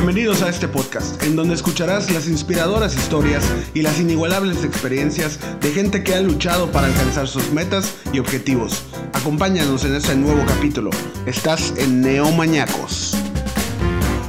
Bienvenidos 0.00 0.40
a 0.40 0.48
este 0.48 0.66
podcast, 0.66 1.22
en 1.24 1.36
donde 1.36 1.52
escucharás 1.52 2.10
las 2.10 2.26
inspiradoras 2.26 2.96
historias 2.96 3.44
y 3.74 3.82
las 3.82 4.00
inigualables 4.00 4.64
experiencias 4.64 5.38
de 5.60 5.72
gente 5.72 6.02
que 6.02 6.14
ha 6.14 6.22
luchado 6.22 6.72
para 6.72 6.86
alcanzar 6.86 7.28
sus 7.28 7.52
metas 7.52 7.96
y 8.10 8.18
objetivos. 8.18 8.82
Acompáñanos 9.12 9.84
en 9.84 9.94
este 9.94 10.16
nuevo 10.16 10.42
capítulo. 10.46 10.88
Estás 11.26 11.74
en 11.76 12.00
Neomañacos. 12.00 13.14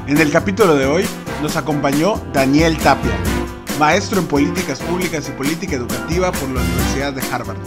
En 0.07 0.17
el 0.17 0.29
capítulo 0.29 0.75
de 0.75 0.87
hoy 0.87 1.05
nos 1.41 1.55
acompañó 1.55 2.21
Daniel 2.33 2.77
Tapia, 2.77 3.17
maestro 3.79 4.19
en 4.19 4.27
políticas 4.27 4.81
públicas 4.81 5.29
y 5.29 5.31
política 5.31 5.77
educativa 5.77 6.33
por 6.33 6.49
la 6.49 6.59
Universidad 6.59 7.13
de 7.13 7.21
Harvard. 7.31 7.59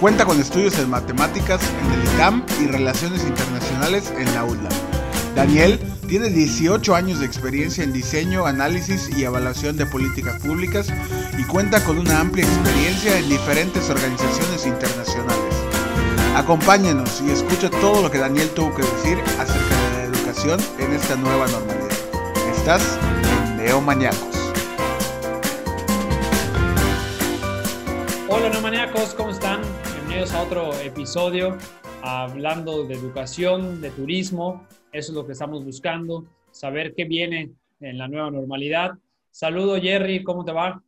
Cuenta 0.00 0.24
con 0.24 0.40
estudios 0.40 0.80
en 0.80 0.90
matemáticas 0.90 1.60
en 1.80 1.92
el 1.92 2.08
ITAM 2.12 2.44
y 2.60 2.66
relaciones 2.66 3.22
internacionales 3.22 4.12
en 4.18 4.34
la 4.34 4.44
UDLA. 4.44 4.95
Daniel 5.36 5.78
tiene 6.08 6.30
18 6.30 6.94
años 6.94 7.20
de 7.20 7.26
experiencia 7.26 7.84
en 7.84 7.92
diseño, 7.92 8.46
análisis 8.46 9.10
y 9.14 9.24
evaluación 9.24 9.76
de 9.76 9.84
políticas 9.84 10.40
públicas 10.40 10.88
y 11.38 11.44
cuenta 11.44 11.84
con 11.84 11.98
una 11.98 12.20
amplia 12.20 12.46
experiencia 12.46 13.18
en 13.18 13.28
diferentes 13.28 13.90
organizaciones 13.90 14.64
internacionales. 14.64 15.54
Acompáñenos 16.34 17.20
y 17.20 17.30
escucha 17.30 17.68
todo 17.68 18.00
lo 18.00 18.10
que 18.10 18.16
Daniel 18.16 18.48
tuvo 18.54 18.74
que 18.74 18.82
decir 18.82 19.18
acerca 19.38 19.76
de 19.76 19.92
la 19.92 20.04
educación 20.04 20.58
en 20.78 20.94
esta 20.94 21.16
nueva 21.16 21.46
normalidad. 21.48 21.92
Estás 22.56 22.98
en 23.22 23.58
Neomaniacos. 23.58 24.36
Hola 28.26 28.48
Neomaniacos, 28.48 29.12
¿cómo 29.12 29.32
están? 29.32 29.60
Bienvenidos 29.96 30.32
a 30.32 30.40
otro 30.40 30.72
episodio 30.80 31.58
hablando 32.02 32.84
de 32.84 32.94
educación, 32.94 33.82
de 33.82 33.90
turismo. 33.90 34.64
Eso 34.96 35.12
es 35.12 35.16
lo 35.16 35.26
que 35.26 35.32
estamos 35.32 35.62
buscando, 35.62 36.24
saber 36.50 36.94
qué 36.94 37.04
viene 37.04 37.52
en 37.80 37.98
la 37.98 38.08
nueva 38.08 38.30
normalidad. 38.30 38.92
Saludo 39.30 39.78
Jerry, 39.78 40.24
¿cómo 40.24 40.42
te 40.42 40.52
va? 40.52 40.82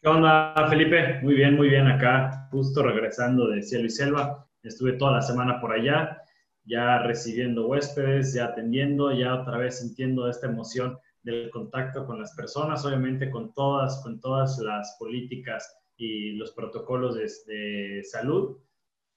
¿Qué 0.00 0.08
onda, 0.08 0.54
Felipe? 0.70 1.18
Muy 1.22 1.34
bien, 1.34 1.56
muy 1.56 1.68
bien 1.68 1.88
acá, 1.88 2.46
justo 2.52 2.80
regresando 2.80 3.48
de 3.48 3.64
Cielo 3.64 3.86
y 3.86 3.90
Selva. 3.90 4.46
Estuve 4.62 4.92
toda 4.92 5.14
la 5.14 5.22
semana 5.22 5.60
por 5.60 5.72
allá, 5.72 6.22
ya 6.64 6.98
recibiendo 6.98 7.66
huéspedes, 7.66 8.34
ya 8.34 8.44
atendiendo, 8.44 9.10
ya 9.10 9.34
otra 9.34 9.58
vez 9.58 9.80
sintiendo 9.80 10.30
esta 10.30 10.46
emoción 10.46 10.96
del 11.24 11.50
contacto 11.50 12.06
con 12.06 12.20
las 12.20 12.36
personas, 12.36 12.84
obviamente 12.84 13.32
con 13.32 13.52
todas, 13.52 14.00
con 14.04 14.20
todas 14.20 14.60
las 14.60 14.94
políticas 14.96 15.76
y 15.96 16.34
los 16.34 16.52
protocolos 16.52 17.16
de, 17.16 17.28
de 17.52 18.04
salud 18.04 18.58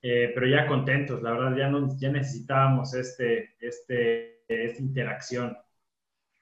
eh, 0.01 0.31
pero 0.33 0.47
ya 0.47 0.65
contentos, 0.67 1.21
la 1.21 1.31
verdad, 1.31 1.55
ya, 1.55 1.69
no, 1.69 1.87
ya 1.97 2.09
necesitábamos 2.09 2.93
este, 2.93 3.55
este, 3.59 4.41
esta 4.47 4.81
interacción. 4.81 5.57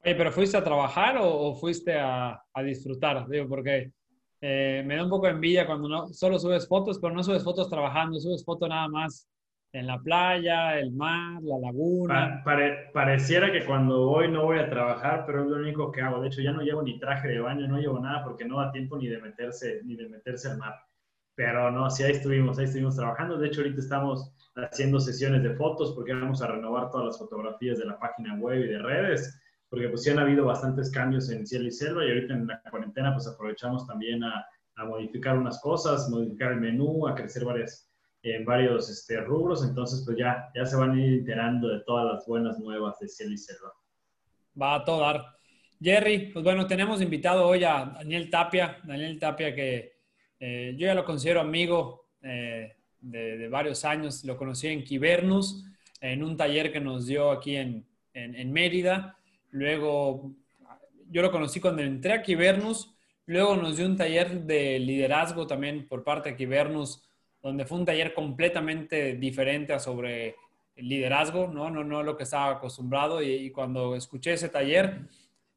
Oye, 0.02 0.14
¿pero 0.14 0.32
fuiste 0.32 0.56
a 0.56 0.64
trabajar 0.64 1.18
o, 1.20 1.54
fuiste 1.54 1.98
a, 1.98 2.42
a, 2.52 2.62
disfrutar? 2.62 3.28
Digo, 3.28 3.48
porque 3.48 3.92
eh, 4.40 4.82
me 4.86 4.96
da 4.96 5.04
un 5.04 5.10
poco 5.10 5.26
de 5.26 5.32
envidia 5.32 5.66
cuando 5.66 5.88
no, 5.88 6.08
solo 6.08 6.38
subes 6.38 6.66
fotos, 6.66 6.98
pero 6.98 7.14
no 7.14 7.22
subes 7.22 7.44
fotos 7.44 7.68
trabajando, 7.68 8.18
subes 8.18 8.44
fotos 8.44 8.68
nada 8.68 8.88
más 8.88 9.28
en 9.72 9.86
la 9.86 9.98
playa, 9.98 10.78
el 10.78 10.92
mar, 10.92 11.40
la 11.42 11.58
laguna. 11.58 12.42
pareciera 12.92 13.52
que 13.52 13.64
cuando 13.64 14.06
voy 14.06 14.30
no 14.30 14.44
voy 14.44 14.58
a 14.58 14.68
trabajar, 14.68 15.24
pero 15.26 15.42
es 15.42 15.50
lo 15.50 15.56
único 15.56 15.92
que 15.92 16.00
hago. 16.00 16.20
De 16.20 16.28
hecho, 16.28 16.40
ya 16.40 16.52
no 16.52 16.62
llevo 16.62 16.82
ni 16.82 16.98
traje 16.98 17.28
de 17.28 17.40
baño, 17.40 17.68
no 17.68 17.78
llevo 17.78 18.00
nada 18.00 18.24
porque 18.24 18.44
no 18.44 18.58
da 18.58 18.72
tiempo 18.72 18.96
ni 18.96 19.06
de 19.06 19.20
meterse, 19.20 19.82
ni 19.84 19.94
de 19.94 20.08
meterse 20.08 20.48
al 20.48 20.58
mar. 20.58 20.74
Pero 21.40 21.70
no, 21.70 21.88
sí, 21.88 22.02
ahí 22.02 22.12
estuvimos, 22.12 22.58
ahí 22.58 22.66
estuvimos 22.66 22.96
trabajando. 22.96 23.38
De 23.38 23.46
hecho, 23.46 23.62
ahorita 23.62 23.80
estamos 23.80 24.30
haciendo 24.56 25.00
sesiones 25.00 25.42
de 25.42 25.54
fotos 25.54 25.94
porque 25.94 26.12
vamos 26.12 26.42
a 26.42 26.48
renovar 26.48 26.90
todas 26.90 27.06
las 27.06 27.18
fotografías 27.18 27.78
de 27.78 27.86
la 27.86 27.98
página 27.98 28.34
web 28.34 28.62
y 28.62 28.68
de 28.68 28.78
redes, 28.78 29.40
porque 29.70 29.88
pues 29.88 30.02
sí 30.02 30.10
han 30.10 30.18
habido 30.18 30.44
bastantes 30.44 30.90
cambios 30.90 31.30
en 31.30 31.46
cielo 31.46 31.66
y 31.66 31.70
selva 31.70 32.04
y 32.04 32.08
ahorita 32.08 32.34
en 32.34 32.46
la 32.46 32.60
cuarentena 32.70 33.14
pues 33.14 33.26
aprovechamos 33.26 33.86
también 33.86 34.22
a, 34.22 34.44
a 34.76 34.84
modificar 34.84 35.38
unas 35.38 35.58
cosas, 35.62 36.10
modificar 36.10 36.52
el 36.52 36.60
menú, 36.60 37.08
a 37.08 37.14
crecer 37.14 37.46
varias, 37.46 37.90
en 38.22 38.44
varios 38.44 38.90
este, 38.90 39.18
rubros, 39.22 39.64
entonces 39.64 40.02
pues 40.04 40.18
ya, 40.18 40.50
ya 40.54 40.66
se 40.66 40.76
van 40.76 40.90
a 40.90 41.00
ir 41.00 41.20
enterando 41.20 41.68
de 41.68 41.80
todas 41.86 42.04
las 42.04 42.26
buenas 42.26 42.58
nuevas 42.58 42.98
de 42.98 43.08
cielo 43.08 43.32
y 43.32 43.38
selva. 43.38 43.72
Va 44.60 44.74
a 44.74 44.84
todo 44.84 45.00
dar. 45.00 45.24
Jerry, 45.80 46.32
pues 46.34 46.44
bueno, 46.44 46.66
tenemos 46.66 47.00
invitado 47.00 47.46
hoy 47.46 47.64
a 47.64 47.94
Daniel 47.94 48.28
Tapia, 48.28 48.76
Daniel 48.84 49.18
Tapia 49.18 49.54
que 49.54 49.99
eh, 50.40 50.74
yo 50.76 50.86
ya 50.86 50.94
lo 50.94 51.04
considero 51.04 51.40
amigo 51.40 52.06
eh, 52.22 52.74
de, 53.00 53.48
varios 53.48 53.84
años. 53.84 54.24
Lo 54.24 54.36
conocí 54.36 54.68
en 54.68 54.82
Quibernus, 54.82 55.64
en 56.00 56.24
un 56.24 56.36
taller 56.36 56.72
que 56.72 56.80
nos 56.80 57.06
dio 57.06 57.30
aquí 57.30 57.56
en, 57.56 57.86
en, 58.14 58.52
Mérida. 58.52 59.18
Luego, 59.50 60.32
yo 61.10 61.20
lo 61.22 61.30
conocí 61.30 61.60
cuando 61.60 61.82
entré 61.82 62.14
a 62.14 62.22
Quibernus. 62.22 62.94
Luego 63.26 63.54
nos 63.54 63.76
dio 63.76 63.86
un 63.86 63.96
taller 63.96 64.42
de 64.42 64.78
liderazgo 64.78 65.46
también 65.46 65.86
por 65.86 66.02
parte 66.02 66.30
de 66.30 66.36
Quibernus, 66.36 67.02
donde 67.42 67.66
fue 67.66 67.78
un 67.78 67.84
taller 67.84 68.14
completamente 68.14 69.14
diferente 69.14 69.74
a 69.74 69.78
sobre 69.78 70.36
el 70.74 70.88
liderazgo, 70.88 71.48
¿no? 71.48 71.70
No, 71.70 71.84
no 71.84 72.02
lo 72.02 72.16
que 72.16 72.24
estaba 72.24 72.52
acostumbrado. 72.52 73.22
Y, 73.22 73.50
cuando 73.50 73.94
escuché 73.94 74.32
ese 74.32 74.48
taller, 74.48 75.00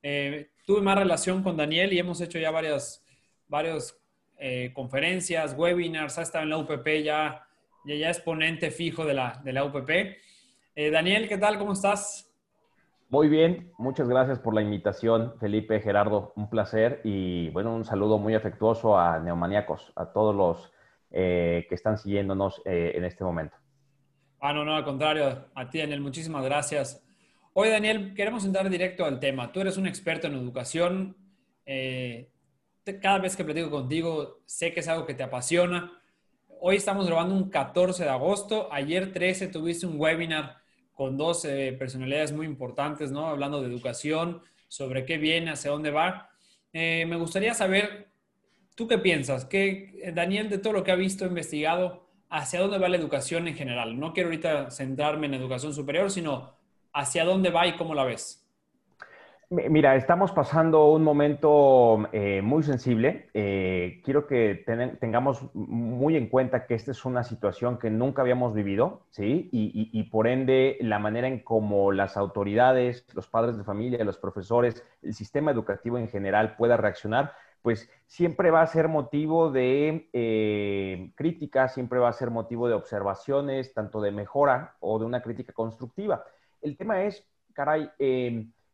eh, 0.01 0.49
tuve 0.65 0.81
más 0.81 0.99
relación 0.99 1.41
con 1.41 1.55
Daniel 1.55 1.93
y 1.93 1.99
hemos 1.99 2.19
hecho 2.19 2.37
ya 2.37 2.51
varias, 2.51 3.03
varios 3.47 4.02
eh, 4.45 4.73
conferencias, 4.73 5.55
webinars, 5.57 6.17
ha 6.17 6.21
estado 6.21 6.43
en 6.43 6.49
la 6.49 6.57
UPP 6.57 6.85
ya, 7.01 7.47
ya, 7.85 7.95
ya 7.95 8.09
es 8.09 8.19
ponente 8.19 8.71
fijo 8.71 9.05
de 9.05 9.13
la, 9.13 9.39
de 9.41 9.53
la 9.53 9.63
UPP. 9.63 9.89
Eh, 10.75 10.91
Daniel, 10.91 11.29
¿qué 11.29 11.37
tal? 11.37 11.57
¿Cómo 11.57 11.71
estás? 11.71 12.29
Muy 13.07 13.29
bien, 13.29 13.71
muchas 13.77 14.09
gracias 14.09 14.39
por 14.39 14.53
la 14.53 14.61
invitación, 14.61 15.35
Felipe, 15.39 15.79
Gerardo, 15.79 16.33
un 16.35 16.49
placer 16.49 16.99
y 17.05 17.51
bueno, 17.51 17.73
un 17.73 17.85
saludo 17.85 18.17
muy 18.17 18.35
afectuoso 18.35 18.99
a 18.99 19.17
Neomaníacos, 19.17 19.93
a 19.95 20.11
todos 20.11 20.35
los 20.35 20.73
eh, 21.11 21.65
que 21.69 21.75
están 21.75 21.97
siguiéndonos 21.97 22.61
en 22.65 23.05
este 23.05 23.23
momento. 23.23 23.55
Ah, 24.41 24.51
no, 24.51 24.65
no, 24.65 24.75
al 24.75 24.83
contrario, 24.83 25.45
a 25.55 25.69
ti, 25.69 25.79
Daniel, 25.79 26.01
muchísimas 26.01 26.43
gracias. 26.43 27.01
Hoy, 27.53 27.69
Daniel, 27.69 28.13
queremos 28.13 28.43
entrar 28.43 28.69
directo 28.69 29.05
al 29.05 29.21
tema. 29.21 29.53
Tú 29.53 29.61
eres 29.61 29.77
un 29.77 29.87
experto 29.87 30.27
en 30.27 30.33
educación, 30.33 31.15
cada 33.01 33.19
vez 33.19 33.35
que 33.35 33.45
platico 33.45 33.69
contigo, 33.69 34.41
sé 34.45 34.73
que 34.73 34.81
es 34.81 34.87
algo 34.87 35.05
que 35.05 35.13
te 35.13 35.23
apasiona. 35.23 36.01
Hoy 36.59 36.75
estamos 36.75 37.05
grabando 37.05 37.35
un 37.35 37.49
14 37.49 38.03
de 38.03 38.09
agosto. 38.09 38.67
Ayer 38.71 39.13
13 39.13 39.47
tuviste 39.47 39.85
un 39.85 39.99
webinar 39.99 40.57
con 40.93 41.17
dos 41.17 41.47
personalidades 41.79 42.31
muy 42.31 42.45
importantes, 42.45 43.11
¿no? 43.11 43.27
Hablando 43.27 43.61
de 43.61 43.67
educación, 43.67 44.41
sobre 44.67 45.05
qué 45.05 45.17
viene, 45.17 45.51
hacia 45.51 45.71
dónde 45.71 45.91
va. 45.91 46.29
Eh, 46.71 47.05
me 47.07 47.15
gustaría 47.15 47.53
saber, 47.53 48.09
¿tú 48.75 48.87
qué 48.87 48.97
piensas? 48.97 49.45
¿Qué, 49.45 50.11
Daniel, 50.13 50.49
de 50.49 50.57
todo 50.57 50.73
lo 50.73 50.83
que 50.83 50.91
ha 50.91 50.95
visto, 50.95 51.25
investigado, 51.25 52.07
hacia 52.29 52.59
dónde 52.59 52.79
va 52.79 52.89
la 52.89 52.97
educación 52.97 53.47
en 53.47 53.55
general? 53.55 53.99
No 53.99 54.13
quiero 54.13 54.29
ahorita 54.29 54.71
centrarme 54.71 55.27
en 55.27 55.35
educación 55.35 55.73
superior, 55.73 56.11
sino 56.11 56.55
hacia 56.91 57.23
dónde 57.23 57.49
va 57.49 57.65
y 57.67 57.75
cómo 57.75 57.95
la 57.95 58.03
ves. 58.03 58.42
Mira, 59.53 59.95
estamos 59.95 60.31
pasando 60.31 60.87
un 60.87 61.03
momento 61.03 62.09
eh, 62.11 62.41
muy 62.41 62.63
sensible. 62.63 63.29
Eh, 63.35 64.01
quiero 64.03 64.25
que 64.25 64.65
tengamos 64.99 65.53
muy 65.53 66.17
en 66.17 66.27
cuenta 66.27 66.65
que 66.65 66.73
esta 66.73 66.89
es 66.89 67.05
una 67.05 67.23
situación 67.23 67.77
que 67.77 67.91
nunca 67.91 68.23
habíamos 68.23 68.55
vivido, 68.55 69.03
¿sí? 69.11 69.49
Y, 69.51 70.03
por 70.05 70.25
ende, 70.25 70.77
la 70.81 70.97
manera 70.97 71.27
en 71.27 71.43
cómo 71.43 71.91
las 71.91 72.17
autoridades, 72.17 73.05
los 73.13 73.27
padres 73.27 73.55
de 73.55 73.63
familia, 73.63 74.03
los 74.03 74.17
profesores, 74.17 74.83
el 75.03 75.13
sistema 75.13 75.51
educativo 75.51 75.99
en 75.99 76.07
general 76.07 76.55
pueda 76.55 76.75
reaccionar, 76.75 77.33
pues 77.61 77.91
siempre 78.07 78.49
va 78.49 78.63
a 78.63 78.67
ser 78.67 78.87
motivo 78.87 79.51
de 79.51 80.09
eh, 80.13 81.11
crítica, 81.13 81.67
siempre 81.67 81.99
va 81.99 82.09
a 82.09 82.13
ser 82.13 82.31
motivo 82.31 82.67
de 82.67 82.73
observaciones, 82.73 83.71
tanto 83.71 84.01
de 84.01 84.11
mejora 84.11 84.77
o 84.79 84.97
de 84.97 85.05
una 85.05 85.21
crítica 85.21 85.53
constructiva. 85.53 86.23
El 86.59 86.75
tema 86.75 87.03
es, 87.03 87.23
caray, 87.53 87.91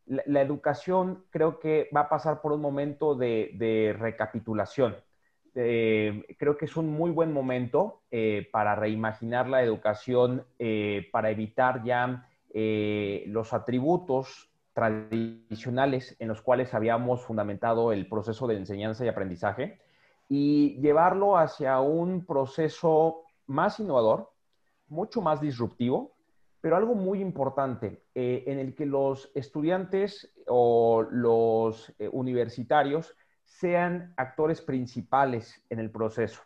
la, 0.09 0.41
educación 0.41 1.23
creo 1.29 1.59
que 1.59 1.89
va 1.95 2.01
a 2.01 2.09
pasar 2.09 2.41
por 2.41 2.51
un 2.51 2.61
momento 2.61 3.15
de, 3.15 3.95
recapitulación. 3.97 4.95
Eh, 5.55 6.23
creo 6.37 6.57
que 6.57 6.65
es 6.65 6.75
un 6.77 6.89
muy 6.89 7.11
buen 7.11 7.33
momento 7.33 8.01
eh, 8.11 8.47
para 8.51 8.75
reimaginar 8.75 9.47
la 9.47 9.61
educación, 9.63 10.45
eh, 10.57 11.07
para 11.11 11.29
evitar 11.31 11.83
ya 11.83 12.25
los 12.51 13.53
atributos 13.53 14.49
tradicionales 14.73 16.15
en 16.17 16.29
los 16.29 16.41
cuales 16.41 16.73
habíamos 16.73 17.23
fundamentado 17.23 17.91
el 17.91 18.07
proceso 18.07 18.47
de 18.47 18.55
enseñanza 18.55 19.05
y 19.05 19.07
aprendizaje 19.07 19.77
y 20.27 20.79
llevarlo 20.81 21.37
hacia 21.37 21.79
un 21.79 22.25
proceso 22.25 23.21
más 23.45 23.79
innovador, 23.79 24.31
mucho 24.87 25.21
más 25.21 25.41
disruptivo, 25.41 26.15
pero 26.61 26.75
algo 26.75 26.95
muy 26.95 27.21
importante, 27.21 28.03
eh, 28.13 28.43
en 28.47 28.59
el 28.59 28.75
que 28.75 28.85
los 28.85 29.31
estudiantes 29.33 30.33
o 30.47 31.03
los 31.09 31.93
eh, 31.99 32.09
universitarios 32.11 33.15
sean 33.45 34.13
actores 34.17 34.61
principales 34.61 35.63
en 35.69 35.79
el 35.79 35.89
proceso. 35.89 36.41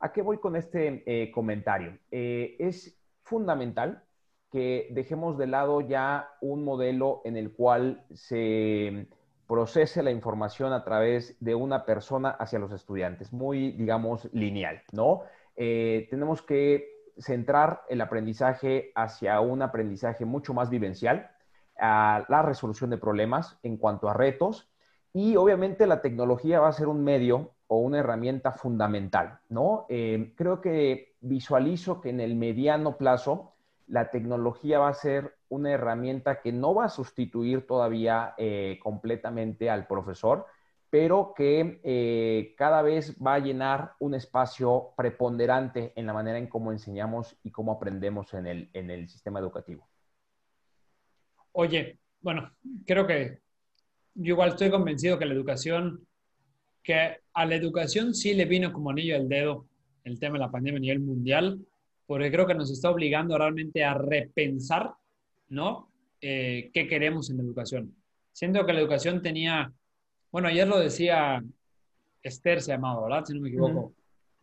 ¿A 0.00 0.12
qué 0.12 0.22
voy 0.22 0.38
con 0.38 0.56
este 0.56 1.02
eh, 1.06 1.30
comentario? 1.30 1.98
es 2.10 2.98
fundamental 3.22 4.04
que 4.50 4.88
dejemos 4.92 5.36
de 5.36 5.46
lado 5.48 5.80
ya 5.80 6.30
un 6.40 6.64
modelo 6.64 7.22
en 7.24 7.36
el 7.36 7.52
cual 7.52 8.06
se 8.14 9.08
procese 9.48 10.02
la 10.02 10.10
información 10.10 10.72
a 10.72 10.84
través 10.84 11.36
de 11.40 11.54
una 11.54 11.84
persona 11.84 12.30
hacia 12.30 12.58
los 12.58 12.72
estudiantes, 12.72 13.32
muy, 13.32 13.72
digamos, 13.72 14.28
lineal, 14.32 14.82
¿no? 14.92 15.22
Tenemos 15.56 16.42
que 16.42 16.95
centrar 17.18 17.82
el 17.88 18.00
aprendizaje 18.00 18.92
hacia 18.94 19.40
un 19.40 19.62
aprendizaje 19.62 20.24
mucho 20.24 20.54
más 20.54 20.70
vivencial, 20.70 21.30
a 21.78 22.24
la 22.28 22.42
resolución 22.42 22.90
de 22.90 22.98
problemas 22.98 23.58
en 23.62 23.76
cuanto 23.76 24.08
a 24.08 24.14
retos 24.14 24.68
y 25.12 25.36
obviamente 25.36 25.86
la 25.86 26.00
tecnología 26.02 26.60
va 26.60 26.68
a 26.68 26.72
ser 26.72 26.88
un 26.88 27.02
medio 27.02 27.52
o 27.68 27.78
una 27.78 27.98
herramienta 27.98 28.52
fundamental, 28.52 29.40
¿no? 29.48 29.86
Eh, 29.88 30.32
creo 30.36 30.60
que 30.60 31.16
visualizo 31.20 32.00
que 32.00 32.10
en 32.10 32.20
el 32.20 32.36
mediano 32.36 32.96
plazo 32.96 33.54
la 33.86 34.10
tecnología 34.10 34.78
va 34.78 34.88
a 34.88 34.94
ser 34.94 35.36
una 35.48 35.70
herramienta 35.70 36.40
que 36.40 36.52
no 36.52 36.74
va 36.74 36.86
a 36.86 36.90
sustituir 36.90 37.66
todavía 37.66 38.34
eh, 38.36 38.78
completamente 38.82 39.70
al 39.70 39.86
profesor, 39.86 40.46
pero 40.98 41.34
que 41.36 41.78
eh, 41.84 42.54
cada 42.56 42.80
vez 42.80 43.14
va 43.18 43.34
a 43.34 43.38
llenar 43.38 43.92
un 43.98 44.14
espacio 44.14 44.94
preponderante 44.96 45.92
en 45.94 46.06
la 46.06 46.14
manera 46.14 46.38
en 46.38 46.46
cómo 46.46 46.72
enseñamos 46.72 47.36
y 47.42 47.50
cómo 47.50 47.72
aprendemos 47.72 48.32
en 48.32 48.46
el, 48.46 48.70
en 48.72 48.90
el 48.90 49.06
sistema 49.06 49.38
educativo. 49.38 49.86
Oye, 51.52 51.98
bueno, 52.22 52.50
creo 52.86 53.06
que 53.06 53.40
yo 54.14 54.32
igual 54.32 54.48
estoy 54.48 54.70
convencido 54.70 55.18
que 55.18 55.26
la 55.26 55.34
educación, 55.34 56.06
que 56.82 57.18
a 57.34 57.44
la 57.44 57.56
educación 57.56 58.14
sí 58.14 58.32
le 58.32 58.46
vino 58.46 58.72
como 58.72 58.88
anillo 58.88 59.16
al 59.16 59.28
dedo 59.28 59.66
el 60.02 60.18
tema 60.18 60.38
de 60.38 60.44
la 60.46 60.50
pandemia 60.50 60.78
a 60.78 60.80
nivel 60.80 61.00
mundial, 61.00 61.60
porque 62.06 62.30
creo 62.30 62.46
que 62.46 62.54
nos 62.54 62.70
está 62.70 62.90
obligando 62.90 63.36
realmente 63.36 63.84
a 63.84 63.92
repensar, 63.92 64.94
¿no? 65.50 65.92
Eh, 66.22 66.70
¿Qué 66.72 66.88
queremos 66.88 67.28
en 67.28 67.36
la 67.36 67.42
educación? 67.42 67.94
Siento 68.32 68.64
que 68.64 68.72
la 68.72 68.80
educación 68.80 69.20
tenía, 69.20 69.70
bueno, 70.36 70.48
ayer 70.48 70.68
lo 70.68 70.78
decía 70.78 71.42
Esther, 72.22 72.60
se 72.60 72.72
llamaba, 72.72 73.04
¿verdad? 73.04 73.24
Si 73.24 73.32
no 73.32 73.40
me 73.40 73.48
equivoco, 73.48 73.94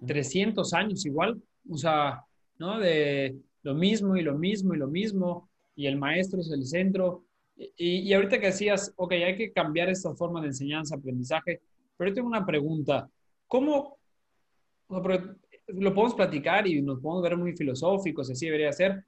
300 0.08 0.74
años 0.74 1.06
igual, 1.06 1.40
o 1.70 1.78
sea, 1.78 2.26
¿no? 2.58 2.80
De 2.80 3.38
lo 3.62 3.76
mismo 3.76 4.18
y 4.18 4.24
lo 4.24 4.36
mismo 4.36 4.74
y 4.74 4.80
lo 4.80 4.88
mismo, 4.88 5.52
y 5.76 5.86
el 5.86 5.98
maestro 5.98 6.42
es 6.42 6.50
el 6.50 6.66
centro. 6.66 7.26
Y, 7.56 8.00
y 8.00 8.14
ahorita 8.16 8.40
que 8.40 8.48
decías, 8.48 8.92
ok, 8.96 9.12
hay 9.12 9.36
que 9.36 9.52
cambiar 9.52 9.88
esta 9.88 10.16
forma 10.16 10.42
de 10.42 10.48
enseñanza, 10.48 10.96
aprendizaje, 10.96 11.62
pero 11.96 12.10
yo 12.10 12.16
tengo 12.16 12.28
una 12.28 12.44
pregunta. 12.44 13.08
¿Cómo, 13.48 14.00
lo 14.90 15.94
podemos 15.94 16.16
platicar 16.16 16.66
y 16.66 16.82
nos 16.82 17.02
podemos 17.02 17.22
ver 17.22 17.38
muy 17.38 17.56
filosóficos, 17.56 18.32
así 18.32 18.48
debería 18.48 18.72
ser, 18.72 19.06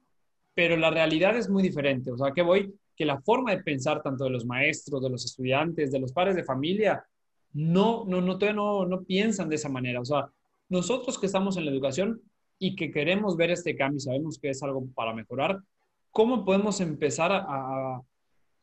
pero 0.54 0.76
la 0.76 0.90
realidad 0.90 1.36
es 1.36 1.50
muy 1.50 1.64
diferente. 1.64 2.12
O 2.12 2.16
sea, 2.16 2.30
que 2.30 2.42
voy? 2.42 2.72
Que 2.96 3.04
la 3.04 3.20
forma 3.20 3.52
de 3.52 3.62
pensar 3.62 4.02
tanto 4.02 4.24
de 4.24 4.30
los 4.30 4.46
maestros, 4.46 5.02
de 5.02 5.10
los 5.10 5.24
estudiantes, 5.24 5.92
de 5.92 6.00
los 6.00 6.12
padres 6.12 6.36
de 6.36 6.44
familia, 6.44 7.04
no, 7.52 8.04
no, 8.06 8.20
no, 8.20 8.38
no, 8.38 8.86
no 8.86 9.02
piensan 9.02 9.48
de 9.48 9.56
esa 9.56 9.68
manera. 9.68 10.00
O 10.00 10.04
sea, 10.04 10.30
nosotros 10.68 11.18
que 11.18 11.26
estamos 11.26 11.56
en 11.56 11.64
la 11.64 11.70
educación 11.70 12.20
y 12.58 12.74
que 12.74 12.90
queremos 12.90 13.36
ver 13.36 13.50
este 13.50 13.76
cambio 13.76 14.00
sabemos 14.00 14.38
que 14.38 14.50
es 14.50 14.62
algo 14.62 14.86
para 14.94 15.12
mejorar, 15.12 15.60
¿cómo 16.10 16.44
podemos 16.44 16.80
empezar 16.80 17.32
a, 17.32 17.44
a, 17.44 18.02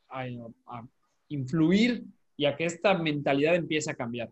a 0.10 0.88
influir 1.30 2.04
y 2.36 2.46
a 2.46 2.56
que 2.56 2.66
esta 2.66 2.96
mentalidad 2.96 3.56
empiece 3.56 3.92
a 3.92 3.96
cambiar? 3.96 4.30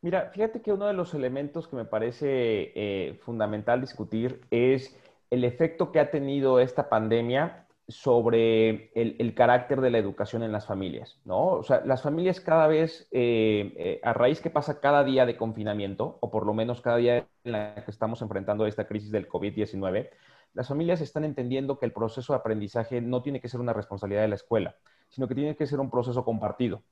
Mira, 0.00 0.30
fíjate 0.32 0.60
que 0.60 0.72
uno 0.72 0.86
de 0.86 0.94
los 0.94 1.14
elementos 1.14 1.68
que 1.68 1.76
me 1.76 1.84
parece 1.84 2.72
eh, 2.74 3.20
fundamental 3.22 3.80
discutir 3.80 4.40
es 4.50 4.96
el 5.30 5.44
efecto 5.44 5.92
que 5.92 6.00
ha 6.00 6.10
tenido 6.10 6.58
esta 6.58 6.88
pandemia 6.88 7.66
sobre 7.88 8.90
el, 8.94 9.34
carácter 9.34 9.80
de 9.80 9.90
la 9.90 9.98
educación 9.98 10.42
en 10.42 10.52
las 10.52 10.66
familias, 10.66 11.20
¿no? 11.24 11.46
O 11.48 11.62
sea, 11.62 11.82
las 11.84 12.02
familias 12.02 12.40
cada 12.40 12.66
vez, 12.66 13.08
eh, 13.10 13.74
eh, 13.76 14.00
a 14.02 14.12
raíz 14.12 14.40
que 14.40 14.50
pasa 14.50 14.80
cada 14.80 15.04
día 15.04 15.26
de 15.26 15.36
confinamiento, 15.36 16.18
o 16.20 16.30
por 16.30 16.46
lo 16.46 16.54
menos 16.54 16.80
cada 16.80 16.96
día 16.96 17.26
en 17.44 17.52
la 17.52 17.74
que 17.84 17.90
estamos 17.90 18.22
enfrentando 18.22 18.66
esta 18.66 18.86
crisis 18.86 19.10
del 19.10 19.28
COVID-19, 19.28 20.10
las 20.54 20.68
familias 20.68 21.00
están 21.00 21.24
entendiendo 21.24 21.78
que 21.78 21.86
el 21.86 21.92
proceso 21.92 22.32
de 22.32 22.38
aprendizaje 22.38 23.00
no 23.00 23.22
tiene 23.22 23.40
que 23.40 23.48
ser 23.48 23.60
una 23.60 23.72
responsabilidad 23.72 24.22
de 24.22 24.28
la 24.28 24.34
escuela, 24.34 24.76
sino 25.08 25.26
que 25.26 25.34
tiene 25.34 25.56
que 25.56 25.66
ser 25.66 25.80
un 25.80 25.90
proceso 25.90 26.24
compartido. 26.24 26.82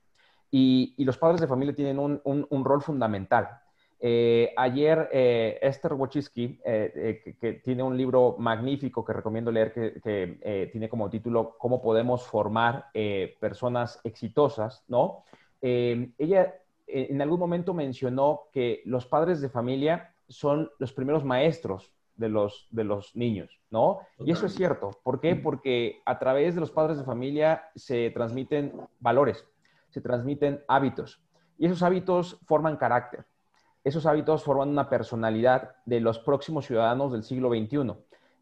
Y, 0.49 1.01
los 1.03 1.17
padres 1.17 1.39
de 1.39 1.47
familia 1.47 1.73
tienen 1.73 1.97
un, 1.99 2.65
rol 2.65 2.81
fundamental. 2.81 3.61
Eh, 4.03 4.51
ayer 4.57 5.09
eh, 5.11 5.59
Esther 5.61 5.93
Wojcicki, 5.93 6.59
eh, 6.65 7.37
que, 7.39 7.53
tiene 7.53 7.83
un 7.83 7.95
libro 7.95 8.35
magnífico 8.39 9.05
que 9.05 9.13
recomiendo 9.13 9.51
leer, 9.51 9.71
que, 9.71 10.69
tiene 10.71 10.89
como 10.89 11.07
título 11.07 11.55
Cómo 11.59 11.79
podemos 11.81 12.25
formar 12.25 12.87
personas 13.39 13.99
exitosas, 14.03 14.83
¿no? 14.87 15.23
ella 15.61 16.55
en 16.87 17.21
algún 17.21 17.39
momento 17.39 17.75
mencionó 17.75 18.49
que 18.51 18.81
los 18.85 19.05
padres 19.05 19.39
de 19.39 19.49
familia 19.49 20.15
son 20.27 20.71
los 20.79 20.91
primeros 20.91 21.23
maestros 21.23 21.93
de 22.15 22.29
los, 22.29 22.67
de 22.71 22.83
los 22.83 23.15
niños, 23.15 23.61
¿no? 23.69 23.99
Y 24.19 24.31
eso 24.31 24.47
es 24.47 24.55
cierto. 24.55 24.89
¿Por 25.03 25.19
qué? 25.19 25.35
Porque 25.35 26.01
a 26.05 26.17
través 26.17 26.55
de 26.55 26.61
los 26.61 26.71
padres 26.71 26.97
de 26.97 27.03
familia 27.03 27.69
se 27.75 28.09
transmiten 28.09 28.73
valores, 28.99 29.45
se 29.89 30.01
transmiten 30.01 30.61
hábitos 30.67 31.23
y 31.59 31.67
esos 31.67 31.83
hábitos 31.83 32.39
forman 32.47 32.75
carácter. 32.75 33.25
Esos 33.83 34.05
hábitos 34.05 34.43
forman 34.43 34.69
una 34.69 34.89
personalidad 34.89 35.75
de 35.85 35.99
los 35.99 36.19
próximos 36.19 36.67
ciudadanos 36.67 37.11
del 37.11 37.23
siglo 37.23 37.49
XXI. 37.49 37.93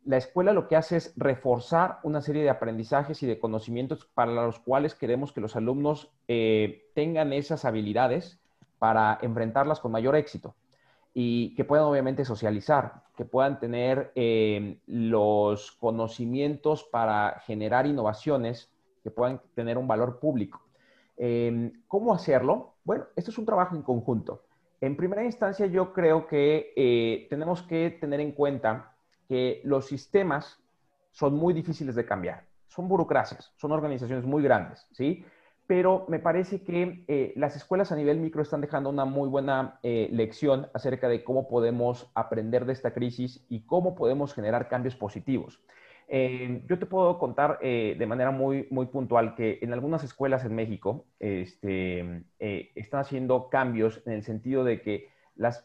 La 0.06 0.18
escuela 0.18 0.54
lo 0.54 0.68
que 0.68 0.76
hace 0.76 0.98
es 0.98 1.14
reforzar 1.16 2.00
una 2.04 2.22
serie 2.22 2.44
de 2.44 2.50
aprendizajes 2.50 3.22
y 3.24 3.28
de 3.28 3.40
conocimientos 3.40 4.06
para 4.06 4.32
los 4.32 4.60
cuales 4.60 4.96
queremos 4.96 5.32
que 5.32 5.42
los 5.42 5.56
alumnos 5.56 6.12
eh, 6.28 6.90
tengan 6.94 7.32
esas 7.32 7.64
habilidades 7.64 8.40
para 8.80 9.18
enfrentarlas 9.22 9.80
con 9.80 9.92
mayor 9.92 10.16
éxito 10.16 10.56
y 11.14 11.56
que 11.56 11.66
puedan 11.66 11.86
obviamente 11.86 12.26
socializar, 12.26 13.04
que 13.16 13.26
puedan 13.26 13.60
tener 13.60 14.12
eh, 14.16 14.80
los 14.88 15.72
conocimientos 15.74 16.84
para 16.84 17.42
generar 17.46 17.88
innovaciones 17.88 18.72
que 19.04 19.12
puedan 19.12 19.42
tener 19.56 19.78
un 19.78 19.88
valor 19.88 20.20
público. 20.20 20.62
Em, 21.18 21.82
¿Cómo 21.88 22.14
hacerlo? 22.14 22.76
Bueno, 22.84 23.06
esto 23.16 23.32
es 23.32 23.38
un 23.38 23.46
trabajo 23.46 23.76
en 23.76 23.82
conjunto. 23.82 24.44
En 24.82 24.96
primera 24.96 25.24
instancia, 25.24 25.66
yo 25.66 25.92
creo 25.92 26.28
que 26.28 26.74
eh, 26.76 27.28
tenemos 27.30 27.64
que 27.64 27.98
tener 28.00 28.22
en 28.22 28.32
cuenta 28.32 28.94
que 29.28 29.62
los 29.66 29.88
sistemas 29.88 30.58
son 31.12 31.36
muy 31.36 31.54
difíciles 31.54 31.96
de 31.96 32.06
cambiar. 32.06 32.46
Son 32.68 32.88
burocracias, 32.88 33.52
son 33.58 33.72
organizaciones 33.72 34.26
muy 34.26 34.42
grandes, 34.42 34.88
¿sí? 34.92 35.26
Pero 35.68 36.06
me 36.08 36.20
parece 36.20 36.64
que 36.64 37.04
eh, 37.08 37.34
las 37.36 37.56
escuelas 37.56 37.92
a 37.92 37.96
nivel 37.96 38.20
micro 38.20 38.42
están 38.42 38.62
dejando 38.62 38.90
una 38.90 39.06
muy 39.06 39.28
buena 39.28 39.80
eh, 39.84 40.10
lección 40.12 40.68
acerca 40.74 41.10
de 41.10 41.24
cómo 41.24 41.48
podemos 41.48 42.10
aprender 42.16 42.66
de 42.66 42.74
esta 42.74 42.94
crisis 42.94 43.46
y 43.50 43.62
cómo 43.62 43.96
podemos 43.96 44.34
generar 44.34 44.70
cambios 44.70 44.96
positivos. 44.96 45.62
Eh, 46.12 46.64
yo 46.68 46.80
te 46.80 46.88
puedo 46.88 47.20
contar 47.20 47.60
eh, 47.62 47.96
de 47.98 48.08
manera 48.08 48.32
muy, 48.32 48.68
muy 48.72 48.88
puntual 48.88 49.36
que 49.36 49.60
en 49.62 49.74
algunas 49.74 50.04
escuelas 50.04 50.44
en 50.44 50.56
México 50.56 51.06
este, 51.20 52.26
eh, 52.40 52.72
están 52.74 53.02
haciendo 53.02 53.48
cambios 53.50 54.02
en 54.08 54.14
el 54.14 54.24
sentido 54.24 54.64
de 54.64 54.82
que 54.82 55.10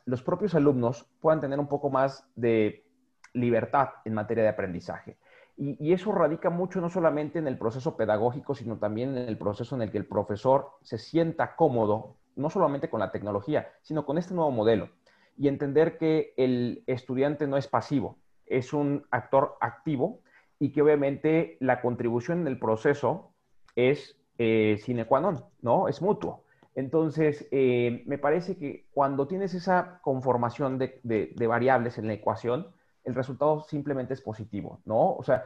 los 0.05 0.23
propios 0.23 0.55
alumnos 0.55 1.09
puedan 1.21 1.41
tener 1.41 1.59
un 1.59 1.67
poco 1.67 1.89
más 1.89 2.29
de 2.37 2.85
libertad 3.33 3.89
en 4.05 4.13
materia 4.13 4.45
de 4.45 4.51
aprendizaje. 4.51 5.17
Y, 5.57 5.83
y, 5.85 5.93
eso 5.95 6.13
radica 6.13 6.51
mucho 6.51 6.81
no 6.81 6.91
solamente 6.91 7.39
en 7.39 7.49
el 7.49 7.59
proceso 7.59 7.97
pedagógico, 7.97 8.55
sino 8.55 8.77
también 8.77 9.17
en 9.17 9.29
el 9.29 9.39
proceso 9.39 9.75
en 9.75 9.83
el 9.83 9.91
que 9.91 9.99
el 9.99 10.07
profesor 10.07 10.73
se 10.83 10.99
sienta 10.99 11.57
cómodo, 11.57 12.17
no 12.37 12.51
solamente 12.51 12.91
con 12.91 13.01
la 13.01 13.11
tecnología, 13.11 13.69
sino 13.83 14.05
con 14.05 14.19
este 14.19 14.35
nuevo 14.35 14.51
modelo. 14.51 14.91
Y 15.37 15.49
entender 15.49 15.97
que 15.97 16.35
el 16.37 16.85
estudiante 16.87 17.47
no 17.47 17.57
es 17.57 17.67
pasivo, 17.67 18.19
es 18.47 18.73
un 18.73 19.07
actor 19.11 19.57
activo 19.61 20.21
y 20.59 20.73
que 20.73 20.83
obviamente 20.83 21.57
la 21.61 21.81
contribución 21.81 22.41
en 22.43 22.47
el 22.47 22.59
proceso 22.59 23.33
es 23.77 24.17
eh, 24.39 24.79
sine 24.83 25.07
qua 25.07 25.21
non, 25.21 25.45
¿no? 25.63 25.89
Es 25.89 26.03
mutuo. 26.03 26.45
Entonces, 26.75 27.47
eh, 27.53 28.03
me 28.07 28.19
parece 28.19 28.57
que 28.57 28.87
cuando 28.93 29.29
tienes 29.29 29.55
esa 29.55 30.01
conformación 30.03 30.79
de, 30.79 31.01
de, 31.05 31.47
variables 31.47 31.99
en 31.99 32.09
la 32.09 32.15
ecuación, 32.15 32.67
el 33.05 33.15
resultado 33.15 33.61
simplemente 33.61 34.15
es 34.15 34.21
positivo, 34.21 34.81
¿no? 34.85 35.15
O 35.15 35.23
sea, 35.23 35.45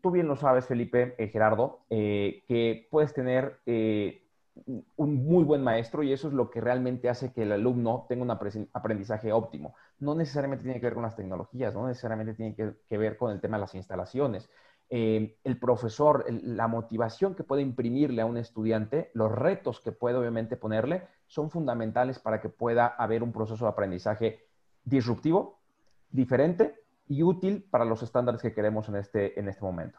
tú 0.00 0.10
bien 0.10 0.26
lo 0.26 0.36
sabes, 0.36 0.66
Felipe, 0.66 1.14
eh, 1.18 1.28
Gerardo, 1.28 1.80
que 1.90 2.88
puedes 2.90 3.12
tener 3.12 3.60
un 4.96 5.24
muy 5.24 5.44
buen 5.44 5.62
maestro 5.62 6.02
y 6.02 6.12
eso 6.12 6.28
es 6.28 6.34
lo 6.34 6.50
que 6.50 6.60
realmente 6.60 7.08
hace 7.08 7.32
que 7.32 7.42
el 7.42 7.52
alumno 7.52 8.06
tenga 8.08 8.22
un 8.22 8.30
aprendizaje 8.72 9.32
óptimo. 9.32 9.74
No 9.98 10.14
necesariamente 10.14 10.64
tiene 10.64 10.80
que 10.80 10.86
ver 10.86 10.94
con 10.94 11.02
las 11.02 11.16
tecnologías, 11.16 11.74
no 11.74 11.86
necesariamente 11.86 12.34
tiene 12.34 12.54
que, 12.54 12.98
ver 12.98 13.16
con 13.16 13.30
el 13.30 13.40
tema 13.40 13.56
de 13.56 13.62
las 13.62 13.74
instalaciones. 13.74 14.50
Eh, 14.88 15.36
el 15.44 15.58
profesor, 15.58 16.24
la 16.28 16.66
motivación 16.66 17.34
que 17.34 17.44
puede 17.44 17.62
imprimirle 17.62 18.22
a 18.22 18.26
un 18.26 18.36
estudiante, 18.36 19.10
los 19.14 19.30
retos 19.30 19.80
que 19.80 19.92
puede 19.92 20.16
obviamente 20.16 20.56
ponerle, 20.56 21.06
son 21.26 21.50
fundamentales 21.50 22.18
para 22.18 22.40
que 22.40 22.48
pueda 22.48 22.86
haber 22.86 23.22
un 23.22 23.32
proceso 23.32 23.64
de 23.64 23.70
aprendizaje 23.70 24.44
disruptivo, 24.84 25.60
diferente 26.10 26.74
y 27.06 27.22
útil 27.22 27.66
para 27.70 27.84
los 27.84 28.02
estándares 28.02 28.42
que 28.42 28.52
queremos 28.52 28.88
en 28.88 28.96
este, 28.96 29.38
en 29.38 29.48
este 29.48 29.62
momento. 29.62 29.98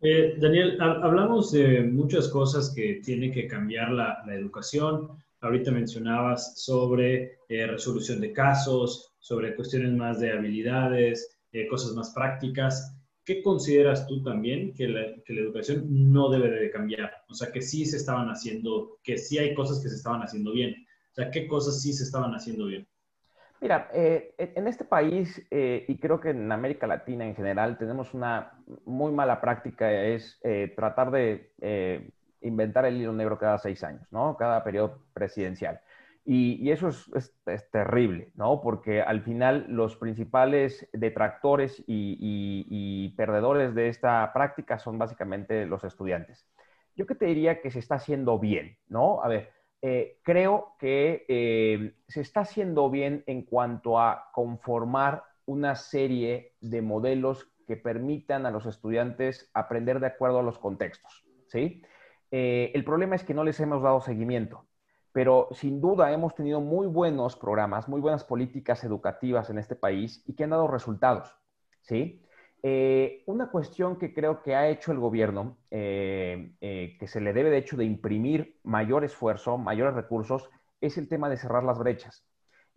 Eh, 0.00 0.36
Daniel, 0.38 0.80
hablamos 0.80 1.50
de 1.50 1.82
muchas 1.82 2.28
cosas 2.28 2.72
que 2.72 3.00
tiene 3.04 3.32
que 3.32 3.48
cambiar 3.48 3.90
la, 3.90 4.22
educación. 4.28 5.08
Ahorita 5.40 5.72
mencionabas 5.72 6.60
sobre 6.62 7.38
eh, 7.48 7.66
resolución 7.66 8.20
de 8.20 8.32
casos, 8.32 9.12
sobre 9.18 9.56
cuestiones 9.56 9.92
más 9.92 10.20
de 10.20 10.32
habilidades, 10.32 11.40
eh, 11.52 11.66
cosas 11.66 11.94
más 11.94 12.10
prácticas. 12.10 12.94
¿Qué 13.24 13.42
consideras 13.42 14.06
tú 14.06 14.22
también 14.22 14.72
que 14.72 14.86
la, 14.86 15.02
que 15.24 15.34
la, 15.34 15.40
educación 15.40 15.84
no 15.88 16.30
debe 16.30 16.48
de 16.50 16.70
cambiar? 16.70 17.12
O 17.28 17.34
sea, 17.34 17.50
que 17.50 17.60
sí 17.60 17.84
se 17.84 17.96
estaban 17.96 18.28
haciendo, 18.28 18.98
que 19.02 19.18
sí 19.18 19.38
hay 19.38 19.52
cosas 19.52 19.80
que 19.80 19.88
se 19.88 19.96
estaban 19.96 20.22
haciendo 20.22 20.52
bien. 20.52 20.76
O 21.10 21.14
sea, 21.14 21.30
¿qué 21.32 21.48
cosas 21.48 21.82
sí 21.82 21.92
se 21.92 22.04
estaban 22.04 22.32
haciendo 22.34 22.66
bien? 22.66 22.86
Mira, 23.60 23.88
eh, 23.92 24.34
en 24.38 24.68
este 24.68 24.84
país 24.84 25.44
eh, 25.50 25.84
y 25.88 25.98
creo 25.98 26.20
que 26.20 26.30
en 26.30 26.50
América 26.52 26.86
Latina 26.86 27.26
en 27.26 27.34
general 27.34 27.76
tenemos 27.76 28.14
una 28.14 28.52
muy 28.84 29.10
mala 29.10 29.40
práctica, 29.40 29.90
es 29.90 30.38
eh, 30.44 30.72
tratar 30.76 31.10
de 31.10 32.12
inventar 32.40 32.84
el 32.84 32.96
hilo 32.96 33.12
negro 33.12 33.36
cada 33.36 33.58
seis 33.58 33.82
años, 33.82 34.06
¿no? 34.12 34.36
Cada 34.36 34.62
periodo 34.62 35.00
presidencial. 35.12 35.80
Y, 36.24 36.70
eso 36.70 36.88
es, 36.88 37.34
terrible, 37.72 38.30
¿no? 38.34 38.60
Porque 38.60 39.00
al 39.02 39.22
final 39.22 39.64
los 39.68 39.96
principales 39.96 40.88
detractores 40.92 41.82
y 41.86 43.08
perdedores 43.16 43.74
de 43.74 43.88
esta 43.88 44.30
práctica 44.32 44.78
son 44.78 44.98
básicamente 44.98 45.66
los 45.66 45.82
estudiantes. 45.84 46.46
Yo 46.94 47.06
que 47.06 47.14
te 47.14 47.26
diría 47.26 47.60
que 47.60 47.70
se 47.70 47.78
está 47.78 47.94
haciendo 47.94 48.38
bien, 48.38 48.76
¿no? 48.88 49.22
A 49.22 49.28
ver, 49.28 49.50
eh, 49.80 50.18
creo 50.24 50.74
que 50.78 51.24
eh, 51.28 51.94
se 52.08 52.20
está 52.20 52.40
haciendo 52.40 52.90
bien 52.90 53.22
en 53.26 53.42
cuanto 53.42 54.00
a 54.00 54.30
conformar 54.32 55.24
una 55.46 55.76
serie 55.76 56.54
de 56.60 56.82
modelos 56.82 57.48
que 57.66 57.76
permitan 57.76 58.44
a 58.44 58.50
los 58.50 58.66
estudiantes 58.66 59.50
aprender 59.54 60.00
de 60.00 60.08
acuerdo 60.08 60.40
a 60.40 60.42
los 60.42 60.58
contextos. 60.58 61.24
¿sí? 61.46 61.82
Eh, 62.30 62.72
el 62.74 62.84
problema 62.84 63.14
es 63.14 63.24
que 63.24 63.34
no 63.34 63.44
les 63.44 63.60
hemos 63.60 63.82
dado 63.82 64.00
seguimiento, 64.00 64.66
pero 65.12 65.48
sin 65.52 65.80
duda 65.80 66.12
hemos 66.12 66.34
tenido 66.34 66.60
muy 66.60 66.86
buenos 66.86 67.36
programas, 67.36 67.88
muy 67.88 68.00
buenas 68.00 68.24
políticas 68.24 68.82
educativas 68.84 69.48
en 69.48 69.58
este 69.58 69.76
país 69.76 70.24
y 70.26 70.34
que 70.34 70.44
han 70.44 70.50
dado 70.50 70.66
resultados. 70.66 71.36
¿sí? 71.82 72.22
Eh, 72.62 73.22
una 73.26 73.50
cuestión 73.50 73.98
que 73.98 74.12
creo 74.12 74.42
que 74.42 74.56
ha 74.56 74.68
hecho 74.68 74.90
el 74.90 74.98
gobierno, 74.98 75.58
eh, 75.70 76.54
eh, 76.60 76.96
que 76.98 77.06
se 77.06 77.20
le 77.20 77.32
debe 77.32 77.50
de 77.50 77.58
hecho 77.58 77.76
de 77.76 77.84
imprimir 77.84 78.58
mayor 78.64 79.04
esfuerzo, 79.04 79.58
mayores 79.58 79.94
recursos, 79.94 80.50
es 80.80 80.98
el 80.98 81.08
tema 81.08 81.28
de 81.28 81.36
cerrar 81.36 81.64
las 81.64 81.78
brechas. 81.78 82.24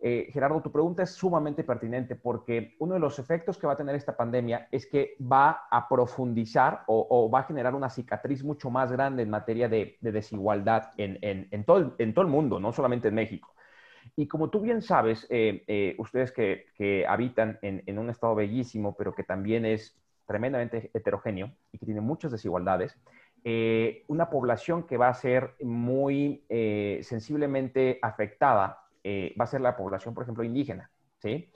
Gerardo, 0.04 0.60
tu 0.60 0.72
pregunta 0.72 1.04
es 1.04 1.10
sumamente 1.10 1.62
pertinente 1.62 2.16
porque 2.16 2.74
uno 2.80 2.94
de 2.94 2.98
los 2.98 3.20
efectos 3.20 3.56
que 3.56 3.68
va 3.68 3.74
a 3.74 3.76
tener 3.76 3.94
esta 3.94 4.16
pandemia 4.16 4.66
es 4.72 4.84
que 4.88 5.14
va 5.20 5.68
a 5.70 5.88
profundizar 5.88 6.82
o, 6.88 7.30
va 7.30 7.38
a 7.38 7.44
generar 7.44 7.72
una 7.76 7.88
cicatriz 7.88 8.42
mucho 8.42 8.68
más 8.68 8.90
grande 8.90 9.22
en 9.22 9.30
materia 9.30 9.68
de, 9.68 9.98
desigualdad 10.00 10.90
en 10.96 11.64
todo 11.64 11.78
el 11.78 12.26
mundo, 12.26 12.58
no 12.58 12.72
solamente 12.72 13.06
en 13.06 13.14
México. 13.14 13.54
Y 14.16 14.26
como 14.26 14.50
tú 14.50 14.60
bien 14.60 14.82
sabes, 14.82 15.26
eh, 15.30 15.64
eh, 15.66 15.94
ustedes 15.98 16.32
que, 16.32 17.06
habitan 17.08 17.58
en, 17.62 17.98
un 17.98 18.10
estado 18.10 18.34
bellísimo, 18.34 18.94
pero 18.96 19.14
que 19.14 19.24
también 19.24 19.64
es 19.64 19.96
tremendamente 20.26 20.90
heterogéneo 20.94 21.52
y 21.72 21.78
que 21.78 21.86
tiene 21.86 22.00
muchas 22.00 22.32
desigualdades, 22.32 22.96
eh, 23.44 24.04
una 24.08 24.30
población 24.30 24.84
que 24.84 24.96
va 24.96 25.08
a 25.08 25.14
ser 25.14 25.54
muy 25.62 26.44
sensiblemente 27.02 27.98
afectada 28.02 28.78
va 29.04 29.44
a 29.44 29.48
ser 29.48 29.60
la 29.60 29.76
población, 29.76 30.14
por 30.14 30.22
ejemplo, 30.22 30.44
indígena. 30.44 30.90
¿sí? 31.18 31.50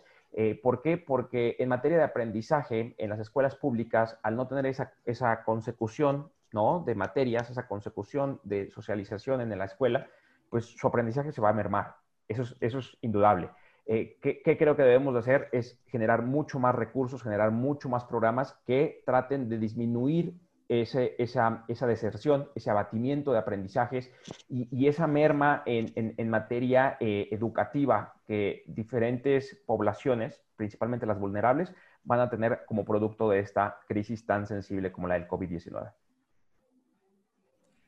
¿Por 0.63 0.83
qué? 0.83 0.99
Porque 0.99 1.57
en 1.59 1.69
materia 1.69 1.97
de 1.99 2.05
aprendizaje 2.05 2.95
en 2.99 3.11
las 3.11 3.21
escuelas 3.21 3.57
públicas, 3.57 4.19
al 4.23 4.37
no 4.37 4.47
tener 4.47 4.67
esa, 4.67 4.93
esa 5.05 5.45
consecución 5.45 6.31
¿no? 6.53 6.83
de 6.85 6.95
materias, 6.95 7.51
esa 7.51 7.67
consecución 7.69 8.41
de 8.43 8.71
socialización 8.71 9.41
en 9.41 9.57
la 9.57 9.65
escuela, 9.65 10.09
pues 10.51 10.67
su 10.67 10.87
aprendizaje 10.87 11.33
se 11.33 11.41
va 11.41 11.51
a 11.51 11.53
mermar. 11.53 11.97
Eso 12.29 12.45
es, 12.61 12.99
indudable. 13.03 13.51
Eh, 13.87 14.19
¿qué, 14.21 14.57
creo 14.57 14.77
que 14.77 14.83
debemos 14.83 15.15
de 15.15 15.21
hacer? 15.21 15.49
Es 15.53 15.81
generar 15.87 16.23
mucho 16.23 16.59
más 16.59 16.75
recursos, 16.75 17.23
generar 17.23 17.53
mucho 17.53 17.89
más 17.89 18.05
programas 18.05 18.59
que 18.67 19.03
traten 19.07 19.49
de 19.49 19.59
disminuir 19.59 20.35
esa, 20.69 21.65
deserción, 21.87 22.49
ese 22.57 22.71
abatimiento 22.71 23.33
de 23.33 23.39
aprendizajes 23.39 24.11
y, 24.49 24.89
esa 24.89 25.07
merma 25.07 25.63
en, 25.67 26.29
materia 26.29 26.97
eh, 26.99 27.29
educativa 27.31 28.15
que 28.27 28.65
diferentes 28.67 29.63
poblaciones, 29.67 30.43
principalmente 30.57 31.07
las 31.07 31.21
vulnerables, 31.21 31.73
van 32.03 32.21
a 32.21 32.31
tener 32.31 32.65
como 32.67 32.85
producto 32.85 33.31
de 33.31 33.41
esta 33.41 33.81
crisis 33.87 34.27
tan 34.27 34.47
sensible 34.47 34.91
como 34.91 35.09
la 35.09 35.15
del 35.15 35.29
COVID-19. 35.29 35.93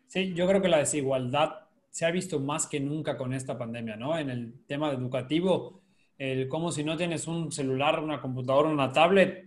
Sí, 0.06 0.34
yo 0.34 0.46
creo 0.48 0.62
que 0.62 0.68
la 0.68 0.78
desigualdad 0.78 1.67
se 1.90 2.06
ha 2.06 2.10
visto 2.10 2.40
más 2.40 2.66
que 2.66 2.80
nunca 2.80 3.16
con 3.16 3.32
esta 3.32 3.58
pandemia, 3.58 3.96
¿no? 3.96 4.18
En 4.18 4.30
el 4.30 4.64
tema 4.66 4.90
educativo, 4.90 5.80
el 6.16 6.48
como 6.48 6.72
si 6.72 6.84
no 6.84 6.96
tienes 6.96 7.26
un 7.26 7.50
celular, 7.52 8.00
una 8.00 8.20
computadora, 8.20 8.68
una 8.68 8.92
tablet, 8.92 9.46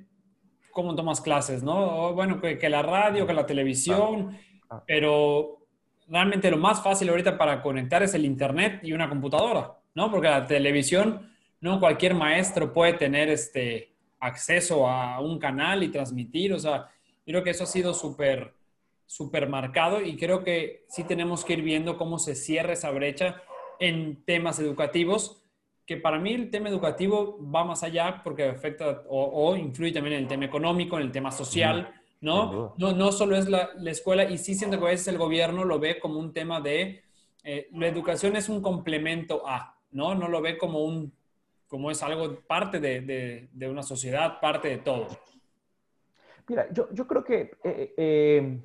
¿cómo 0.72 0.96
tomas 0.96 1.22
clases, 1.22 1.64
no? 1.64 2.14
bueno, 2.14 2.40
que, 2.42 2.70
la 2.70 2.82
radio, 2.82 3.28
que 3.28 3.34
la 3.34 3.46
televisión, 3.46 4.38
pero 4.88 5.68
realmente 6.08 6.50
lo 6.50 6.58
más 6.58 6.82
fácil 6.82 7.10
ahorita 7.10 7.38
para 7.38 7.62
conectar 7.62 8.04
es 8.04 8.14
el 8.14 8.26
internet 8.26 8.80
y 8.84 8.94
una 8.94 9.10
computadora, 9.10 9.78
¿no? 9.96 10.10
Porque 10.10 10.30
la 10.30 10.48
televisión, 10.48 11.30
no 11.60 11.80
cualquier 11.80 12.16
maestro 12.16 12.74
puede 12.74 12.94
tener 12.94 13.30
este 13.30 13.94
acceso 14.20 14.88
a 14.88 15.20
un 15.20 15.40
canal 15.40 15.84
y 15.84 15.90
transmitir, 15.90 16.54
o 16.54 16.60
sea, 16.60 16.90
creo 17.26 17.44
que 17.44 17.50
eso 17.52 17.64
ha 17.64 17.68
sido 17.68 17.94
súper 17.94 18.54
supermercado 19.12 20.02
y 20.02 20.16
creo 20.16 20.42
que 20.42 20.86
sí 20.88 21.04
tenemos 21.04 21.44
que 21.44 21.52
ir 21.52 21.64
viendo 21.64 21.98
cómo 21.98 22.18
se 22.18 22.34
cierra 22.34 22.72
esa 22.72 22.92
brecha 22.92 23.42
en 23.78 24.24
temas 24.24 24.58
educativos, 24.60 25.44
que 25.86 25.98
para 25.98 26.18
mí 26.18 26.32
el 26.32 26.50
tema 26.50 26.70
educativo 26.70 27.38
va 27.54 27.66
más 27.66 27.84
allá 27.84 28.22
porque 28.24 28.46
afecta 28.46 29.04
o, 29.10 29.54
influye 29.58 29.92
también 29.92 30.16
en 30.16 30.22
el 30.22 30.28
tema 30.30 30.46
económico, 30.46 30.96
en 30.96 31.04
el 31.04 31.12
tema 31.12 31.30
social, 31.30 31.94
¿no? 32.22 32.74
No, 32.78 32.94
no 32.94 33.12
solo 33.12 33.36
es 33.36 33.50
la, 33.50 33.72
la, 33.76 33.92
escuela 33.92 34.24
y 34.24 34.38
sí 34.38 34.56
siento 34.56 34.80
que 34.80 34.86
a 34.86 34.92
veces 34.92 35.10
el 35.10 35.18
gobierno 35.18 35.66
lo 35.66 35.78
ve 35.78 36.00
como 36.00 36.18
un 36.18 36.32
tema 36.32 36.62
de, 36.62 37.04
eh, 37.44 37.68
la 37.74 37.88
educación 37.88 38.38
es 38.38 38.48
un 38.48 38.62
complemento 38.62 39.46
a, 39.46 39.78
¿no? 39.92 40.16
No 40.16 40.30
lo 40.30 40.42
ve 40.42 40.58
como 40.58 40.86
un, 40.86 41.12
como 41.68 41.92
es 41.92 42.02
algo 42.02 42.40
parte 42.48 42.80
de, 42.80 43.02
de, 43.02 43.50
de 43.52 43.70
una 43.70 43.84
sociedad, 43.84 44.40
parte 44.40 44.70
de 44.70 44.78
todo. 44.78 45.10
Mira, 46.48 46.68
yo, 46.72 46.88
yo 46.94 47.06
creo 47.06 47.26
que... 47.26 47.52
Eh, 47.66 47.94
eh, 47.98 48.60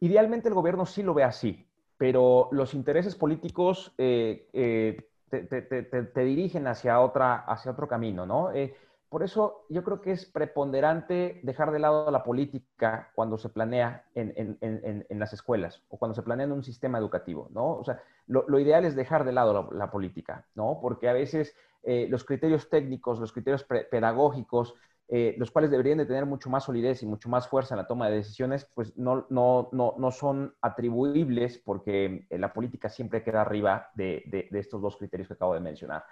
Idealmente 0.00 0.48
el 0.48 0.54
gobierno 0.54 0.86
sí 0.86 1.02
lo 1.02 1.12
ve 1.12 1.24
así, 1.24 1.66
pero 1.98 2.48
los 2.52 2.72
intereses 2.72 3.14
políticos 3.14 3.92
eh, 3.98 4.48
eh, 4.54 5.06
te, 5.28 6.24
dirigen 6.24 6.66
hacia, 6.66 7.00
otra, 7.00 7.44
hacia 7.44 7.72
otro 7.72 7.86
camino, 7.86 8.24
¿no? 8.24 8.50
Eh, 8.52 8.74
por 9.10 9.22
eso 9.22 9.66
yo 9.68 9.84
creo 9.84 10.00
que 10.00 10.12
es 10.12 10.24
preponderante 10.24 11.40
dejar 11.42 11.72
de 11.72 11.80
lado 11.80 12.10
la 12.10 12.22
política 12.22 13.10
cuando 13.14 13.36
se 13.36 13.50
planea 13.50 14.06
en, 14.14 15.06
las 15.10 15.32
escuelas 15.34 15.82
o 15.88 15.98
cuando 15.98 16.14
se 16.14 16.22
planea 16.22 16.46
en 16.46 16.52
un 16.52 16.62
sistema 16.62 16.96
educativo, 16.96 17.50
¿no? 17.52 17.72
O 17.72 17.84
sea, 17.84 18.00
lo, 18.28 18.58
ideal 18.58 18.86
es 18.86 18.94
dejar 18.94 19.24
de 19.24 19.32
lado 19.32 19.68
la, 19.72 19.90
política, 19.90 20.46
¿no? 20.54 20.78
Porque 20.80 21.08
a 21.08 21.12
veces 21.12 21.54
los 21.82 22.24
criterios 22.24 22.70
técnicos, 22.70 23.18
los 23.18 23.32
criterios 23.32 23.64
pedagógicos 23.64 24.74
eh, 25.12 25.34
los 25.38 25.50
cuales 25.50 25.72
deberían 25.72 25.98
de 25.98 26.06
tener 26.06 26.24
mucho 26.24 26.48
más 26.50 26.62
solidez 26.62 27.02
y 27.02 27.06
mucho 27.06 27.28
más 27.28 27.48
fuerza 27.48 27.74
en 27.74 27.78
la 27.78 27.88
toma 27.88 28.08
de 28.08 28.18
decisiones, 28.18 28.70
pues 28.72 28.96
no, 28.96 29.26
no, 29.28 29.68
no, 29.72 29.96
no 29.98 30.10
son 30.12 30.54
atribuibles 30.62 31.58
porque 31.58 32.28
eh, 32.30 32.38
la 32.38 32.52
política 32.52 32.88
siempre 32.88 33.24
queda 33.24 33.40
arriba 33.40 33.90
de, 33.96 34.22
de, 34.26 34.56
estos 34.56 34.80
dos 34.80 34.96
criterios 34.96 35.26
que 35.26 35.34
acabo 35.34 35.54
de 35.54 35.60
mencionar. 35.60 36.04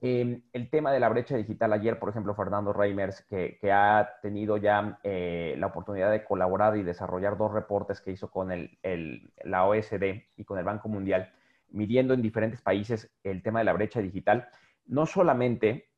Em, 0.00 0.40
el 0.54 0.70
tema 0.70 0.90
de 0.90 1.00
la 1.00 1.10
brecha 1.10 1.36
digital, 1.36 1.74
ayer, 1.74 1.98
por 1.98 2.08
ejemplo, 2.08 2.34
Fernando 2.34 2.72
Reimers, 2.72 3.26
que, 3.26 3.58
que 3.60 3.70
ha 3.70 4.08
tenido 4.22 4.56
ya 4.56 5.00
eh, 5.04 5.54
la 5.58 5.66
oportunidad 5.66 6.10
de 6.10 6.24
colaborar 6.24 6.78
y 6.78 6.82
desarrollar 6.82 7.36
dos 7.36 7.52
reportes 7.52 8.00
que 8.00 8.12
hizo 8.12 8.30
con 8.30 8.50
el, 8.50 8.78
el, 8.82 9.30
la 9.44 9.66
OSD 9.66 10.22
y 10.34 10.44
con 10.44 10.56
el 10.58 10.64
Banco 10.64 10.88
Mundial, 10.88 11.30
midiendo 11.68 12.14
en 12.14 12.22
diferentes 12.22 12.62
países 12.62 13.10
el 13.22 13.42
tema 13.42 13.58
de 13.58 13.66
la 13.66 13.74
brecha 13.74 14.00
digital, 14.00 14.48
no 14.86 15.04
solamente 15.04 15.90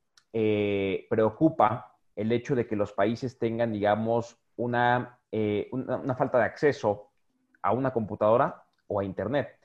preocupa 1.09 1.98
el 2.19 2.33
hecho 2.33 2.57
de 2.57 2.67
que 2.67 2.75
los 2.75 2.93
países 2.93 3.39
tengan, 3.39 3.73
digamos, 3.73 4.37
eh, 5.31 5.69
una, 5.71 5.97
una, 5.97 6.15
falta 6.17 6.39
de 6.39 6.45
acceso 6.45 7.11
a 7.63 7.73
una 7.73 7.93
computadora 7.93 8.65
o 8.89 8.99
a 8.99 9.05
Internet. 9.05 9.57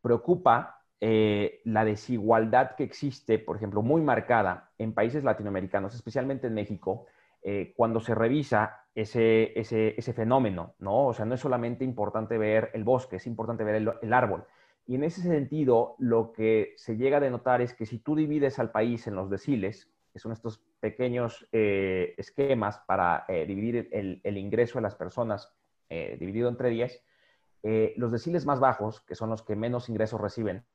Preocupa 0.00 0.80
eh, 1.00 1.60
la 1.64 1.84
desigualdad 1.84 2.76
que 2.76 2.84
existe, 2.84 3.40
por 3.40 3.56
ejemplo, 3.56 3.82
muy 3.82 4.00
marcada 4.00 4.70
en 4.78 4.94
países 4.94 5.24
latinoamericanos, 5.24 5.92
especialmente 5.96 6.46
en 6.46 6.54
México, 6.54 7.06
eh, 7.42 7.74
cuando 7.76 7.98
se 7.98 8.14
revisa 8.14 8.84
ese, 8.94 9.58
ese, 9.58 10.12
fenómeno, 10.12 10.74
¿no? 10.78 11.06
O 11.08 11.14
sea, 11.14 11.24
no 11.24 11.34
es 11.34 11.40
solamente 11.40 11.84
importante 11.84 12.38
ver 12.38 12.70
el 12.74 12.84
bosque, 12.84 13.16
es 13.16 13.26
importante 13.26 13.64
ver 13.64 13.74
el, 13.74 13.92
el 14.02 14.12
árbol. 14.12 14.44
Y 14.86 14.94
en 14.94 15.02
ese 15.02 15.22
sentido, 15.22 15.96
lo 15.98 16.32
que 16.32 16.74
se 16.76 16.96
llega 16.96 17.16
a 17.16 17.20
denotar 17.20 17.60
es 17.60 17.74
que 17.74 17.86
si 17.86 17.98
tú 17.98 18.14
divides 18.14 18.60
al 18.60 18.70
país 18.70 19.08
en 19.08 19.16
los 19.16 19.30
deciles, 19.30 19.90
que 20.12 20.20
son 20.20 20.30
estos 20.30 20.62
pequeños 20.80 21.46
eh, 21.52 22.14
esquemas 22.16 22.78
para 22.86 23.24
eh, 23.28 23.46
dividir 23.46 23.88
el, 23.92 24.36
ingreso 24.36 24.78
de 24.78 24.82
las 24.82 24.94
personas 24.94 25.52
dividido 25.90 26.50
entre 26.50 26.68
10, 26.68 27.02
los 27.96 28.12
deciles 28.12 28.44
más 28.44 28.60
bajos, 28.60 29.00
que 29.00 29.14
son 29.14 29.30
los 29.30 29.42
que 29.42 29.56
menos 29.56 29.88
ingresos 29.88 30.20
reciben, 30.20 30.66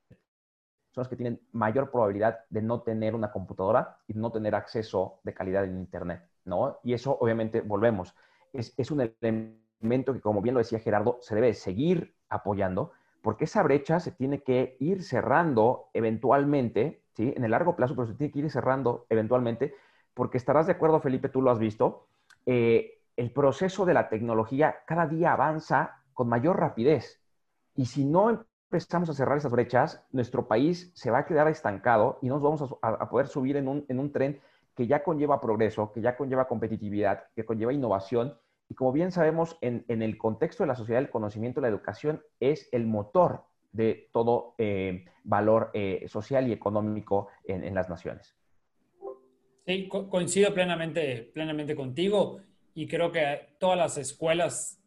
son 0.93 1.01
los 1.01 1.07
que 1.07 1.15
tienen 1.15 1.41
mayor 1.51 1.89
probabilidad 1.89 2.39
de 2.49 2.61
no 2.61 2.81
tener 2.81 3.15
una 3.15 3.31
computadora 3.31 3.97
y 4.07 4.13
no 4.13 4.31
tener 4.31 4.53
acceso 4.53 5.19
de 5.23 5.33
calidad 5.33 5.65
en 5.65 5.77
Internet, 5.77 6.27
¿no? 6.45 6.79
Y 6.83 6.93
eso, 6.93 7.17
obviamente, 7.19 7.61
volvemos, 7.61 8.15
es, 8.53 8.73
es 8.77 8.91
un 8.91 9.01
elemento 9.01 10.13
que, 10.13 10.21
como 10.21 10.41
bien 10.41 10.53
lo 10.53 10.59
decía 10.59 10.79
Gerardo, 10.79 11.17
se 11.21 11.33
debe 11.33 11.53
seguir 11.55 12.15
apoyando, 12.29 12.91
porque 13.23 13.45
esa 13.45 13.63
brecha 13.63 13.99
se 13.99 14.11
tiene 14.11 14.43
que 14.43 14.77
ir 14.79 15.03
cerrando 15.03 15.89
eventualmente, 15.93 17.01
¿sí? 17.13 17.33
En 17.35 17.43
el 17.43 17.51
largo 17.51 17.75
plazo, 17.75 17.95
pero 17.95 18.07
se 18.07 18.13
tiene 18.13 18.31
que 18.31 18.39
ir 18.39 18.51
cerrando 18.51 19.07
eventualmente, 19.09 19.73
porque 20.13 20.37
estarás 20.37 20.67
de 20.67 20.73
acuerdo, 20.73 20.99
Felipe, 20.99 21.29
tú 21.29 21.41
lo 21.41 21.51
has 21.51 21.59
visto, 21.59 22.07
eh, 22.45 22.99
el 23.15 23.31
proceso 23.31 23.85
de 23.85 23.93
la 23.93 24.09
tecnología 24.09 24.77
cada 24.85 25.07
día 25.07 25.33
avanza 25.33 26.01
con 26.13 26.27
mayor 26.29 26.59
rapidez. 26.59 27.21
Y 27.75 27.85
si 27.85 28.05
no 28.05 28.29
empezamos 28.29 29.09
a 29.09 29.13
cerrar 29.13 29.37
esas 29.37 29.51
brechas, 29.51 30.03
nuestro 30.11 30.47
país 30.47 30.91
se 30.95 31.11
va 31.11 31.19
a 31.19 31.25
quedar 31.25 31.47
estancado 31.47 32.19
y 32.21 32.27
no 32.27 32.35
nos 32.35 32.43
vamos 32.43 32.77
a, 32.81 33.09
poder 33.09 33.27
subir 33.27 33.57
en 33.57 33.67
un, 33.67 33.85
en 33.87 33.99
un 33.99 34.11
tren 34.11 34.41
que 34.75 34.87
ya 34.87 35.03
conlleva 35.03 35.41
progreso, 35.41 35.91
que 35.91 36.01
ya 36.01 36.17
conlleva 36.17 36.47
competitividad, 36.47 37.25
que 37.35 37.45
conlleva 37.45 37.73
innovación 37.73 38.35
y 38.73 38.75
como 38.75 38.91
bien 38.91 39.11
sabemos, 39.11 39.57
en, 39.61 39.85
el 39.87 40.17
contexto 40.17 40.63
de 40.63 40.67
la 40.67 40.75
sociedad 40.75 40.99
del 40.99 41.09
conocimiento, 41.09 41.61
la 41.61 41.67
educación 41.67 42.23
es 42.39 42.69
el 42.71 42.87
motor 42.87 43.43
de 43.71 44.09
todo 44.11 44.55
eh, 44.57 45.05
valor 45.23 45.71
eh, 45.73 46.05
social 46.07 46.47
y 46.47 46.53
económico 46.53 47.27
en, 47.43 47.73
las 47.75 47.89
naciones. 47.89 48.35
Sí, 49.65 49.87
coincido 49.87 50.53
plenamente, 50.53 51.31
plenamente 51.33 51.75
contigo 51.75 52.41
y 52.75 52.87
creo 52.87 53.11
que 53.11 53.55
todas 53.59 53.77
las 53.77 53.97
escuelas, 53.97 54.81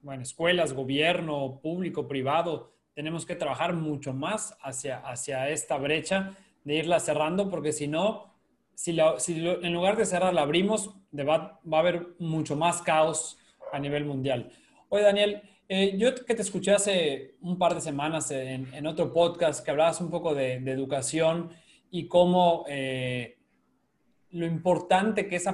bueno, 0.00 0.22
escuelas, 0.22 0.72
gobierno, 0.74 1.58
público, 1.60 2.06
privado, 2.06 2.72
tenemos 2.94 3.26
que 3.26 3.34
trabajar 3.34 3.74
mucho 3.74 4.12
más 4.12 4.56
hacia, 4.62 4.98
hacia 4.98 5.48
esta 5.48 5.76
brecha 5.76 6.36
de 6.62 6.76
irla 6.76 7.00
cerrando 7.00 7.50
porque 7.50 7.72
si 7.72 7.88
no, 7.88 8.34
si, 8.74 8.96
en 8.98 9.72
lugar 9.72 9.96
de 9.96 10.04
cerrar 10.04 10.32
la 10.34 10.42
abrimos, 10.42 10.94
va, 11.12 11.60
va, 11.60 11.76
a 11.76 11.80
haber 11.80 12.14
mucho 12.18 12.54
más 12.54 12.80
caos 12.82 13.38
a 13.72 13.78
nivel 13.78 14.04
mundial. 14.04 14.50
Oye, 14.88 15.02
Daniel, 15.02 15.42
eh, 15.68 15.96
yo 15.96 16.14
que 16.14 16.34
te 16.34 16.42
escuché 16.42 16.72
hace 16.72 17.36
un 17.40 17.58
par 17.58 17.74
de 17.74 17.80
semanas 17.80 18.30
en, 18.30 18.86
otro 18.86 19.12
podcast 19.12 19.64
que 19.64 19.70
hablabas 19.70 20.00
un 20.00 20.10
poco 20.10 20.34
de, 20.34 20.56
educación 20.56 21.50
y 21.90 22.06
cómo 22.08 22.64
eh, 22.68 23.38
lo 24.32 24.46
importante 24.46 25.28
que 25.28 25.36
es 25.36 25.48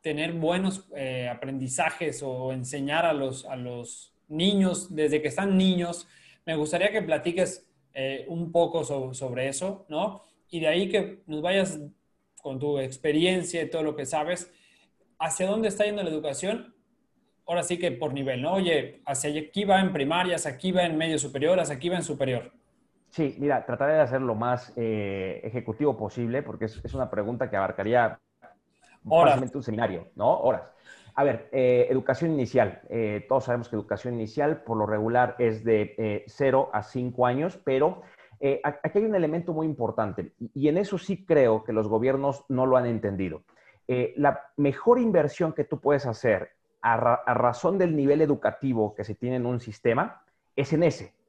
tener 0.00 0.32
buenos 0.32 0.88
eh, 0.96 1.28
aprendizajes 1.28 2.22
o 2.22 2.52
enseñar 2.52 3.04
a 3.04 3.12
los, 3.12 3.44
a 3.44 3.56
los 3.56 4.14
niños 4.28 4.94
desde 4.94 5.20
que 5.20 5.28
están 5.28 5.56
niños. 5.56 6.08
Me 6.46 6.56
gustaría 6.56 6.90
que 6.90 7.02
platiques 7.02 7.66
un 8.28 8.50
poco 8.50 8.82
sobre 9.12 9.48
eso, 9.48 9.84
¿no? 9.88 10.22
Y 10.48 10.60
de 10.60 10.68
ahí 10.68 10.88
que 10.88 11.22
nos 11.26 11.42
vayas 11.42 11.78
con 12.40 12.58
tu 12.58 12.78
experiencia 12.78 13.62
y 13.62 13.70
todo 13.70 13.82
lo 13.82 13.94
que 13.94 14.06
sabes, 14.06 14.50
¿hacia 15.18 15.46
dónde 15.46 15.68
está 15.68 15.84
yendo 15.84 16.02
la 16.02 16.10
educación? 16.10 16.74
Ahora 17.46 17.62
sí 17.62 17.78
que 17.78 17.92
por 17.92 18.12
nivel, 18.12 18.42
¿no? 18.42 18.54
Oye, 18.54 19.02
hacia 19.06 19.38
aquí 19.40 19.64
va 19.64 19.80
en 19.80 19.92
primarias, 19.92 20.46
aquí 20.46 20.72
va 20.72 20.84
en 20.84 20.96
medio 20.96 21.18
superior, 21.18 21.58
hacia 21.60 21.76
aquí 21.76 21.88
va 21.88 21.96
en 21.96 22.04
superior. 22.04 22.52
Sí, 23.10 23.36
mira, 23.38 23.66
trataré 23.66 23.94
de 23.94 24.00
hacer 24.00 24.20
lo 24.20 24.34
más 24.34 24.72
eh, 24.76 25.40
ejecutivo 25.42 25.96
posible 25.96 26.42
porque 26.42 26.66
es, 26.66 26.94
una 26.94 27.10
pregunta 27.10 27.50
que 27.50 27.56
abarcaría 27.56 28.20
Horas. 29.08 29.40
un 29.52 29.62
seminario, 29.62 30.08
¿no? 30.14 30.38
Horas. 30.40 30.62
A 31.14 31.24
ver, 31.24 31.48
eh, 31.50 31.88
educación 31.90 32.30
inicial. 32.30 32.80
Eh, 32.88 33.26
todos 33.28 33.44
sabemos 33.44 33.68
que 33.68 33.74
educación 33.74 34.14
inicial 34.14 34.62
por 34.62 34.76
lo 34.76 34.86
regular 34.86 35.34
es 35.38 35.64
de 35.64 36.24
0 36.28 36.70
a 36.72 36.82
5 36.82 37.26
años, 37.26 37.58
pero 37.64 38.02
aquí 38.62 38.98
hay 38.98 39.04
un 39.04 39.14
elemento 39.14 39.52
muy 39.52 39.66
importante 39.66 40.32
y 40.54 40.68
en 40.68 40.78
eso 40.78 40.96
sí 40.96 41.26
creo 41.26 41.62
que 41.62 41.74
los 41.74 41.88
gobiernos 41.88 42.44
no 42.48 42.64
lo 42.64 42.76
han 42.76 42.86
entendido. 42.86 43.42
La 44.16 44.44
mejor 44.56 45.00
inversión 45.00 45.52
que 45.52 45.64
tú 45.64 45.80
puedes 45.80 46.06
hacer 46.06 46.52
a, 46.80 47.34
razón 47.34 47.76
del 47.76 47.94
nivel 47.96 48.20
educativo 48.22 48.94
que 48.94 49.04
se 49.04 49.14
tiene 49.14 49.36
en 49.36 49.46
un 49.46 49.60
sistema 49.60 50.22
es 50.56 50.72
en 50.72 50.84
ese. 50.84 51.19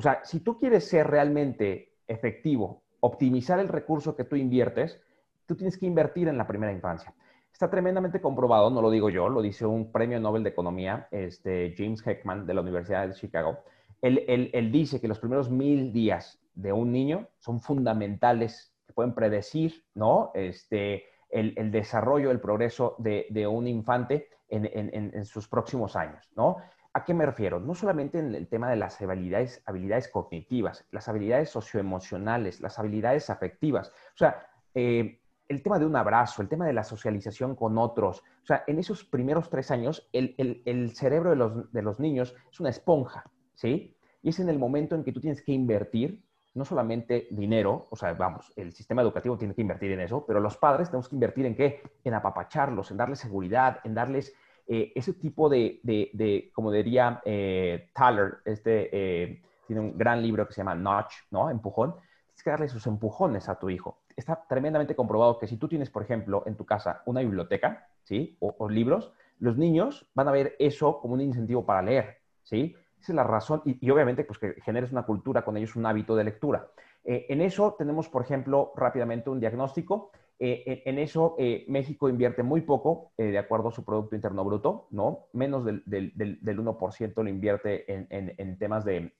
O 0.00 0.02
sea, 0.02 0.24
si 0.24 0.40
tú 0.40 0.56
quieres 0.56 0.88
ser 0.88 1.08
realmente 1.08 1.92
efectivo, 2.08 2.84
optimizar 3.00 3.60
el 3.60 3.68
recurso 3.68 4.16
que 4.16 4.24
tú 4.24 4.34
inviertes, 4.34 4.98
tú 5.44 5.54
tienes 5.56 5.76
que 5.76 5.84
invertir 5.84 6.26
en 6.28 6.38
la 6.38 6.46
primera 6.46 6.72
infancia. 6.72 7.14
Está 7.52 7.68
tremendamente 7.68 8.18
comprobado, 8.18 8.70
no 8.70 8.80
lo 8.80 8.90
digo 8.90 9.10
yo, 9.10 9.28
lo 9.28 9.42
dice 9.42 9.66
un 9.66 9.92
premio 9.92 10.18
Nobel 10.18 10.42
de 10.42 10.48
Economía, 10.48 11.06
este, 11.10 11.74
James 11.76 12.00
Heckman 12.00 12.46
de 12.46 12.54
la 12.54 12.62
Universidad 12.62 13.06
de 13.08 13.12
Chicago. 13.12 13.58
Él, 14.00 14.24
él, 14.26 14.72
dice 14.72 15.02
que 15.02 15.06
los 15.06 15.18
primeros 15.18 15.50
mil 15.50 15.92
días 15.92 16.40
de 16.54 16.72
un 16.72 16.92
niño 16.92 17.28
son 17.38 17.60
fundamentales, 17.60 18.72
que 18.86 18.94
pueden 18.94 19.14
predecir 19.14 19.84
¿no? 19.94 20.30
este, 20.32 21.04
el, 21.28 21.70
desarrollo, 21.70 22.30
el 22.30 22.40
progreso 22.40 22.96
de, 22.96 23.46
un 23.46 23.68
infante 23.68 24.28
en, 24.48 25.26
sus 25.26 25.46
próximos 25.46 25.94
años. 25.94 26.26
¿no? 26.34 26.56
¿A 26.92 27.04
qué 27.04 27.14
me 27.14 27.24
refiero? 27.24 27.60
No 27.60 27.74
solamente 27.74 28.18
en 28.18 28.34
el 28.34 28.48
tema 28.48 28.68
de 28.68 28.76
las 28.76 29.00
habilidades, 29.00 29.62
habilidades 29.64 30.08
cognitivas, 30.08 30.86
las 30.90 31.08
habilidades 31.08 31.50
socioemocionales, 31.50 32.60
las 32.60 32.78
habilidades 32.80 33.30
afectivas. 33.30 33.90
O 34.14 34.16
sea, 34.16 34.48
eh, 34.74 35.20
el 35.48 35.62
tema 35.62 35.78
de 35.78 35.86
un 35.86 35.94
abrazo, 35.94 36.42
el 36.42 36.48
tema 36.48 36.66
de 36.66 36.72
la 36.72 36.82
socialización 36.82 37.54
con 37.54 37.78
otros. 37.78 38.22
O 38.42 38.46
sea, 38.46 38.64
en 38.66 38.78
esos 38.78 39.04
primeros 39.04 39.50
tres 39.50 39.70
años, 39.70 40.08
el, 40.12 40.92
cerebro 40.94 41.30
de 41.30 41.36
los, 41.36 41.72
de 41.72 41.82
los, 41.82 42.00
niños 42.00 42.34
es 42.50 42.58
una 42.58 42.70
esponja, 42.70 43.24
¿sí? 43.54 43.96
Y 44.22 44.30
es 44.30 44.40
en 44.40 44.48
el 44.48 44.58
momento 44.58 44.96
en 44.96 45.04
que 45.04 45.12
tú 45.12 45.20
tienes 45.20 45.42
que 45.42 45.52
invertir 45.52 46.22
no 46.54 46.64
solamente 46.64 47.28
dinero, 47.30 47.86
o 47.90 47.96
sea, 47.96 48.12
vamos, 48.14 48.52
el 48.56 48.72
sistema 48.72 49.02
educativo 49.02 49.38
tiene 49.38 49.54
que 49.54 49.62
invertir 49.62 49.92
en 49.92 50.00
eso, 50.00 50.24
pero 50.26 50.40
los 50.40 50.56
padres 50.56 50.88
tenemos 50.88 51.08
que 51.08 51.14
invertir 51.14 51.46
en 51.46 51.54
qué? 51.54 51.82
En 52.02 52.14
apapacharlos, 52.14 52.90
en 52.90 52.96
darles 52.96 53.20
seguridad, 53.20 53.78
en 53.84 53.94
darles 53.94 54.34
eh, 54.72 54.92
ese 54.94 55.14
tipo 55.14 55.48
de, 55.48 55.80
de, 55.82 56.50
como 56.54 56.70
diría 56.70 57.20
eh, 57.24 57.90
Tyler, 57.92 58.38
este, 58.44 58.88
eh, 58.92 59.42
tiene 59.66 59.82
un 59.82 59.98
gran 59.98 60.22
libro 60.22 60.46
que 60.46 60.52
se 60.52 60.60
llama 60.60 60.76
Notch, 60.76 61.12
¿no? 61.32 61.50
Empujón. 61.50 61.92
Tienes 61.92 62.42
que 62.44 62.50
darle 62.50 62.66
esos 62.66 62.86
empujones 62.86 63.48
a 63.48 63.58
tu 63.58 63.68
hijo. 63.68 63.98
Está 64.14 64.44
tremendamente 64.48 64.94
comprobado 64.94 65.40
que 65.40 65.48
si 65.48 65.56
tú 65.56 65.66
tienes, 65.66 65.90
por 65.90 66.02
ejemplo, 66.04 66.44
en 66.46 66.56
tu 66.56 66.64
casa 66.64 67.02
una 67.06 67.20
biblioteca, 67.20 67.88
¿sí? 68.04 68.36
O, 68.38 68.54
o 68.58 68.68
libros, 68.68 69.12
los 69.40 69.56
niños 69.56 70.06
van 70.14 70.28
a 70.28 70.32
ver 70.32 70.54
eso 70.60 71.00
como 71.00 71.14
un 71.14 71.20
incentivo 71.20 71.66
para 71.66 71.82
leer, 71.82 72.18
¿sí? 72.44 72.76
Esa 73.00 73.12
es 73.12 73.16
la 73.16 73.24
razón, 73.24 73.62
y, 73.64 73.90
obviamente 73.90 74.24
pues 74.24 74.38
que 74.38 74.60
generes 74.60 74.92
una 74.92 75.04
cultura 75.04 75.42
con 75.42 75.56
ellos, 75.56 75.74
un 75.74 75.86
hábito 75.86 76.14
de 76.14 76.24
lectura. 76.24 76.68
Eh, 77.02 77.26
en 77.30 77.40
eso 77.40 77.74
tenemos, 77.78 78.08
por 78.08 78.22
ejemplo, 78.22 78.72
rápidamente 78.76 79.30
un 79.30 79.40
diagnóstico. 79.40 80.12
Eh, 80.42 80.82
en, 80.86 80.98
eso 80.98 81.36
eh, 81.38 81.66
México 81.68 82.08
invierte 82.08 82.42
muy 82.42 82.62
poco, 82.62 83.12
de 83.16 83.38
acuerdo 83.38 83.68
a 83.68 83.72
su 83.72 83.84
Producto 83.84 84.16
Interno 84.16 84.44
Bruto, 84.44 84.88
¿no? 84.90 85.26
Menos 85.34 85.64
del, 85.64 85.82
del, 85.84 86.12
del 86.14 86.58
1% 86.58 87.22
lo 87.22 87.28
invierte 87.28 87.92
en, 87.92 88.06
en, 88.08 88.34
en 88.38 88.58
temas 88.58 88.84
de 88.84 89.12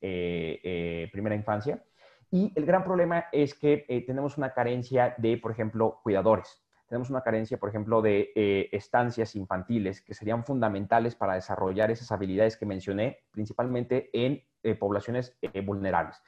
primera 1.13 1.37
infancia. 1.37 1.83
Y 2.31 2.53
el 2.57 2.65
gran 2.65 2.85
problema 2.85 3.27
es 3.33 3.55
que 3.55 3.85
tenemos 4.07 4.39
una 4.39 4.55
carencia 4.55 5.15
de, 5.19 5.37
por 5.37 5.51
ejemplo, 5.51 6.01
cuidadores 6.03 6.63
tenemos 6.91 7.09
una 7.09 7.23
carencia, 7.23 7.57
por 7.57 7.69
ejemplo, 7.69 8.03
de 8.03 8.33
eh, 8.35 8.69
estancias 8.73 9.37
infantiles 9.37 10.03
que 10.03 10.13
serían 10.13 10.45
fundamentales 10.45 11.15
para 11.15 11.35
desarrollar 11.35 11.93
esas 11.93 12.11
habilidades 12.11 12.57
que 12.57 12.67
mencioné, 12.67 13.21
principalmente 13.31 14.11
en 14.13 14.43
eh, 14.65 14.75
poblaciones 14.75 15.39
eh, 15.41 15.61
vulnerables. 15.61 16.21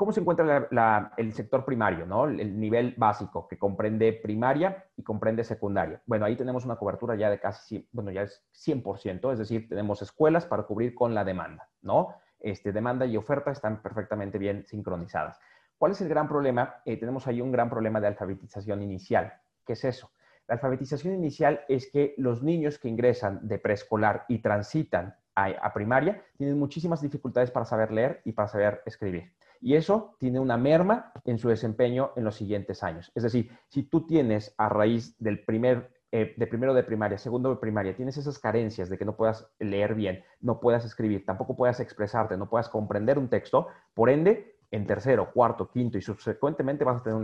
¿Cómo 0.00 0.12
se 0.12 0.20
encuentra 0.20 1.12
el 1.18 1.34
sector 1.34 1.66
primario, 1.66 2.06
¿no? 2.06 2.24
el 2.24 2.58
nivel 2.58 2.94
básico 2.96 3.46
que 3.46 3.58
comprende 3.58 4.14
primaria 4.14 4.86
y 4.96 5.02
comprende 5.02 5.44
secundaria? 5.44 6.00
Bueno, 6.06 6.24
ahí 6.24 6.36
tenemos 6.36 6.64
una 6.64 6.76
cobertura 6.76 7.16
ya 7.16 7.28
de 7.28 7.38
casi, 7.38 7.86
bueno, 7.92 8.10
ya 8.10 8.22
es 8.22 8.42
100%, 8.54 9.30
es 9.30 9.38
decir, 9.38 9.68
tenemos 9.68 10.00
escuelas 10.00 10.46
para 10.46 10.62
cubrir 10.62 10.94
con 10.94 11.14
la 11.14 11.22
demanda, 11.22 11.68
¿no? 11.82 12.14
Este, 12.38 12.72
demanda 12.72 13.04
y 13.04 13.18
oferta 13.18 13.50
están 13.50 13.82
perfectamente 13.82 14.38
bien 14.38 14.64
sincronizadas. 14.64 15.38
¿Cuál 15.76 15.92
es 15.92 16.00
el 16.00 16.08
gran 16.08 16.28
problema? 16.28 16.76
tenemos 16.86 17.26
ahí 17.26 17.42
un 17.42 17.52
gran 17.52 17.68
problema 17.68 18.00
de 18.00 18.06
alfabetización 18.06 18.80
inicial. 18.80 19.34
¿Qué 19.66 19.74
es 19.74 19.84
eso? 19.84 20.12
La 20.48 20.54
alfabetización 20.54 21.12
inicial 21.12 21.60
es 21.68 21.90
que 21.92 22.14
los 22.16 22.42
niños 22.42 22.78
que 22.78 22.88
ingresan 22.88 23.46
de 23.46 23.58
preescolar 23.58 24.24
y 24.28 24.38
transitan 24.38 25.14
a, 25.34 25.72
primaria 25.74 26.22
tienen 26.38 26.58
muchísimas 26.58 27.02
dificultades 27.02 27.50
para 27.50 27.66
saber 27.66 27.92
leer 27.92 28.22
y 28.24 28.32
para 28.32 28.48
saber 28.48 28.82
escribir. 28.86 29.30
Y 29.60 29.74
eso 29.74 30.16
tiene 30.18 30.40
una 30.40 30.56
merma 30.56 31.12
en 31.24 31.38
su 31.38 31.48
desempeño 31.48 32.12
en 32.16 32.24
los 32.24 32.36
siguientes 32.36 32.82
años. 32.82 33.12
Es 33.14 33.22
decir, 33.22 33.50
si 33.68 33.82
tú 33.82 34.06
tienes 34.06 34.54
a 34.56 34.68
raíz 34.68 35.16
del 35.18 35.44
primer, 35.44 35.90
eh, 36.12 36.34
de 36.36 36.46
primero 36.46 36.72
de 36.72 36.82
primaria, 36.82 37.18
segundo 37.18 37.50
de 37.50 37.56
primaria, 37.56 37.94
tienes 37.94 38.16
esas 38.16 38.38
carencias 38.38 38.88
de 38.88 38.96
que 38.96 39.04
no 39.04 39.16
puedas 39.16 39.46
leer 39.58 39.94
bien, 39.94 40.24
no 40.40 40.60
puedas 40.60 40.84
escribir, 40.84 41.26
tampoco 41.26 41.56
puedas 41.56 41.78
expresarte, 41.80 42.36
no 42.36 42.48
puedas 42.48 42.68
comprender 42.68 43.18
un 43.18 43.28
texto, 43.28 43.68
por 43.92 44.08
ende, 44.08 44.56
en 44.70 44.86
tercero, 44.86 45.30
cuarto, 45.32 45.68
quinto 45.68 45.98
y 45.98 46.02
subsecuentemente 46.02 46.84
vas 46.84 47.00
a 47.00 47.02
tener 47.02 47.18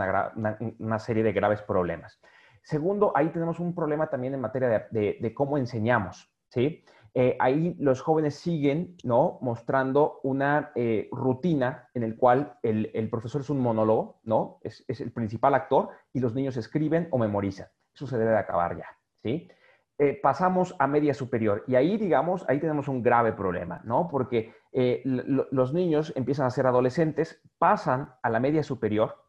una, 0.79 0.99
serie 0.99 1.23
de 1.23 1.33
graves 1.33 1.63
problemas. 1.63 2.21
Segundo, 2.63 3.13
ahí 3.15 3.29
tenemos 3.29 3.61
un 3.61 3.75
problema 3.75 4.09
también 4.09 4.35
en 4.35 4.41
materia 4.41 4.89
de, 4.91 5.35
cómo 5.35 5.57
enseñamos, 5.57 6.29
¿sí? 6.49 6.85
Eh, 7.19 7.35
ahí 7.41 7.75
los 7.79 8.03
jóvenes 8.03 8.35
siguen, 8.35 8.95
¿no? 9.03 9.39
Mostrando 9.41 10.21
una 10.23 10.71
eh, 10.75 11.09
rutina 11.11 11.89
en 11.95 12.03
el 12.03 12.15
cual 12.19 12.59
el, 12.63 13.09
profesor 13.09 13.41
es 13.41 13.49
un 13.49 13.59
monólogo, 13.59 14.21
¿no? 14.25 14.59
Es, 14.61 14.85
el 15.01 15.13
principal 15.13 15.55
actor 15.55 15.89
y 16.13 16.21
los 16.21 16.35
niños 16.35 16.59
escriben 16.59 17.09
o 17.11 17.17
memorizan. 17.17 17.69
Eso 17.95 18.07
se 18.07 18.19
debe 18.19 18.33
de 18.33 18.37
acabar 18.37 18.77
ya, 18.77 18.99
¿sí? 19.23 19.49
Eh, 19.97 20.21
pasamos 20.23 20.77
a 20.79 20.87
media 20.87 21.15
superior 21.15 21.65
y 21.67 21.77
ahí, 21.77 21.97
digamos, 21.97 22.45
ahí 22.51 22.61
tenemos 22.61 22.87
un 22.87 23.03
grave 23.03 23.33
problema, 23.33 23.81
¿no? 23.85 24.09
Porque 24.09 24.53
los 24.75 25.73
niños 25.73 26.13
empiezan 26.17 26.45
a 26.45 26.51
ser 26.51 26.67
adolescentes, 26.67 27.41
pasan 27.57 28.13
a 28.23 28.29
la 28.29 28.41
media 28.41 28.63
superior, 28.63 29.26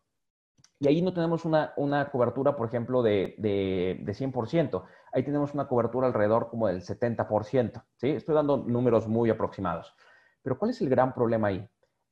y 0.79 0.87
ahí 0.87 1.01
no 1.01 1.13
tenemos 1.13 1.43
una, 1.45 1.73
cobertura, 2.11 2.55
por 2.55 2.67
ejemplo, 2.67 3.01
de, 3.01 3.35
de, 3.39 4.13
100%. 4.13 4.83
Ahí 5.11 5.23
tenemos 5.23 5.53
una 5.53 5.67
cobertura 5.67 6.07
alrededor 6.07 6.49
como 6.49 6.67
del 6.67 6.81
70%. 6.81 7.83
¿sí? 7.95 8.09
Estoy 8.11 8.35
dando 8.35 8.57
números 8.57 9.07
muy 9.07 9.29
aproximados. 9.29 9.95
Pero 10.43 10.59
¿cuál 10.59 10.71
es 10.71 10.81
el 10.81 10.89
gran 10.89 11.13
problema 11.15 11.47
ahí? 11.47 11.67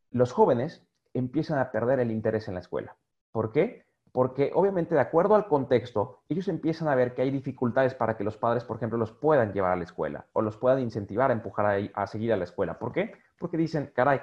Los 0.10 0.32
jóvenes 0.32 0.84
empiezan 1.14 1.60
a 1.60 1.72
perder 1.72 2.00
el 2.00 2.10
interés 2.10 2.48
en 2.48 2.56
la 2.56 2.60
escuela. 2.60 2.98
¿Por 3.32 3.52
qué? 3.52 3.86
Porque 4.12 4.52
obviamente 4.56 4.96
de 4.96 5.02
acuerdo 5.02 5.36
al 5.36 5.48
contexto, 5.48 6.22
ellos 6.28 6.48
empiezan 6.48 6.88
a 6.88 6.96
ver 6.96 7.14
que 7.14 7.22
hay 7.22 7.30
dificultades 7.30 7.94
para 7.94 8.18
que 8.18 8.24
los 8.24 8.38
padres, 8.38 8.64
por 8.64 8.78
ejemplo, 8.78 8.98
los 8.98 9.12
puedan 9.12 9.54
llevar 9.54 9.74
a 9.74 9.76
la 9.76 9.84
escuela 9.84 10.26
o 10.34 10.42
los 10.42 10.58
puedan 10.58 10.80
incentivar 10.80 11.30
a 11.30 11.34
empujar 11.34 11.66
a, 11.66 12.02
a 12.02 12.08
seguir 12.08 12.34
a 12.34 12.38
la 12.38 12.46
escuela. 12.46 12.80
¿Por 12.80 12.94
qué? 12.94 13.14
Porque 13.38 13.58
dicen, 13.58 13.92
caray, 13.94 14.22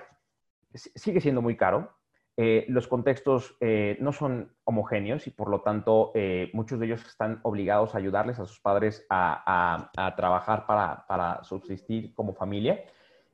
sigue 0.74 1.20
siendo 1.20 1.42
muy 1.42 1.56
caro, 1.56 1.92
eh, 2.36 2.64
los 2.68 2.88
contextos 2.88 3.56
eh, 3.60 3.98
no 4.00 4.10
son 4.12 4.52
homogéneos 4.64 5.26
y 5.26 5.30
por 5.30 5.50
lo 5.50 5.60
tanto 5.60 6.12
eh, 6.14 6.50
muchos 6.54 6.80
de 6.80 6.86
ellos 6.86 7.04
están 7.04 7.40
obligados 7.42 7.94
a 7.94 7.98
ayudarles 7.98 8.38
a 8.38 8.46
sus 8.46 8.58
padres 8.58 9.06
a, 9.10 9.90
trabajar 10.16 10.64
para, 10.66 11.44
subsistir 11.44 12.14
como 12.14 12.32
familia. 12.32 12.82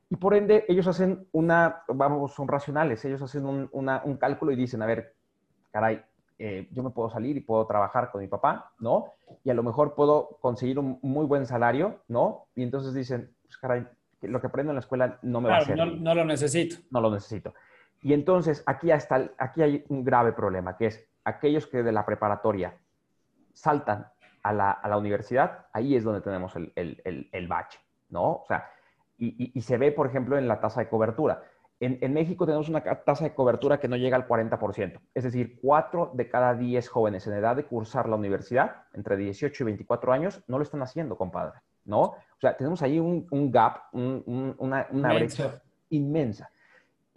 Y 0.09 0.17
por 0.17 0.33
ende, 0.33 0.65
ellos 0.67 0.87
hacen 0.87 1.27
una, 1.31 1.83
vamos, 1.87 2.33
son 2.33 2.47
racionales, 2.47 3.05
ellos 3.05 3.21
hacen 3.21 3.45
un, 3.45 3.69
un 3.71 4.17
cálculo 4.17 4.51
y 4.51 4.55
dicen, 4.55 4.81
a 4.81 4.87
ver, 4.87 5.15
caray, 5.71 6.01
yo 6.71 6.83
me 6.83 6.89
puedo 6.89 7.09
salir 7.09 7.37
y 7.37 7.41
puedo 7.41 7.67
trabajar 7.67 8.11
con 8.11 8.21
mi 8.21 8.27
papá, 8.27 8.71
¿no? 8.79 9.13
Y 9.43 9.49
a 9.49 9.53
lo 9.53 9.61
mejor 9.61 9.93
puedo 9.93 10.39
conseguir 10.41 10.79
un 10.79 10.97
muy 11.03 11.25
buen 11.25 11.45
salario, 11.45 11.99
¿no? 12.07 12.47
Y 12.55 12.63
entonces 12.63 12.93
dicen, 12.93 13.35
pues 13.43 13.57
caray, 13.57 13.85
lo 14.21 14.41
que 14.41 14.47
aprendo 14.47 14.71
en 14.71 14.75
la 14.75 14.81
escuela 14.81 15.19
no 15.21 15.41
me 15.41 15.49
va 15.49 15.57
a 15.57 15.61
servir. 15.61 15.85
No, 15.85 15.95
no 15.95 16.15
lo 16.15 16.25
necesito. 16.25 16.77
No 16.89 17.01
lo 17.01 17.11
necesito. 17.11 17.53
Y 18.01 18.13
entonces 18.13 18.63
aquí, 18.65 18.91
aquí 18.91 19.61
hay 19.61 19.85
un 19.89 20.03
grave 20.03 20.31
problema, 20.33 20.77
que 20.77 20.87
es 20.87 21.05
aquellos 21.23 21.67
que 21.67 21.83
de 21.83 21.91
la 21.91 22.05
preparatoria 22.05 22.77
saltan 23.53 24.07
a 24.43 24.53
la, 24.53 24.97
universidad, 24.97 25.67
ahí 25.73 25.95
es 25.95 26.03
donde 26.03 26.21
tenemos 26.21 26.55
el, 26.55 26.71
el, 26.75 27.47
bache, 27.47 27.79
¿no? 28.09 28.31
O 28.31 28.45
sea, 28.47 28.69
y, 29.17 29.61
se 29.61 29.77
ve, 29.77 29.91
por 29.91 30.07
ejemplo, 30.07 30.37
en 30.37 30.47
la 30.47 30.61
tasa 30.61 30.79
de 30.79 30.87
cobertura. 30.87 31.43
En, 31.81 32.13
México 32.13 32.45
tenemos 32.45 32.69
una 32.69 32.81
tasa 32.81 33.25
de 33.25 33.33
cobertura 33.33 33.79
que 33.79 33.87
no 33.87 33.97
llega 33.97 34.15
al 34.15 34.27
40%, 34.27 34.99
es 35.13 35.23
decir, 35.23 35.59
4 35.61 36.11
de 36.13 36.29
cada 36.29 36.53
10 36.55 36.87
jóvenes 36.89 37.27
en 37.27 37.33
edad 37.33 37.55
de 37.55 37.65
cursar 37.65 38.07
la 38.07 38.15
universidad, 38.15 38.83
entre 38.93 39.17
18 39.17 39.63
y 39.63 39.65
24 39.65 40.11
años, 40.13 40.43
no 40.47 40.57
lo 40.57 40.63
están 40.63 40.81
haciendo, 40.81 41.17
compadre, 41.17 41.59
¿no? 41.85 42.01
O 42.01 42.39
sea, 42.39 42.55
tenemos 42.55 42.81
ahí 42.81 42.99
un, 42.99 43.51
gap, 43.51 43.93
una, 43.93 44.87
una 44.89 45.13
brecha 45.13 45.61
inmensa. 45.89 46.49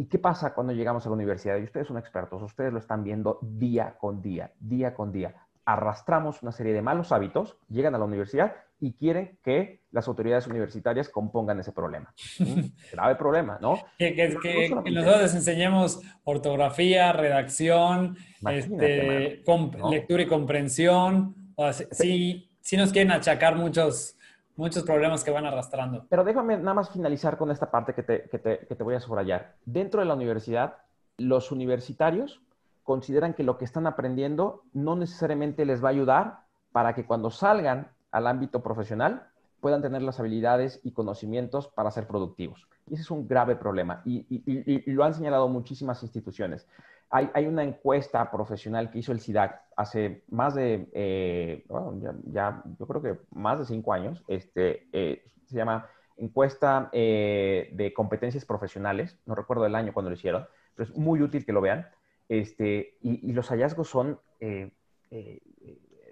¿Y 0.02 0.06
qué 0.06 0.18
pasa 0.18 0.52
cuando 0.52 0.72
llegamos 0.72 1.06
a 1.06 1.10
la 1.10 1.14
universidad? 1.14 1.58
Y 1.58 1.62
ustedes 1.62 1.86
son 1.86 1.96
expertos, 1.96 2.42
ustedes 2.42 2.72
lo 2.72 2.80
están 2.80 3.04
viendo 3.04 3.38
día 3.40 3.94
con 4.00 4.20
día, 4.20 4.50
día 4.58 4.94
con 4.94 5.12
día. 5.12 5.32
Arrastramos 5.64 6.42
una 6.42 6.50
serie 6.50 6.72
de 6.72 6.82
malos 6.82 7.12
hábitos, 7.12 7.56
llegan 7.68 7.94
a 7.94 7.98
la 7.98 8.04
universidad 8.04 8.52
y 8.80 8.94
quieren 8.94 9.38
que 9.44 9.82
las 9.92 10.08
autoridades 10.08 10.48
universitarias 10.48 11.08
compongan 11.08 11.60
ese 11.60 11.70
problema. 11.70 12.12
Un 12.40 12.74
grave 12.90 13.14
problema, 13.14 13.60
¿no? 13.62 13.78
Que, 13.96 14.74
nosotros 14.90 15.22
les 15.22 15.34
enseñemos 15.36 16.00
ortografía, 16.24 17.12
redacción, 17.12 18.16
este, 18.50 19.44
lectura 19.88 20.22
y 20.24 20.26
comprensión. 20.26 21.52
O 21.54 21.72
si, 21.72 22.50
si 22.60 22.76
nos 22.76 22.90
quieren 22.90 23.12
achacar 23.12 23.54
muchos, 23.54 24.16
muchos 24.56 24.82
problemas 24.84 25.24
que 25.24 25.30
van 25.30 25.46
arrastrando. 25.46 26.06
Pero 26.08 26.24
déjame 26.24 26.56
nada 26.56 26.74
más 26.74 26.90
finalizar 26.90 27.36
con 27.36 27.50
esta 27.50 27.70
parte 27.70 27.94
que 27.94 28.02
te, 28.02 28.28
que 28.28 28.38
te, 28.38 28.58
que 28.66 28.74
te 28.74 28.82
voy 28.82 28.94
a 28.94 29.00
subrayar. 29.00 29.54
Dentro 29.64 30.00
de 30.00 30.06
la 30.06 30.14
universidad, 30.14 30.78
los 31.18 31.52
universitarios 31.52 32.40
consideran 32.82 33.34
que 33.34 33.44
lo 33.44 33.58
que 33.58 33.64
están 33.64 33.86
aprendiendo 33.86 34.62
no 34.72 34.96
necesariamente 34.96 35.64
les 35.64 35.82
va 35.82 35.88
a 35.88 35.92
ayudar 35.92 36.40
para 36.72 36.94
que 36.94 37.04
cuando 37.04 37.30
salgan 37.30 37.88
al 38.10 38.26
ámbito 38.26 38.62
profesional 38.62 39.28
puedan 39.60 39.82
tener 39.82 40.02
las 40.02 40.18
habilidades 40.18 40.80
y 40.82 40.90
conocimientos 40.90 41.68
para 41.68 41.90
ser 41.92 42.06
productivos. 42.06 42.66
Y 42.88 42.94
ese 42.94 43.02
es 43.02 43.10
un 43.10 43.28
grave 43.28 43.54
problema 43.54 44.02
y, 44.04 44.26
y, 44.28 44.90
y 44.90 44.92
lo 44.92 45.04
han 45.04 45.14
señalado 45.14 45.48
muchísimas 45.48 46.02
instituciones. 46.02 46.66
Hay, 47.14 47.46
una 47.46 47.62
encuesta 47.62 48.30
profesional 48.30 48.90
que 48.90 49.00
hizo 49.00 49.12
el 49.12 49.20
SIDAC 49.20 49.60
hace 49.76 50.24
más 50.28 50.54
de, 50.54 50.88
eh, 50.94 51.62
bueno, 51.68 52.00
ya, 52.24 52.62
yo 52.78 52.86
creo 52.86 53.02
que 53.02 53.20
más 53.32 53.58
de 53.58 53.66
cinco 53.66 53.92
años, 53.92 54.24
este, 54.28 54.88
eh, 54.94 55.22
se 55.44 55.56
llama 55.56 55.86
encuesta 56.16 56.88
eh, 56.90 57.68
de 57.74 57.92
competencias 57.92 58.46
profesionales, 58.46 59.18
no 59.26 59.34
recuerdo 59.34 59.66
el 59.66 59.74
año 59.74 59.92
cuando 59.92 60.08
lo 60.08 60.16
hicieron, 60.16 60.46
pero 60.74 60.88
es 60.88 60.96
muy 60.96 61.20
útil 61.20 61.44
que 61.44 61.52
lo 61.52 61.60
vean, 61.60 61.86
este, 62.30 62.96
y, 63.02 63.30
los 63.32 63.50
hallazgos 63.50 63.88
son 63.88 64.18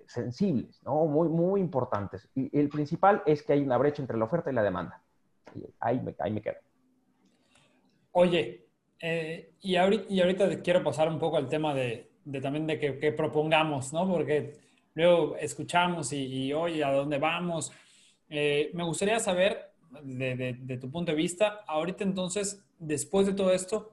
sensibles, 0.06 0.82
¿no? 0.84 1.06
muy, 1.06 1.30
muy 1.30 1.62
importantes. 1.62 2.28
Y 2.34 2.54
el 2.58 2.68
principal 2.68 3.22
es 3.24 3.42
que 3.42 3.54
hay 3.54 3.62
una 3.62 3.78
brecha 3.78 4.02
entre 4.02 4.18
la 4.18 4.26
oferta 4.26 4.50
y 4.50 4.54
la 4.54 4.62
demanda. 4.62 5.02
Ahí 5.78 5.98
me, 5.98 6.14
ahí 6.18 6.30
me 6.30 6.42
quedo. 6.42 6.56
Oye, 8.12 8.69
eh, 9.00 9.54
y, 9.62 9.76
ahorita, 9.76 10.52
y, 10.52 10.56
quiero 10.58 10.84
pasar 10.84 11.08
un 11.08 11.18
poco 11.18 11.38
al 11.38 11.48
tema 11.48 11.74
de, 11.74 12.10
también 12.42 12.66
de 12.66 12.78
que, 12.78 13.12
propongamos, 13.12 13.92
¿no? 13.92 14.06
Porque 14.06 14.54
luego 14.94 15.36
escuchamos 15.36 16.12
y, 16.12 16.52
oye, 16.52 16.84
¿a 16.84 16.92
dónde 16.92 17.18
vamos? 17.18 17.72
Eh, 18.28 18.70
me 18.74 18.84
gustaría 18.84 19.18
saber, 19.18 19.72
de, 20.02 20.78
tu 20.80 20.90
punto 20.90 21.12
de 21.12 21.16
vista, 21.16 21.64
ahorita 21.66 22.04
entonces, 22.04 22.62
después 22.78 23.26
de 23.26 23.32
todo 23.32 23.52
esto, 23.52 23.92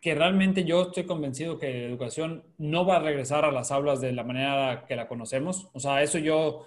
que 0.00 0.14
realmente 0.14 0.64
yo 0.64 0.82
estoy 0.82 1.04
convencido 1.04 1.58
que 1.58 1.80
la 1.80 1.86
educación 1.88 2.44
no 2.56 2.86
va 2.86 2.96
a 2.96 3.00
regresar 3.00 3.44
a 3.44 3.52
las 3.52 3.70
aulas 3.70 4.00
de 4.00 4.12
la 4.12 4.24
manera 4.24 4.86
que 4.88 4.96
la 4.96 5.08
conocemos. 5.08 5.68
O 5.74 5.80
sea, 5.80 6.02
eso 6.02 6.18
yo, 6.18 6.66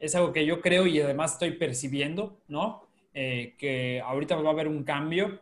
es 0.00 0.14
algo 0.16 0.32
que 0.32 0.44
yo 0.44 0.60
creo 0.60 0.86
y 0.86 1.00
además 1.00 1.34
estoy 1.34 1.52
percibiendo, 1.52 2.40
¿no? 2.48 2.82
Eh, 3.14 3.54
que 3.56 4.00
ahorita 4.00 4.34
va 4.36 4.50
a 4.50 4.52
haber 4.52 4.66
un 4.66 4.82
cambio, 4.82 5.40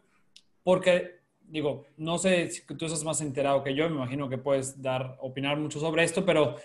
porque 0.63 1.24
digo, 1.55 1.87
no 1.99 2.19
sé 2.19 2.51
si 2.51 2.63
tú 2.63 2.85
estás 2.85 3.05
más 3.05 3.21
enterado 3.21 3.63
que 3.63 3.77
yo, 3.77 3.89
me 3.89 3.95
imagino 3.95 4.29
que 4.29 4.39
puedes 4.39 4.83
dar, 4.83 5.17
opinar 5.21 5.57
mucho 5.57 5.79
sobre 5.79 6.03
esto, 6.03 6.27
pero 6.27 6.57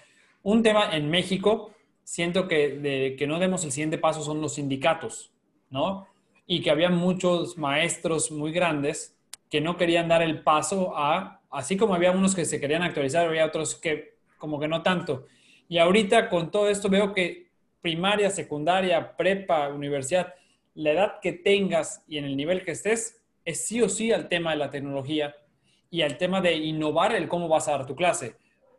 un 0.42 0.64
tema 0.64 0.96
en 0.96 1.12
México, 1.12 1.76
siento 2.04 2.48
que 2.48 2.70
de 2.70 3.16
que 3.16 3.28
no 3.28 3.38
demos 3.38 3.64
el 3.64 3.72
siguiente 3.72 4.00
paso 4.00 4.24
son 4.24 4.42
los 4.42 4.56
sindicatos, 4.56 5.32
¿no? 5.70 6.08
Y 6.48 6.62
que 6.64 6.72
había 6.72 6.90
muchos 6.90 7.56
maestros 7.56 8.32
muy 8.32 8.52
grandes 8.52 9.16
que 9.52 9.62
no 9.62 9.78
querían 9.78 10.08
dar 10.08 10.24
el 10.24 10.42
paso 10.42 10.98
a, 10.98 11.40
así 11.52 11.78
como 11.78 11.94
había 11.94 12.10
unos 12.10 12.34
que 12.34 12.46
se 12.46 12.60
querían 12.60 12.82
actualizar, 12.82 13.28
había 13.28 13.46
otros 13.46 13.76
que 13.76 14.16
como 14.40 14.60
que 14.60 14.68
no 14.68 14.82
tanto. 14.82 15.28
Y 15.68 15.78
ahorita 15.78 16.30
con 16.30 16.50
todo 16.50 16.68
esto 16.68 16.90
veo 16.90 17.14
que 17.14 17.52
primaria, 17.80 18.32
secundaria, 18.32 19.16
prepa, 19.16 19.70
universidad, 19.70 20.34
la 20.74 20.92
edad 20.94 21.20
que 21.22 21.34
tengas 21.34 22.04
y 22.08 22.18
en 22.18 22.26
el 22.26 22.36
nivel 22.36 22.66
que 22.66 22.72
estés, 22.72 23.19
es 23.50 23.66
sí 23.66 23.82
o 23.82 23.90
sí 23.90 24.12
al 24.12 24.28
tema 24.30 24.52
de 24.52 24.58
la 24.58 24.70
tecnología 24.70 25.36
y 25.90 26.04
al 26.04 26.18
tema 26.18 26.40
de 26.40 26.56
innovar 26.56 27.16
el 27.16 27.28
cómo 27.28 27.48
vas 27.48 27.68
a 27.68 27.72
dar 27.72 27.86
tu 27.88 27.96
clase. 27.96 28.36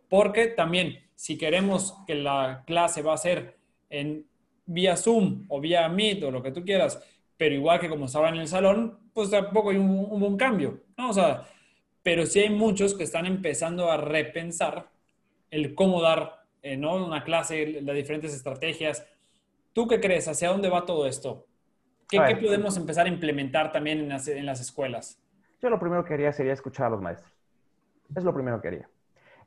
Porque 0.09 0.46
también, 0.46 1.09
si 1.16 1.37
queremos 1.37 1.94
que 2.06 2.14
la 2.14 2.62
clase 2.66 3.02
va 3.02 3.14
a 3.14 3.18
ser 3.18 3.59
en 3.88 4.26
vía 4.66 4.96
Zoom 4.96 5.46
o 5.48 5.61
vía 5.61 5.88
Meet 5.88 6.22
o 6.22 6.30
lo 6.30 6.40
que 6.40 6.52
tú 6.52 6.64
quieras, 6.64 7.02
pero 7.37 7.54
igual 7.54 7.80
que 7.80 7.88
como 7.88 8.04
estaba 8.04 8.28
en 8.28 8.37
el 8.37 8.46
salón, 8.46 9.11
pues 9.12 9.30
tampoco 9.30 9.70
hay 9.70 9.76
un, 9.76 10.20
buen 10.20 10.37
cambio, 10.37 10.85
¿no? 10.96 11.11
O 11.11 11.12
sea, 11.12 11.48
pero 12.02 12.24
sí 12.24 12.38
hay 12.38 12.50
muchos 12.50 12.94
que 12.94 13.02
están 13.02 13.26
empezando 13.26 13.90
a 13.90 13.96
repensar 13.96 14.88
el 15.50 15.74
cómo 15.74 16.00
dar, 16.00 16.44
eh, 16.62 16.76
¿no? 16.76 17.04
Una 17.04 17.24
clase, 17.24 17.83
las 17.83 17.96
diferentes 17.96 18.33
estrategias. 18.33 19.04
¿Tú 19.72 19.88
qué 19.88 19.98
crees? 20.00 20.28
¿Hacia 20.28 20.50
dónde 20.50 20.68
va 20.68 20.87
todo 20.87 21.09
esto? 21.09 21.48
¿Qué, 22.11 22.37
podemos 22.37 22.77
empezar 22.77 23.07
a 23.07 23.09
implementar 23.09 23.73
también 23.73 24.01
en 24.01 24.46
las, 24.46 24.61
escuelas? 24.61 25.23
Yo 25.62 25.70
lo 25.70 25.79
primero 25.79 26.05
que 26.05 26.14
haría 26.14 26.33
sería 26.33 26.53
escuchar 26.53 26.87
a 26.87 26.90
los 26.90 27.01
maestros. 27.01 27.33
Es 28.14 28.25
lo 28.25 28.35
primero 28.35 28.61
que 28.61 28.68
haría. 28.68 28.88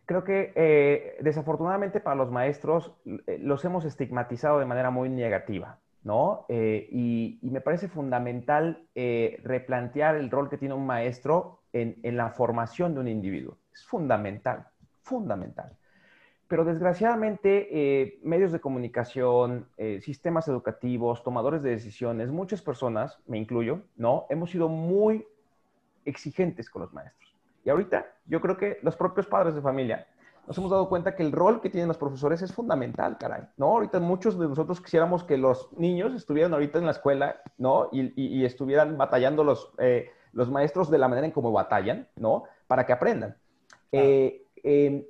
Creo 0.05 0.23
que 0.23 0.53
eh, 0.55 1.17
desafortunadamente 1.21 1.99
para 1.99 2.15
los 2.15 2.31
maestros 2.31 2.93
eh, 3.05 3.37
los 3.39 3.63
hemos 3.65 3.85
estigmatizado 3.85 4.59
de 4.59 4.65
manera 4.65 4.89
muy 4.89 5.09
negativa, 5.09 5.79
¿no? 6.03 6.45
Eh, 6.49 6.87
y, 6.91 7.39
me 7.41 7.61
parece 7.61 7.87
fundamental 7.87 8.87
replantear 9.43 10.15
el 10.15 10.31
rol 10.31 10.49
que 10.49 10.57
tiene 10.57 10.73
un 10.73 10.85
maestro 10.85 11.59
en, 11.71 11.97
en, 12.03 12.17
la 12.17 12.29
formación 12.31 12.93
de 12.93 12.99
un 13.01 13.07
individuo. 13.07 13.57
Es 13.73 13.85
fundamental, 13.85 14.67
fundamental. 15.01 15.77
Pero 16.53 16.65
desgraciadamente 16.65 17.67
eh, 17.71 18.19
medios 18.21 18.51
de 18.51 18.59
comunicación, 18.59 19.67
eh, 19.75 19.99
sistemas 20.01 20.47
educativos, 20.47 21.23
tomadores 21.23 21.63
de 21.63 21.71
decisiones, 21.71 22.29
muchas 22.29 22.61
personas, 22.61 23.17
me 23.25 23.39
incluyo, 23.39 23.81
¿no? 23.95 24.27
Hemos 24.29 24.51
sido 24.51 24.69
muy 24.69 25.25
exigentes 26.05 26.69
con 26.69 26.83
los 26.83 26.93
maestros. 26.93 27.35
Y 27.65 27.71
ahorita 27.71 28.05
yo 28.27 28.39
creo 28.39 28.55
que 28.55 28.77
los 28.83 28.95
propios 28.95 29.25
padres 29.25 29.55
de 29.55 29.63
familia 29.63 30.05
nos 30.45 30.55
hemos 30.59 30.69
dado 30.69 30.87
cuenta 30.89 31.15
que 31.15 31.23
el 31.23 31.31
rol 31.31 31.59
que 31.59 31.71
tienen 31.71 31.87
los 31.87 31.97
profesores 31.97 32.43
es 32.43 32.53
fundamental, 32.53 33.17
caray, 33.17 33.47
¿no? 33.57 33.69
Ahorita 33.69 33.99
muchos 33.99 34.37
de 34.37 34.47
nosotros 34.47 34.79
quisiéramos 34.79 35.23
que 35.23 35.39
los 35.39 35.73
niños 35.75 36.13
estuvieran 36.13 36.53
ahorita 36.53 36.77
en 36.77 36.85
la 36.85 36.91
escuela, 36.91 37.41
¿no? 37.57 37.89
Y, 37.91 38.45
estuvieran 38.45 38.95
batallando 38.95 39.43
los, 39.43 39.73
eh, 39.79 40.11
los 40.33 40.51
maestros 40.51 40.91
de 40.91 40.99
la 40.99 41.07
manera 41.07 41.25
en 41.25 41.33
cómo 41.33 41.51
batallan, 41.51 42.07
¿no? 42.15 42.43
Para 42.67 42.85
que 42.85 42.93
aprendan. 42.93 43.37
Eh, 43.91 44.45
em, 44.63 45.03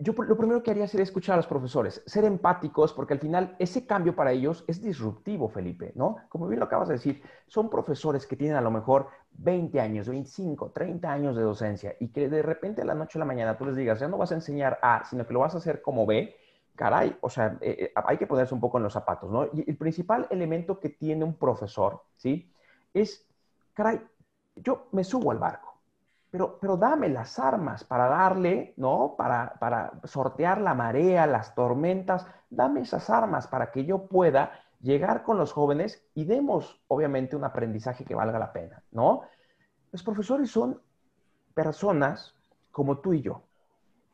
yo 0.00 0.12
lo 0.12 0.36
primero 0.36 0.62
que 0.62 0.70
haría 0.70 0.86
sería 0.86 1.02
escuchar 1.02 1.34
a 1.34 1.38
los 1.38 1.48
profesores, 1.48 2.02
ser 2.06 2.24
empáticos, 2.24 2.92
porque 2.92 3.14
al 3.14 3.18
final 3.18 3.56
ese 3.58 3.84
cambio 3.84 4.14
para 4.14 4.30
ellos 4.30 4.64
es 4.68 4.80
disruptivo, 4.80 5.48
Felipe, 5.48 5.92
¿no? 5.96 6.18
Como 6.28 6.46
bien 6.46 6.60
lo 6.60 6.66
acabas 6.66 6.86
de 6.86 6.94
decir, 6.94 7.20
son 7.48 7.68
profesores 7.68 8.24
que 8.24 8.36
tienen 8.36 8.56
a 8.56 8.60
lo 8.60 8.70
mejor 8.70 9.08
20 9.32 9.80
años, 9.80 10.08
25, 10.08 10.70
30 10.70 11.12
años 11.12 11.36
de 11.36 11.42
docencia 11.42 11.96
y 11.98 12.12
que 12.12 12.28
de 12.28 12.42
repente 12.42 12.82
a 12.82 12.84
la 12.84 12.94
noche 12.94 13.18
a 13.18 13.20
la 13.20 13.24
mañana 13.24 13.58
tú 13.58 13.66
les 13.66 13.74
digas, 13.74 13.98
ya 13.98 14.06
no 14.06 14.18
vas 14.18 14.30
a 14.30 14.36
enseñar 14.36 14.78
A, 14.82 15.04
sino 15.04 15.26
que 15.26 15.32
lo 15.32 15.40
vas 15.40 15.56
a 15.56 15.58
hacer 15.58 15.82
como 15.82 16.06
B, 16.06 16.32
caray, 16.76 17.18
o 17.20 17.28
sea, 17.28 17.58
eh, 17.60 17.76
eh, 17.80 17.92
hay 17.96 18.18
que 18.18 18.28
ponerse 18.28 18.54
un 18.54 18.60
poco 18.60 18.76
en 18.78 18.84
los 18.84 18.92
zapatos, 18.92 19.28
¿no? 19.32 19.46
Y 19.52 19.68
el 19.68 19.76
principal 19.76 20.28
elemento 20.30 20.78
que 20.78 20.90
tiene 20.90 21.24
un 21.24 21.34
profesor, 21.34 22.04
¿sí? 22.16 22.52
Es, 22.94 23.26
caray, 23.74 24.00
yo 24.54 24.86
me 24.92 25.02
subo 25.02 25.32
al 25.32 25.38
barco 25.38 25.67
pero, 26.30 26.58
pero 26.60 26.76
dame 26.76 27.08
las 27.08 27.38
armas 27.38 27.84
para 27.84 28.08
darle, 28.08 28.74
¿no? 28.76 29.14
Para, 29.16 29.54
para 29.58 29.92
sortear 30.04 30.60
la 30.60 30.74
marea, 30.74 31.26
las 31.26 31.54
tormentas, 31.54 32.26
dame 32.50 32.80
esas 32.80 33.08
armas 33.10 33.46
para 33.46 33.70
que 33.70 33.84
yo 33.84 34.06
pueda 34.06 34.52
llegar 34.80 35.22
con 35.22 35.38
los 35.38 35.52
jóvenes 35.52 36.06
y 36.14 36.24
demos, 36.24 36.80
obviamente, 36.88 37.36
un 37.36 37.44
aprendizaje 37.44 38.04
que 38.04 38.14
valga 38.14 38.38
la 38.38 38.52
pena, 38.52 38.82
¿no? 38.90 39.22
Los 39.90 40.02
profesores 40.02 40.50
son 40.50 40.80
personas 41.54 42.34
como 42.70 42.98
tú 42.98 43.14
y 43.14 43.22
yo. 43.22 43.42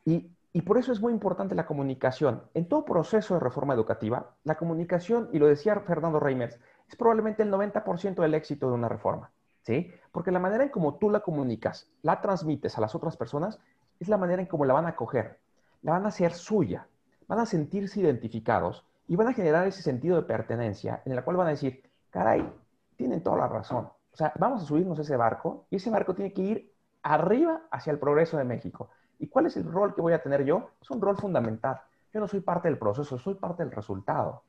Y, 0.05 0.31
y 0.53 0.61
por 0.61 0.77
eso 0.77 0.91
es 0.91 1.01
muy 1.01 1.11
importante 1.11 1.53
la 1.53 1.65
comunicación. 1.65 2.43
En 2.53 2.67
todo 2.67 2.85
proceso 2.85 3.33
de 3.33 3.41
reforma 3.41 3.73
educativa, 3.73 4.35
la 4.43 4.55
comunicación, 4.55 5.29
y 5.33 5.39
lo 5.39 5.47
decía 5.47 5.75
Fernando 5.81 6.19
Reimers, 6.19 6.59
es 6.87 6.95
probablemente 6.95 7.43
el 7.43 7.51
90% 7.51 8.15
del 8.21 8.33
éxito 8.33 8.67
de 8.67 8.73
una 8.73 8.87
reforma. 8.87 9.31
¿Sí? 9.65 9.91
Porque 10.11 10.31
la 10.31 10.39
manera 10.39 10.63
en 10.63 10.69
cómo 10.69 10.95
tú 10.95 11.09
la 11.09 11.21
comunicas, 11.21 11.89
la 12.01 12.21
transmites 12.21 12.77
a 12.77 12.81
las 12.81 12.95
otras 12.95 13.17
personas, 13.17 13.59
es 13.99 14.07
la 14.07 14.17
manera 14.17 14.41
en 14.41 14.47
cómo 14.47 14.65
la 14.65 14.73
van 14.73 14.85
a 14.85 14.95
coger, 14.95 15.39
la 15.81 15.93
van 15.93 16.05
a 16.05 16.09
hacer 16.09 16.33
suya, 16.33 16.87
van 17.27 17.39
a 17.39 17.45
sentirse 17.45 17.99
identificados 17.99 18.85
y 19.07 19.15
van 19.15 19.27
a 19.27 19.33
generar 19.33 19.67
ese 19.67 19.81
sentido 19.81 20.15
de 20.17 20.23
pertenencia 20.23 21.01
en 21.05 21.13
el 21.13 21.23
cual 21.23 21.37
van 21.37 21.47
a 21.47 21.51
decir, 21.51 21.83
caray, 22.09 22.47
tienen 22.95 23.23
toda 23.23 23.37
la 23.37 23.47
razón. 23.47 23.85
O 23.85 24.17
sea, 24.17 24.31
vamos 24.39 24.63
a 24.63 24.65
subirnos 24.65 24.99
a 24.99 25.01
ese 25.01 25.17
barco 25.17 25.65
y 25.69 25.77
ese 25.77 25.89
barco 25.89 26.13
tiene 26.13 26.31
que 26.31 26.41
ir 26.41 26.73
arriba 27.03 27.63
hacia 27.71 27.91
el 27.91 27.99
progreso 27.99 28.37
de 28.37 28.43
México. 28.43 28.89
¿Y 29.19 29.27
cuál 29.27 29.47
es 29.47 29.57
el 29.57 29.65
rol 29.65 29.95
que 29.95 30.01
voy 30.01 30.13
a 30.13 30.21
tener 30.21 30.45
yo? 30.45 30.71
Es 30.81 30.89
un 30.91 31.01
rol 31.01 31.17
fundamental. 31.17 31.81
Yo 32.13 32.19
no 32.19 32.27
soy 32.27 32.41
parte 32.41 32.67
del 32.67 32.77
proceso, 32.77 33.17
soy 33.17 33.35
parte 33.35 33.63
del 33.63 33.71
resultado. 33.71 34.43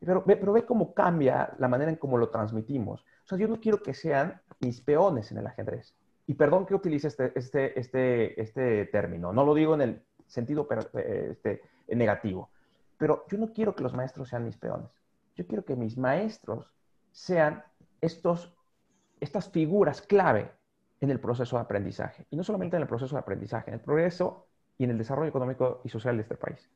Pero 0.00 0.24
pero 0.24 0.52
ve 0.52 0.64
cómo 0.64 0.94
cambia 0.94 1.52
la 1.58 1.68
manera 1.68 1.90
en 1.90 1.96
cómo 1.96 2.16
lo 2.18 2.28
transmitimos. 2.28 3.04
O 3.24 3.28
sea, 3.28 3.38
yo 3.38 3.48
no 3.48 3.60
quiero 3.60 3.82
que 3.82 3.94
sean 3.94 4.40
mis 4.60 4.80
peones 4.80 5.30
en 5.32 5.38
el 5.38 5.46
ajedrez. 5.46 5.94
Y 6.26 6.34
perdón 6.34 6.66
que 6.66 6.74
utilice 6.74 7.08
este, 7.08 7.32
este, 7.34 7.78
este, 7.78 8.40
este 8.40 8.86
término, 8.86 9.32
no 9.32 9.44
lo 9.44 9.54
digo 9.54 9.74
en 9.74 9.80
el 9.82 10.02
sentido 10.26 10.68
este, 10.94 11.62
negativo, 11.88 12.50
pero 12.96 13.24
yo 13.28 13.38
no 13.38 13.52
quiero 13.52 13.74
que 13.74 13.82
los 13.82 13.94
maestros 13.94 14.28
sean 14.28 14.44
mis 14.44 14.56
peones. 14.56 14.88
Yo 15.36 15.46
quiero 15.46 15.64
que 15.64 15.74
mis 15.74 15.98
maestros 15.98 16.72
sean 17.10 17.62
estos, 18.00 18.54
estas 19.20 19.50
figuras 19.50 20.00
clave 20.02 20.50
en 21.00 21.10
el 21.10 21.18
proceso 21.18 21.56
de 21.56 21.62
aprendizaje. 21.62 22.24
Y 22.30 22.36
no 22.36 22.44
solamente 22.44 22.76
en 22.76 22.82
el 22.82 22.88
proceso 22.88 23.16
de 23.16 23.20
aprendizaje, 23.20 23.70
en 23.70 23.74
el 23.74 23.80
progreso 23.80 24.46
y 24.78 24.84
en 24.84 24.90
el 24.90 24.98
desarrollo 24.98 25.28
económico 25.28 25.80
y 25.84 25.88
social 25.88 26.16
de 26.16 26.22
este 26.22 26.36
país. 26.36 26.70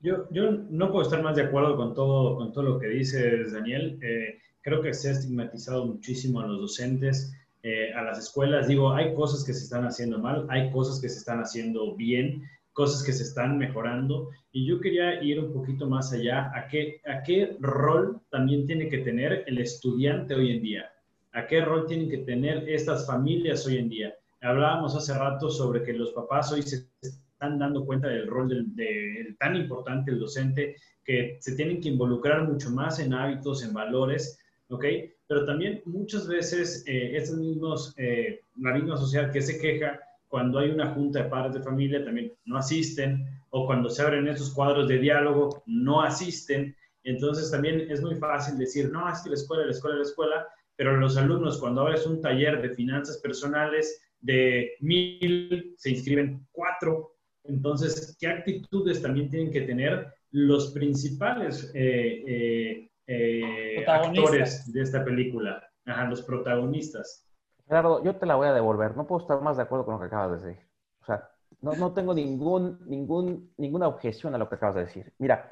Yo, 0.00 0.28
yo 0.30 0.50
no 0.50 0.90
puedo 0.90 1.02
estar 1.02 1.22
más 1.22 1.36
de 1.36 1.42
acuerdo 1.42 1.76
con 1.76 1.94
todo, 1.94 2.36
con 2.36 2.52
todo 2.52 2.64
lo 2.64 2.78
que 2.78 2.88
dices, 2.88 3.52
Daniel. 3.52 3.98
Eh, 4.02 4.38
creo 4.62 4.80
que 4.80 4.94
se 4.94 5.08
ha 5.08 5.12
estigmatizado 5.12 5.86
muchísimo 5.86 6.40
a 6.40 6.46
los 6.46 6.60
docentes, 6.60 7.32
eh, 7.62 7.92
a 7.94 8.02
las 8.02 8.18
escuelas. 8.18 8.68
Digo, 8.68 8.92
hay 8.92 9.14
cosas 9.14 9.44
que 9.44 9.52
se 9.52 9.64
están 9.64 9.84
haciendo 9.84 10.18
mal, 10.18 10.46
hay 10.48 10.70
cosas 10.70 11.00
que 11.00 11.08
se 11.08 11.18
están 11.18 11.40
haciendo 11.40 11.94
bien, 11.94 12.42
cosas 12.72 13.04
que 13.04 13.12
se 13.12 13.22
están 13.22 13.58
mejorando. 13.58 14.30
Y 14.50 14.66
yo 14.66 14.80
quería 14.80 15.22
ir 15.22 15.38
un 15.38 15.52
poquito 15.52 15.86
más 15.86 16.12
allá 16.12 16.50
a 16.54 16.66
qué, 16.68 17.00
a 17.06 17.22
qué 17.22 17.56
rol 17.60 18.20
también 18.30 18.66
tiene 18.66 18.88
que 18.88 18.98
tener 18.98 19.44
el 19.46 19.58
estudiante 19.58 20.34
hoy 20.34 20.52
en 20.52 20.62
día, 20.62 20.92
a 21.32 21.46
qué 21.46 21.60
rol 21.60 21.86
tienen 21.86 22.10
que 22.10 22.18
tener 22.18 22.68
estas 22.68 23.06
familias 23.06 23.66
hoy 23.66 23.78
en 23.78 23.88
día. 23.88 24.14
Hablábamos 24.40 24.96
hace 24.96 25.16
rato 25.16 25.48
sobre 25.48 25.84
que 25.84 25.92
los 25.92 26.12
papás 26.12 26.52
hoy 26.52 26.62
se 26.62 26.88
están 27.00 27.58
dando 27.58 27.84
cuenta 27.84 28.08
del 28.08 28.26
rol 28.26 28.48
del, 28.48 29.36
tan 29.38 29.56
importante 29.56 30.10
el 30.10 30.18
docente, 30.18 30.76
que 31.04 31.36
se 31.40 31.54
tienen 31.54 31.80
que 31.80 31.88
involucrar 31.88 32.48
mucho 32.48 32.70
más 32.70 32.98
en 32.98 33.14
hábitos, 33.14 33.64
en 33.64 33.72
valores, 33.72 34.38
¿ok? 34.68 34.84
Pero 35.26 35.46
también 35.46 35.82
muchas 35.84 36.26
veces 36.28 36.84
eh, 36.86 37.16
estos 37.16 37.38
mismos, 37.38 37.94
eh, 37.96 38.40
la 38.60 38.74
misma 38.74 38.96
sociedad 38.96 39.32
que 39.32 39.42
se 39.42 39.58
queja 39.58 40.00
cuando 40.28 40.58
hay 40.58 40.70
una 40.70 40.94
junta 40.94 41.22
de 41.22 41.28
padres 41.28 41.54
de 41.54 41.62
familia 41.62 42.04
también 42.04 42.32
no 42.46 42.56
asisten, 42.56 43.26
o 43.50 43.66
cuando 43.66 43.90
se 43.90 44.02
abren 44.02 44.28
esos 44.28 44.52
cuadros 44.54 44.88
de 44.88 44.98
diálogo 44.98 45.62
no 45.66 46.00
asisten. 46.00 46.74
Entonces 47.04 47.50
también 47.50 47.90
es 47.90 48.00
muy 48.00 48.14
fácil 48.14 48.56
decir, 48.56 48.90
no, 48.90 49.10
es 49.10 49.20
que 49.20 49.28
la 49.28 49.34
escuela, 49.34 49.66
la 49.66 49.72
escuela, 49.72 49.96
la 49.96 50.02
escuela, 50.02 50.48
pero 50.74 50.96
los 50.96 51.16
alumnos 51.18 51.58
cuando 51.58 51.82
abres 51.82 52.06
un 52.06 52.20
taller 52.20 52.62
de 52.62 52.70
finanzas 52.70 53.18
personales 53.18 54.02
de 54.20 54.72
mil, 54.80 55.74
se 55.76 55.90
inscriben 55.90 56.46
cuatro. 56.50 57.14
Entonces, 57.44 58.16
¿qué 58.18 58.28
actitudes 58.28 59.02
también 59.02 59.28
tienen 59.28 59.52
que 59.52 59.62
tener 59.62 60.06
los 60.30 60.72
principales 60.72 61.70
eh, 61.74 62.90
eh 63.06 63.62
eh, 63.82 63.86
actores 63.86 64.72
de 64.72 64.82
esta 64.82 65.04
película, 65.04 65.62
Ajá, 65.84 66.04
los 66.04 66.22
protagonistas. 66.22 67.28
Gerardo, 67.66 68.02
yo 68.04 68.16
te 68.16 68.26
la 68.26 68.36
voy 68.36 68.48
a 68.48 68.52
devolver. 68.52 68.96
No 68.96 69.06
puedo 69.06 69.22
estar 69.22 69.40
más 69.40 69.56
de 69.56 69.64
acuerdo 69.64 69.84
con 69.84 69.94
lo 69.94 70.00
que 70.00 70.06
acabas 70.06 70.42
de 70.42 70.48
decir. 70.48 70.66
O 71.00 71.04
sea, 71.04 71.28
no, 71.60 71.72
no 71.72 71.92
tengo 71.92 72.14
ningún, 72.14 72.78
ningún, 72.86 73.52
ninguna 73.56 73.88
objeción 73.88 74.34
a 74.34 74.38
lo 74.38 74.48
que 74.48 74.56
acabas 74.56 74.76
de 74.76 74.84
decir. 74.84 75.12
Mira, 75.18 75.50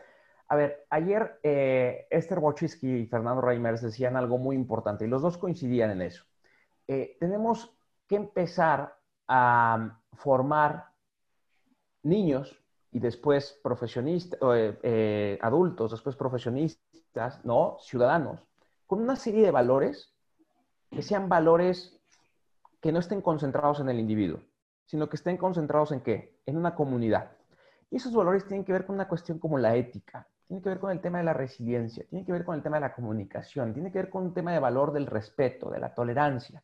a 0.49 0.57
ver, 0.57 0.87
ayer 0.91 1.39
eh, 1.43 2.07
Esther 2.11 2.39
Wojcicki 2.39 2.89
y 2.89 3.07
Fernando 3.07 3.41
Reimers 3.41 3.83
decían 3.83 4.17
algo 4.17 4.39
muy 4.39 4.57
importante 4.57 5.05
y 5.05 5.09
los 5.09 5.23
dos 5.23 5.39
coincidían 5.39 5.91
en 5.91 6.03
eso. 6.03 6.25
Eh, 6.87 7.17
tenemos 7.21 7.73
que 8.09 8.17
empezar 8.17 8.97
a 9.29 10.01
formar 10.15 10.87
niños 12.03 12.61
y 12.91 12.99
después 12.99 13.61
profesionistas, 13.63 14.41
eh, 14.43 15.39
adultos, 15.41 15.93
después 15.93 16.17
profesionistas 16.17 17.00
¿no? 17.45 17.77
Ciudadanos, 17.81 18.47
con 18.87 19.01
una 19.01 19.17
serie 19.17 19.45
de 19.45 19.51
valores 19.51 20.15
que 20.91 21.03
sean 21.03 21.29
valores 21.29 22.01
que 22.81 22.93
no 22.93 22.99
estén 22.99 23.21
concentrados 23.21 23.81
en 23.81 23.89
el 23.89 24.01
individuo, 24.01 24.41
sino 24.87 25.09
que 25.09 25.17
estén 25.17 25.37
concentrados 25.37 25.93
en 25.93 26.01
qué? 26.01 26.41
En 26.47 26.57
una 26.57 26.75
comunidad. 26.75 27.33
Y 27.91 27.97
esos 27.97 28.15
valores 28.15 28.47
tienen 28.47 28.65
que 28.65 28.73
ver 28.73 28.87
con 28.87 28.95
una 28.95 29.09
cuestión 29.09 29.39
como 29.39 29.59
la 29.59 29.75
ética, 29.77 30.27
tiene 30.47 30.63
que 30.63 30.69
ver 30.69 30.81
con 30.81 30.91
el 30.91 31.01
tema 31.01 31.19
de 31.19 31.25
la 31.25 31.33
resiliencia, 31.33 32.05
tiene 32.09 32.25
que 32.25 32.33
ver 32.33 32.45
con 32.45 32.57
el 32.57 32.63
tema 32.63 32.77
de 32.77 32.83
la 32.83 32.95
comunicación, 32.95 33.73
tiene 33.73 33.93
que 33.93 33.99
ver 33.99 34.11
con 34.11 34.25
un 34.25 34.35
tema 34.35 34.53
de 34.53 34.59
valor 34.59 34.93
del 34.93 35.07
respeto, 35.07 35.71
de 35.71 35.79
la 35.79 35.95
tolerancia. 35.95 36.63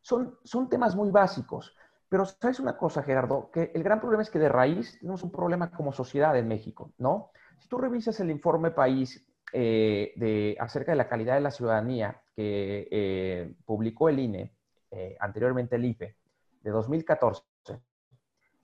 Son, 0.00 0.38
son 0.44 0.68
temas 0.68 0.96
muy 0.96 1.10
básicos, 1.10 1.74
pero 2.08 2.26
sabes 2.26 2.60
una 2.60 2.76
cosa, 2.76 3.02
Gerardo, 3.02 3.50
que 3.50 3.70
el 3.74 3.82
gran 3.82 4.00
problema 4.00 4.22
es 4.22 4.28
que 4.28 4.38
de 4.38 4.50
raíz 4.50 4.98
tenemos 4.98 5.22
un 5.22 5.30
problema 5.30 5.70
como 5.70 5.92
sociedad 5.92 6.36
en 6.36 6.48
México, 6.48 6.92
¿no? 6.98 7.30
Si 7.58 7.68
tú 7.68 7.78
revisas 7.78 8.20
el 8.20 8.30
informe 8.30 8.70
país 8.70 9.24
eh, 9.52 10.12
de, 10.16 10.56
acerca 10.58 10.92
de 10.92 10.96
la 10.96 11.08
calidad 11.08 11.34
de 11.34 11.40
la 11.40 11.50
ciudadanía 11.50 12.22
que 12.34 12.88
eh, 12.90 13.54
publicó 13.64 14.08
el 14.08 14.18
INE, 14.18 14.54
eh, 14.90 15.16
anteriormente 15.20 15.76
el 15.76 15.84
IFE, 15.84 16.16
de 16.62 16.70
2014, 16.70 17.42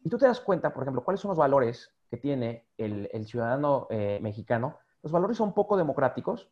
y 0.05 0.09
tú 0.09 0.16
te 0.16 0.27
das 0.27 0.40
cuenta, 0.40 0.72
por 0.72 0.83
ejemplo, 0.83 1.05
cuáles 1.05 1.20
son 1.20 1.31
los 1.31 1.38
valores 1.38 1.92
que 2.09 2.16
tiene 2.16 2.68
el, 2.77 3.11
el 3.12 3.27
ciudadano 3.27 3.88
mexicano, 4.20 4.79
los 5.03 5.12
valores 5.12 5.37
son 5.37 5.53
poco 5.53 5.77
democráticos, 5.77 6.51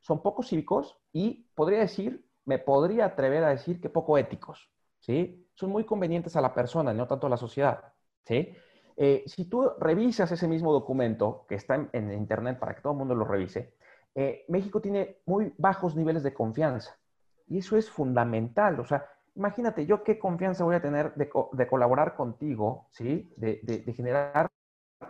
son 0.00 0.22
poco 0.22 0.42
cívicos 0.42 0.96
y 1.12 1.48
podría 1.54 1.80
decir, 1.80 2.24
me 2.44 2.58
podría 2.58 3.06
atrever 3.06 3.44
a 3.44 3.50
decir 3.50 3.80
que 3.80 3.90
poco 3.90 4.16
éticos, 4.16 4.70
¿sí? 5.00 5.46
Son 5.54 5.70
muy 5.70 5.84
convenientes 5.84 6.36
a 6.36 6.40
la 6.40 6.54
persona, 6.54 6.94
no 6.94 7.06
tanto 7.06 7.26
a 7.26 7.30
la 7.30 7.36
sociedad, 7.36 7.92
¿sí? 8.24 8.54
Eh, 9.00 9.22
si 9.26 9.44
tú 9.44 9.70
revisas 9.78 10.32
ese 10.32 10.48
mismo 10.48 10.72
documento 10.72 11.46
que 11.48 11.54
está 11.54 11.88
en, 11.92 12.12
Internet 12.12 12.58
para 12.58 12.74
que 12.74 12.80
todo 12.80 12.94
el 12.94 12.98
mundo 12.98 13.14
lo 13.14 13.24
revise, 13.24 13.74
eh, 14.12 14.44
México 14.48 14.80
tiene 14.80 15.18
muy 15.24 15.54
bajos 15.56 15.94
niveles 15.94 16.24
de 16.24 16.34
confianza. 16.34 16.98
Y 17.46 17.58
eso 17.58 17.76
es 17.76 17.88
fundamental. 17.88 18.80
O 18.80 18.84
sea, 18.84 19.06
imagínate, 19.36 19.86
yo 19.86 20.02
qué 20.02 20.18
confianza 20.18 20.64
voy 20.64 20.74
a 20.74 20.82
tener 20.82 21.14
de, 21.14 21.28
colaborar 21.68 22.16
contigo, 22.16 22.88
¿sí? 22.90 23.32
De, 23.36 23.84
generar 23.94 24.50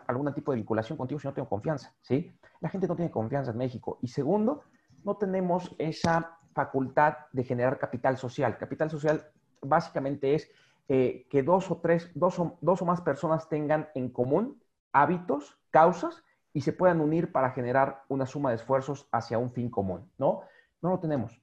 algún 0.06 0.34
tipo 0.34 0.52
de 0.52 0.56
vinculación 0.56 0.98
contigo 0.98 1.18
si 1.18 1.26
no 1.26 1.32
tengo 1.32 1.48
confianza, 1.48 1.94
¿sí? 2.02 2.30
La 2.60 2.68
gente 2.68 2.86
no 2.88 2.94
tiene 2.94 3.10
confianza 3.10 3.52
en 3.52 3.56
México. 3.56 3.98
Y 4.02 4.08
segundo, 4.08 4.64
no 5.02 5.16
tenemos 5.16 5.74
esa 5.78 6.38
facultad 6.52 7.14
de 7.32 7.42
generar 7.42 7.78
capital 7.78 8.18
social. 8.18 8.58
Capital 8.58 8.90
social 8.90 9.30
básicamente 9.62 10.34
es 10.34 10.50
eh, 10.88 11.26
que 11.30 11.42
dos 11.42 11.70
o 11.70 11.78
tres, 11.78 12.10
dos 12.14 12.38
o, 12.38 12.58
dos 12.60 12.82
o 12.82 12.84
más 12.84 13.00
personas 13.02 13.48
tengan 13.48 13.88
en 13.94 14.10
común 14.10 14.62
hábitos, 14.92 15.58
causas 15.70 16.24
y 16.52 16.62
se 16.62 16.72
puedan 16.72 17.00
unir 17.00 17.30
para 17.30 17.50
generar 17.50 18.02
una 18.08 18.26
suma 18.26 18.50
de 18.50 18.56
esfuerzos 18.56 19.08
hacia 19.12 19.38
un 19.38 19.50
fin 19.50 19.70
común, 19.70 20.10
¿no? 20.18 20.42
No 20.80 20.90
lo 20.90 20.98
tenemos, 20.98 21.40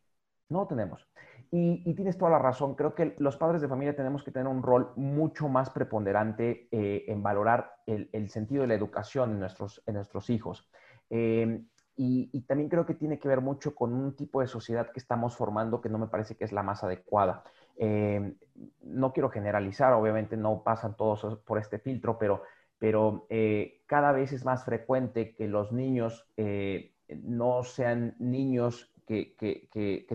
no 0.50 0.62
lo 0.62 0.68
tenemos. 0.68 1.08
Y, 1.52 1.94
tienes 1.94 2.18
toda 2.18 2.32
la 2.32 2.40
razón, 2.40 2.76
creo 2.76 2.96
que 2.96 3.16
los 3.20 3.38
padres 3.38 3.62
de 3.62 3.70
familia 3.70 3.96
tenemos 3.96 4.24
que 4.24 4.32
tener 4.32 4.48
un 4.48 4.62
rol 4.62 4.92
mucho 4.98 5.48
más 5.48 5.70
preponderante 5.70 6.68
eh, 6.72 7.06
en 7.08 7.24
valorar 7.24 7.78
el, 7.86 8.30
sentido 8.30 8.64
de 8.64 8.68
la 8.68 8.74
educación 8.74 9.32
en 9.32 9.40
nuestros, 9.40 9.82
en 9.86 9.94
nuestros 9.94 10.30
hijos. 10.30 10.68
Eh, 11.10 11.64
y, 11.96 12.42
también 12.42 12.70
creo 12.70 12.86
que 12.86 12.96
tiene 12.96 13.20
que 13.20 13.30
ver 13.30 13.40
mucho 13.40 13.74
con 13.74 13.94
un 13.94 14.16
tipo 14.16 14.42
de 14.42 14.48
sociedad 14.48 14.92
que 14.92 15.00
estamos 15.00 15.38
formando 15.38 15.80
que 15.80 15.88
no 15.88 15.98
me 15.98 16.08
parece 16.08 16.36
que 16.36 16.44
es 16.44 16.52
la 16.52 16.64
más 16.64 16.84
adecuada. 16.84 17.44
Eh, 17.78 18.36
no 18.82 19.12
quiero 19.14 19.30
generalizar, 19.30 19.94
obviamente 19.94 20.38
no 20.38 20.64
pasan 20.64 20.96
todos 20.96 21.40
por 21.40 21.58
este 21.58 21.80
filtro, 21.80 22.18
pero, 22.18 22.44
pero 22.78 23.26
eh, 23.30 23.82
cada 23.86 24.12
vez 24.12 24.32
es 24.32 24.46
más 24.46 24.64
frecuente 24.64 25.36
que 25.36 25.48
los 25.48 25.72
niños 25.72 26.28
eh, 26.38 26.94
no 27.24 27.64
sean 27.64 28.16
niños 28.20 28.92
que, 29.06 29.36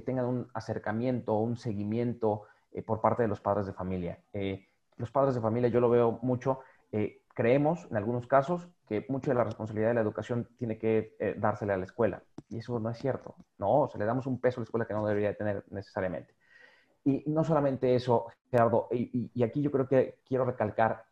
tengan 0.04 0.26
un 0.26 0.48
acercamiento, 0.54 1.34
un 1.34 1.56
seguimiento 1.56 2.42
por 2.86 3.00
parte 3.00 3.22
de 3.22 3.28
los 3.28 3.40
padres 3.40 3.66
de 3.66 3.72
familia. 3.72 4.18
los 4.96 5.10
padres 5.10 5.34
de 5.34 5.40
familia, 5.40 5.68
yo 5.68 5.80
lo 5.80 5.90
veo 5.90 6.18
mucho, 6.22 6.60
creemos 7.34 7.86
en 7.90 7.96
algunos 7.96 8.26
casos 8.26 8.68
que 8.86 9.06
mucha 9.08 9.30
de 9.30 9.36
la 9.36 9.44
responsabilidad 9.44 9.88
de 9.88 9.94
la 9.94 10.00
educación 10.00 10.48
tiene 10.58 10.76
que 10.76 11.16
eh, 11.18 11.34
dársele 11.38 11.72
a 11.72 11.76
la 11.76 11.84
escuela. 11.84 12.22
Y 12.48 12.58
eso 12.58 12.78
no 12.80 12.90
es 12.90 12.98
cierto. 12.98 13.36
No, 13.56 13.82
o 13.82 13.88
sea, 13.88 13.98
le 13.98 14.04
damos 14.04 14.26
un 14.26 14.40
peso 14.40 14.60
a 14.60 14.62
la 14.62 14.64
escuela 14.64 14.84
que 14.86 14.94
no 14.94 15.06
debería 15.06 15.34
tener 15.34 15.64
necesariamente. 15.70 16.34
Y 17.04 17.24
no 17.26 17.44
solamente 17.44 17.94
eso, 17.94 18.26
Gerardo, 18.50 18.88
y, 18.90 19.42
aquí 19.42 19.62
yo 19.62 19.70
creo 19.70 19.88
que 19.88 20.18
quiero 20.26 20.44
recalcar, 20.44 21.04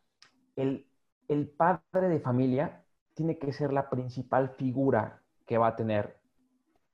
el, 0.56 0.86
el 1.28 1.48
padre 1.48 2.08
de 2.08 2.20
familia 2.20 2.84
tiene 3.14 3.38
que 3.38 3.52
ser 3.52 3.72
la 3.72 3.88
principal 3.88 4.50
figura 4.50 5.22
que 5.46 5.58
va 5.58 5.68
a 5.68 5.76
tener 5.76 6.18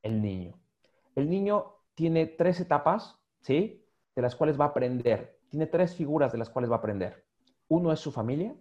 el 0.02 0.22
niño. 0.22 0.54
El 1.14 1.28
niño 1.28 1.74
tiene 1.94 2.26
tres 2.26 2.61
etapas, 2.61 3.18
¿sí? 3.40 3.85
De 4.14 4.22
las 4.22 4.37
cuales 4.37 4.59
va 4.59 4.66
a 4.66 4.68
aprender. 4.68 5.38
Tiene 5.50 5.66
tres 5.66 5.94
figuras 5.94 6.33
de 6.33 6.38
las 6.38 6.50
cuales 6.50 6.70
va 6.70 6.76
a 6.76 6.78
aprender. 6.78 7.24
Uno 7.68 7.92
es 7.92 8.00
su 8.00 8.12
familia, 8.12 8.54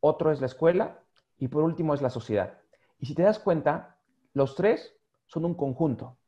otro 0.00 0.32
es 0.32 0.40
la 0.40 0.46
escuela 0.46 1.00
y 1.38 1.48
por 1.48 1.62
último 1.62 1.94
es 1.94 2.02
la 2.02 2.10
sociedad. 2.10 2.58
Y 2.98 3.06
si 3.06 3.14
te 3.14 3.22
das 3.22 3.38
cuenta, 3.38 3.98
los 4.32 4.54
tres 4.54 4.94
son 5.26 5.44
un 5.44 5.54
conjunto, 5.54 6.18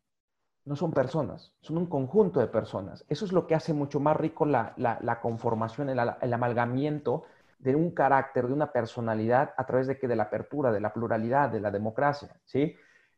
no 0.65 0.77
son 0.77 0.93
personas, 0.93 1.53
son 1.61 1.77
un 1.77 1.87
conjunto 1.87 2.41
de 2.41 2.47
personas. 2.47 3.05
Eso 3.09 3.25
es 3.25 3.33
lo 3.33 3.47
que 3.47 3.55
hace 3.55 3.75
mucho 3.75 4.01
más 4.01 4.17
rico 4.17 4.47
la, 4.47 5.19
conformación, 5.21 5.91
el, 5.91 5.99
amalgamiento 5.99 7.25
de 7.59 7.77
un 7.77 7.91
carácter, 7.91 8.47
de 8.47 8.53
una 8.55 8.73
personalidad 8.73 9.55
a 9.57 9.67
través 9.67 9.87
de 9.87 9.99
que 9.99 10.09
de 10.09 10.17
la 10.17 10.25
apertura, 10.25 10.73
de 10.73 10.81
la 10.81 10.93
pluralidad, 10.93 11.51
de 11.51 11.61
la 11.61 11.71
democracia, 11.71 12.41
¿sí? 12.45 12.75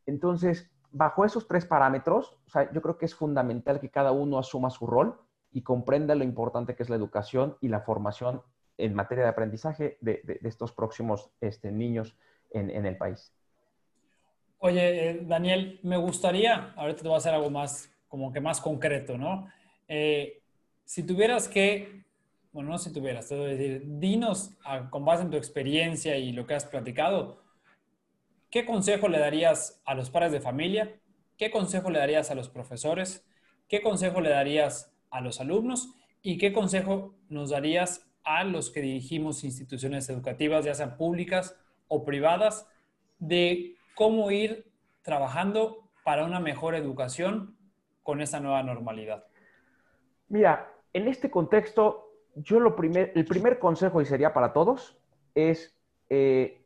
Entonces, 0.06 0.70
bajo 0.90 1.24
esos 1.24 1.46
tres 1.46 1.66
parámetros, 1.66 2.36
yo 2.72 2.82
creo 2.82 2.98
que 2.98 3.06
es 3.06 3.14
fundamental 3.14 3.80
que 3.80 3.90
cada 3.90 4.12
uno 4.12 4.38
asuma 4.38 4.70
su 4.70 4.86
rol 4.86 5.20
y 5.52 5.62
comprenda 5.62 6.14
lo 6.14 6.24
importante 6.24 6.74
que 6.74 6.82
es 6.82 6.90
la 6.90 6.96
educación 6.96 7.56
y 7.60 7.68
la 7.68 7.80
formación 7.80 8.42
en 8.78 8.94
materia 8.94 9.24
de 9.24 9.30
aprendizaje 9.30 9.98
de, 10.00 10.40
estos 10.42 10.72
próximos 10.72 11.30
este, 11.40 11.72
niños 11.72 12.16
en, 12.50 12.86
el 12.86 12.96
país. 12.96 13.32
Oye, 14.58 15.10
eh, 15.10 15.20
Daniel, 15.22 15.80
me 15.82 15.98
gustaría, 15.98 16.72
ahorita 16.76 17.02
te 17.02 17.08
voy 17.08 17.14
a 17.14 17.18
hacer 17.18 17.34
algo 17.34 17.50
más, 17.50 17.92
como 18.08 18.32
que 18.32 18.40
más 18.40 18.60
concreto, 18.60 19.18
¿no? 19.18 19.48
Eh, 19.86 20.40
si 20.84 21.02
tuvieras 21.02 21.46
que, 21.48 22.04
bueno, 22.52 22.70
no 22.70 22.78
si 22.78 22.92
tuvieras, 22.92 23.28
te 23.28 23.34
a 23.34 23.38
decir, 23.38 23.82
dinos 23.84 24.56
con 24.90 25.04
base 25.04 25.24
en 25.24 25.30
tu 25.30 25.36
experiencia 25.36 26.16
y 26.16 26.32
lo 26.32 26.46
que 26.46 26.54
has 26.54 26.64
platicado, 26.64 27.42
¿qué 28.50 28.64
consejo 28.64 29.08
le 29.08 29.18
darías 29.18 29.82
a 29.84 29.94
los 29.94 30.08
padres 30.08 30.32
de 30.32 30.40
familia? 30.40 30.98
¿Qué 31.36 31.50
consejo 31.50 31.90
le 31.90 31.98
darías 31.98 32.30
a 32.30 32.34
los 32.34 32.48
profesores? 32.48 33.26
¿Qué 33.68 33.82
consejo 33.82 34.22
le 34.22 34.30
darías 34.30 34.90
a 35.10 35.20
los 35.20 35.40
alumnos? 35.40 35.94
¿Y 36.22 36.38
qué 36.38 36.54
consejo 36.54 37.14
nos 37.28 37.50
darías 37.50 38.06
a 38.24 38.42
los 38.42 38.70
que 38.70 38.80
dirigimos 38.80 39.44
instituciones 39.44 40.08
educativas, 40.08 40.64
ya 40.64 40.74
sean 40.74 40.96
públicas 40.96 41.54
o 41.88 42.04
privadas, 42.04 42.66
de 43.18 43.75
cómo 43.96 44.30
ir 44.30 44.70
trabajando 45.02 45.88
para 46.04 46.24
una 46.24 46.38
mejor 46.38 46.76
educación 46.76 47.56
con 48.04 48.20
esta 48.20 48.38
nueva 48.38 48.62
normalidad? 48.62 49.24
Mira, 50.28 50.70
en 50.92 51.08
este 51.08 51.30
contexto, 51.30 52.12
yo 52.36 52.60
lo 52.60 52.76
primer, 52.76 53.10
el 53.16 53.24
primer 53.24 53.58
consejo, 53.58 54.00
y 54.00 54.06
sería 54.06 54.32
para 54.32 54.52
todos, 54.52 54.96
es 55.34 55.76
eh, 56.10 56.64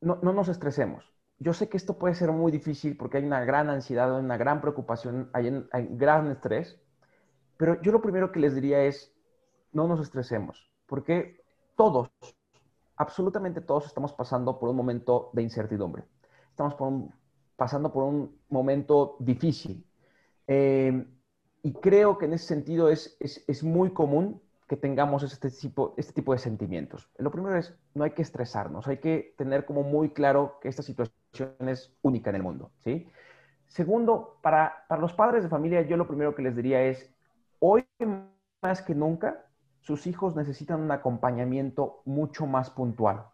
no, 0.00 0.16
nos 0.16 0.48
estresemos. 0.48 1.12
Yo 1.38 1.52
sé 1.52 1.68
que 1.68 1.76
esto 1.76 1.98
puede 1.98 2.14
ser 2.14 2.32
muy 2.32 2.50
difícil 2.52 2.96
porque 2.96 3.18
hay 3.18 3.24
una 3.24 3.44
gran 3.44 3.70
ansiedad, 3.70 4.18
una 4.18 4.36
gran 4.36 4.60
preocupación, 4.60 5.30
hay, 5.32 5.64
hay 5.72 5.88
gran 5.90 6.30
estrés, 6.30 6.80
pero 7.56 7.80
yo 7.82 7.92
lo 7.92 8.02
primero 8.02 8.32
que 8.32 8.40
les 8.40 8.54
diría 8.54 8.82
es, 8.84 9.12
no 9.72 9.86
nos 9.86 10.00
estresemos, 10.00 10.70
porque 10.86 11.44
todos, 11.76 12.10
absolutamente 12.96 13.60
todos 13.60 13.86
estamos 13.86 14.12
pasando 14.12 14.58
por 14.58 14.68
un 14.68 14.76
momento 14.76 15.30
de 15.32 15.42
incertidumbre. 15.42 16.04
Estamos 16.58 17.12
pasando 17.54 17.92
por 17.92 18.02
un 18.02 18.36
momento 18.48 19.14
difícil. 19.20 19.86
Eh, 20.48 21.06
y 21.62 21.72
creo 21.74 22.18
que 22.18 22.24
en 22.24 22.32
ese 22.32 22.46
sentido 22.46 22.88
es, 22.88 23.16
es, 23.20 23.62
muy 23.62 23.90
común 23.92 24.42
que 24.66 24.76
tengamos 24.76 25.22
este 25.22 25.50
tipo, 25.50 25.94
este 25.96 26.12
tipo 26.12 26.32
de 26.32 26.38
sentimientos. 26.38 27.08
Lo 27.16 27.30
primero 27.30 27.56
es, 27.56 27.78
no 27.94 28.02
hay 28.02 28.10
que 28.10 28.22
estresarnos, 28.22 28.88
hay 28.88 28.96
que 28.96 29.34
tener 29.38 29.66
como 29.66 29.84
muy 29.84 30.10
claro 30.10 30.58
que 30.60 30.68
esta 30.68 30.82
situación 30.82 31.54
es 31.68 31.92
única 32.02 32.30
en 32.30 32.36
el 32.36 32.42
mundo, 32.42 32.72
¿sí? 32.82 33.06
Segundo, 33.68 34.38
para, 34.42 34.84
para 34.88 35.00
los 35.00 35.12
padres 35.12 35.44
de 35.44 35.48
familia, 35.48 35.82
yo 35.82 35.96
lo 35.96 36.08
primero 36.08 36.34
que 36.34 36.42
les 36.42 36.56
diría 36.56 36.82
es, 36.82 37.08
hoy 37.60 37.86
más 38.62 38.82
que 38.82 38.96
nunca, 38.96 39.44
sus 39.80 40.08
hijos 40.08 40.34
necesitan 40.34 40.80
un 40.80 40.90
acompañamiento 40.90 42.02
mucho 42.04 42.46
más 42.46 42.70
puntual. 42.70 43.26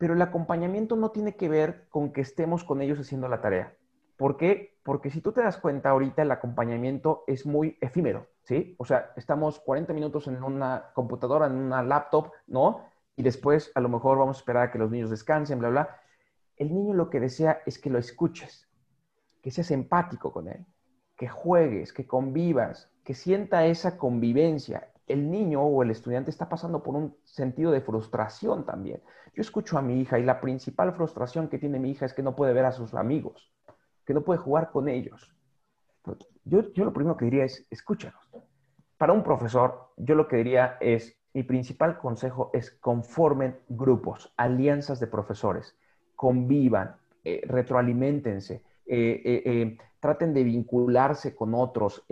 Pero 0.00 0.14
el 0.14 0.22
acompañamiento 0.22 0.96
no 0.96 1.10
tiene 1.10 1.36
que 1.36 1.50
ver 1.50 1.86
con 1.90 2.10
que 2.14 2.22
estemos 2.22 2.64
con 2.64 2.80
ellos 2.80 2.98
haciendo 2.98 3.28
la 3.28 3.42
tarea. 3.42 3.74
¿Por 4.16 4.38
qué? 4.38 4.78
Porque 4.82 5.10
si 5.10 5.20
tú 5.20 5.32
te 5.32 5.42
das 5.42 5.58
cuenta 5.58 5.90
ahorita 5.90 6.22
el 6.22 6.30
acompañamiento 6.30 7.22
es 7.26 7.44
muy 7.44 7.76
efímero, 7.82 8.26
¿sí? 8.42 8.74
O 8.78 8.86
sea, 8.86 9.12
estamos 9.16 9.60
40 9.60 9.92
minutos 9.92 10.26
en 10.26 10.42
una 10.42 10.86
computadora, 10.94 11.48
en 11.48 11.52
una 11.52 11.82
laptop, 11.82 12.32
¿no? 12.46 12.86
Y 13.14 13.22
después 13.22 13.72
a 13.74 13.80
lo 13.80 13.90
mejor 13.90 14.16
vamos 14.16 14.38
a 14.38 14.40
esperar 14.40 14.62
a 14.62 14.70
que 14.70 14.78
los 14.78 14.90
niños 14.90 15.10
descansen, 15.10 15.58
bla, 15.58 15.68
bla. 15.68 16.00
El 16.56 16.72
niño 16.74 16.94
lo 16.94 17.10
que 17.10 17.20
desea 17.20 17.60
es 17.66 17.78
que 17.78 17.90
lo 17.90 17.98
escuches, 17.98 18.70
que 19.42 19.50
seas 19.50 19.70
empático 19.70 20.32
con 20.32 20.48
él, 20.48 20.64
que 21.14 21.28
juegues, 21.28 21.92
que 21.92 22.06
convivas, 22.06 22.90
que 23.04 23.12
sienta 23.12 23.66
esa 23.66 23.98
convivencia, 23.98 24.89
el 25.12 25.30
niño 25.30 25.62
o 25.62 25.82
el 25.82 25.90
estudiante 25.90 26.30
está 26.30 26.48
pasando 26.48 26.82
por 26.82 26.94
un 26.94 27.16
sentido 27.24 27.70
de 27.72 27.80
frustración 27.80 28.64
también. 28.64 29.02
Yo 29.34 29.40
escucho 29.42 29.78
a 29.78 29.82
mi 29.82 30.00
hija 30.00 30.18
y 30.18 30.24
la 30.24 30.40
principal 30.40 30.92
frustración 30.92 31.48
que 31.48 31.58
tiene 31.58 31.78
mi 31.78 31.90
hija 31.90 32.06
es 32.06 32.14
que 32.14 32.22
no 32.22 32.36
puede 32.36 32.52
ver 32.52 32.64
a 32.64 32.72
sus 32.72 32.94
amigos, 32.94 33.52
que 34.04 34.14
no 34.14 34.22
puede 34.22 34.40
jugar 34.40 34.70
con 34.70 34.88
ellos. 34.88 35.34
Yo, 36.44 36.72
yo 36.72 36.84
lo 36.84 36.92
primero 36.92 37.16
que 37.16 37.26
diría 37.26 37.44
es, 37.44 37.66
escúchanos. 37.70 38.30
Para 38.96 39.12
un 39.12 39.22
profesor, 39.22 39.92
yo 39.96 40.14
lo 40.14 40.28
que 40.28 40.36
diría 40.36 40.76
es, 40.80 41.16
mi 41.32 41.42
principal 41.42 41.98
consejo 41.98 42.50
es 42.52 42.70
conformen 42.72 43.58
grupos, 43.68 44.32
alianzas 44.36 44.98
de 45.00 45.06
profesores, 45.06 45.76
convivan, 46.16 46.96
eh, 47.24 47.42
retroalimentense, 47.46 48.62
eh, 48.86 49.22
eh, 49.24 49.78
traten 50.00 50.34
de 50.34 50.42
vincularse 50.42 51.34
con 51.34 51.54
otros. 51.54 52.04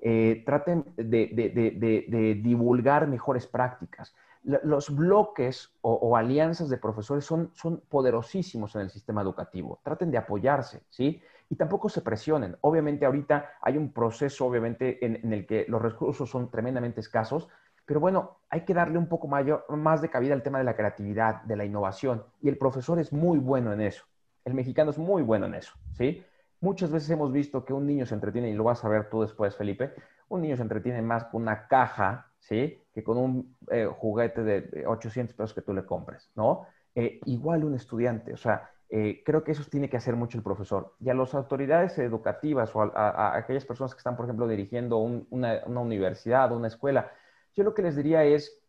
Eh, 0.00 0.42
traten 0.44 0.84
de, 0.96 2.40
divulgar 2.42 3.06
mejores 3.06 3.46
prácticas. 3.46 4.14
los 4.42 4.94
bloques 4.94 5.72
o, 5.80 6.16
alianzas 6.16 6.68
de 6.68 6.76
profesores 6.76 7.24
son, 7.24 7.50
son 7.54 7.82
poderosísimos 7.88 8.74
en 8.74 8.82
el 8.82 8.90
sistema 8.90 9.22
educativo. 9.22 9.80
Traten 9.82 10.10
de 10.10 10.18
apoyarse, 10.18 10.82
¿sí? 10.90 11.22
Y 11.48 11.56
tampoco 11.56 11.88
se 11.88 12.02
presionen. 12.02 12.56
Obviamente 12.60 13.06
ahorita 13.06 13.52
hay 13.62 13.78
un 13.78 13.92
proceso, 13.92 14.46
obviamente, 14.46 15.04
en, 15.04 15.32
el 15.32 15.46
que 15.46 15.64
los 15.68 15.80
recursos 15.80 16.28
son 16.28 16.50
tremendamente 16.50 17.00
escasos, 17.00 17.48
pero 17.86 18.00
bueno, 18.00 18.38
hay 18.50 18.64
que 18.64 18.74
darle 18.74 18.98
un 18.98 19.08
poco 19.08 19.28
mayor, 19.28 19.64
más 19.70 20.02
de 20.02 20.08
cabida 20.10 20.34
al 20.34 20.42
tema 20.42 20.58
de 20.58 20.64
la 20.64 20.76
creatividad, 20.76 21.42
de 21.42 21.56
la 21.56 21.64
innovación. 21.64 22.24
Y 22.40 22.48
el 22.48 22.58
profesor 22.58 22.98
es 22.98 23.12
muy 23.12 23.38
bueno 23.38 23.72
en 23.72 23.80
eso. 23.80 24.04
El 24.44 24.54
mexicano 24.54 24.90
es 24.90 24.98
muy 24.98 25.22
bueno 25.22 25.46
en 25.46 25.54
eso, 25.54 25.72
¿sí? 25.92 26.22
Muchas 26.64 26.90
veces 26.90 27.10
hemos 27.10 27.30
visto 27.30 27.64
que 27.64 27.72
un 27.72 27.86
niño 27.86 28.06
se 28.06 28.14
entretiene, 28.14 28.50
y 28.50 28.54
lo 28.54 28.64
vas 28.64 28.84
a 28.84 28.88
ver 28.88 29.10
tú 29.10 29.22
después, 29.22 29.54
Felipe, 29.56 29.92
un 30.28 30.42
niño 30.42 30.56
se 30.56 30.62
entretiene 30.62 31.02
más 31.02 31.24
con 31.26 31.42
una 31.42 31.68
caja, 31.68 32.30
¿sí? 32.38 32.82
Que 32.92 33.04
con 33.04 33.18
un 33.18 33.56
eh, 33.70 33.86
juguete 33.86 34.42
de 34.42 34.86
800 34.86 35.36
pesos 35.36 35.54
que 35.54 35.62
tú 35.62 35.72
le 35.74 35.84
compres, 35.84 36.30
¿no? 36.34 36.66
eh, 36.94 37.20
igual 37.26 37.64
un 37.64 37.74
estudiante. 37.74 38.32
O 38.32 38.36
sea, 38.36 38.70
eh, 38.88 39.22
creo 39.24 39.42
que 39.44 39.52
eso 39.52 39.64
tiene 39.70 39.88
que 39.88 39.96
hacer 39.96 40.16
mucho 40.16 40.38
el 40.38 40.44
profesor. 40.44 40.94
Y 41.00 41.10
a 41.10 41.14
las 41.14 41.34
autoridades 41.34 41.98
educativas 41.98 42.74
o 42.74 42.82
a, 42.82 43.36
aquellas 43.36 43.64
personas 43.64 43.94
que 43.94 43.98
están, 43.98 44.16
por 44.16 44.26
ejemplo, 44.26 44.46
dirigiendo 44.46 44.98
una, 44.98 45.62
universidad 45.66 46.52
o 46.52 46.56
una 46.56 46.68
escuela, 46.68 47.10
yo 47.54 47.64
lo 47.64 47.74
que 47.74 47.82
les 47.82 47.96
diría 47.96 48.24
es, 48.24 48.60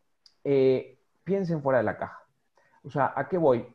eh, 0.44 1.00
piensen 1.24 1.62
fuera 1.62 1.80
de 1.80 1.86
la 1.86 1.98
caja. 1.98 2.24
O 2.84 2.90
sea, 2.90 3.14
¿a 3.16 3.28
qué 3.28 3.38
voy? 3.38 3.66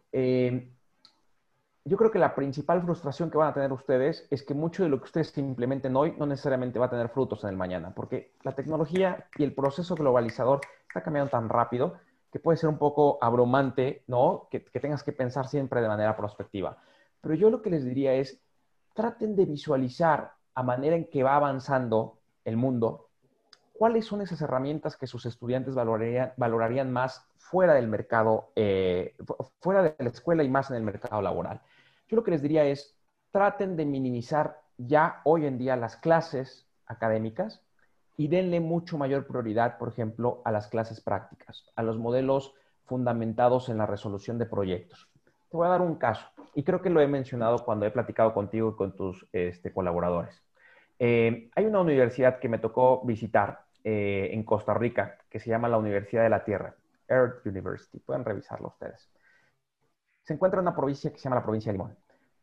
Yo 1.85 1.97
creo 1.97 2.11
que 2.11 2.19
la 2.19 2.35
principal 2.35 2.83
frustración 2.83 3.31
que 3.31 3.39
van 3.39 3.49
a 3.49 3.55
tener 3.55 3.73
ustedes 3.73 4.27
es 4.31 4.43
que 4.43 4.55
mucho 4.55 4.83
de 4.83 4.91
lo 4.91 4.99
que 4.99 5.05
ustedes 5.05 5.37
implementen 5.39 5.97
hoy 5.97 6.15
no 6.19 6.27
necesariamente 6.27 6.79
va 6.79 6.87
a 6.87 6.91
tener 6.91 7.09
frutos 7.09 7.43
en 7.45 7.51
el 7.51 7.57
mañana, 7.57 7.95
porque 7.95 8.35
la 8.43 8.53
tecnología 8.53 9.29
y 9.37 9.45
el 9.45 9.55
proceso 9.55 9.95
globalizador 9.95 10.61
está 10.89 11.03
cambiando 11.03 11.31
tan 11.31 11.49
rápido 11.49 11.95
que 12.31 12.39
puede 12.39 12.59
ser 12.59 12.69
un 12.69 12.79
poco 12.79 13.19
abrumante, 13.21 14.05
¿no? 14.07 14.49
Que, 14.51 14.61
tengas 14.61 15.03
que 15.03 15.13
pensar 15.13 15.49
siempre 15.49 15.81
de 15.81 15.89
manera 15.89 16.17
prospectiva. 16.17 16.79
Pero 17.21 17.35
yo 17.35 17.51
lo 17.51 17.61
que 17.63 17.71
les 17.71 17.85
diría 17.85 18.15
es, 18.15 18.41
traten 18.95 19.35
de 19.35 19.47
visualizar 19.47 20.33
a 20.55 20.63
manera 20.63 20.97
en 20.97 21.09
que 21.09 21.23
va 21.23 21.37
avanzando 21.37 22.19
el 22.45 22.57
mundo, 22.57 23.10
cuáles 23.81 24.05
son 24.05 24.21
esas 24.21 24.43
herramientas 24.43 24.99
que 24.99 25.07
sus 25.07 25.25
estudiantes 25.25 25.75
valorarían, 25.75 26.35
valorarían 26.37 26.93
más 26.93 27.27
fuera 27.39 27.73
del 27.73 27.89
mercado, 27.89 28.53
eh, 28.55 29.17
fuera 29.59 29.83
de 29.83 29.95
la 29.99 30.11
escuela 30.11 30.45
y 30.45 30.51
más 30.51 30.69
en 30.71 30.77
el 30.77 30.83
mercado 30.83 31.23
laboral. 31.23 31.63
Yo 32.07 32.17
lo 32.17 32.23
que 32.23 32.31
les 32.31 32.43
diría 32.43 32.67
es, 32.67 32.95
traten 33.31 33.79
de 33.79 33.87
minimizar 33.87 34.61
ya 34.77 35.23
hoy 35.25 35.47
en 35.47 35.57
día 35.57 35.77
las 35.77 35.97
clases 35.97 36.67
académicas 36.85 37.63
y 38.19 38.29
denle 38.29 38.61
mucho 38.61 38.99
mayor 38.99 39.27
prioridad, 39.27 39.79
por 39.79 39.89
ejemplo, 39.89 40.43
a 40.45 40.53
las 40.53 40.69
clases 40.69 41.01
prácticas, 41.01 41.65
a 41.75 41.83
los 41.83 41.97
modelos 41.97 42.53
fundamentados 42.85 43.71
en 43.71 43.79
la 43.79 43.87
resolución 43.87 44.37
de 44.37 44.45
proyectos. 44.45 45.09
Te 45.51 45.57
voy 45.57 45.67
a 45.67 45.71
dar 45.71 45.81
un 45.81 45.95
caso, 45.95 46.27
y 46.55 46.65
creo 46.65 46.83
que 46.83 46.91
lo 46.91 47.01
he 47.01 47.09
mencionado 47.09 47.65
cuando 47.65 47.87
he 47.87 47.91
platicado 47.91 48.35
contigo 48.35 48.73
y 48.73 48.77
con 48.77 48.95
tus 48.95 49.27
este, 49.33 49.73
colaboradores. 49.73 50.43
Eh, 50.99 51.49
hay 51.57 51.65
una 51.65 51.81
universidad 51.81 52.41
que 52.41 52.51
me 52.51 52.59
tocó 52.59 53.01
visitar 53.07 53.70
eh, 53.85 54.31
en 54.33 54.45
Costa 54.45 54.75
Rica, 54.75 55.19
que 55.29 55.41
se 55.41 55.51
llama 55.51 55.69
la 55.69 55.79
Universidad 55.79 56.23
de 56.23 56.31
la 56.31 56.45
Tierra, 56.45 56.75
Earth 57.09 57.47
University. 57.47 57.99
Pueden 57.99 58.25
revisarlo 58.25 58.69
ustedes. 58.69 59.11
Se 60.23 60.35
encuentra 60.35 60.61
en 60.61 60.67
una 60.67 60.77
provincia 60.77 61.11
que 61.11 61.19
se 61.19 61.25
llama 61.25 61.37
la 61.37 61.43
provincia 61.43 61.73
de 61.73 61.79
Limón. 61.79 61.97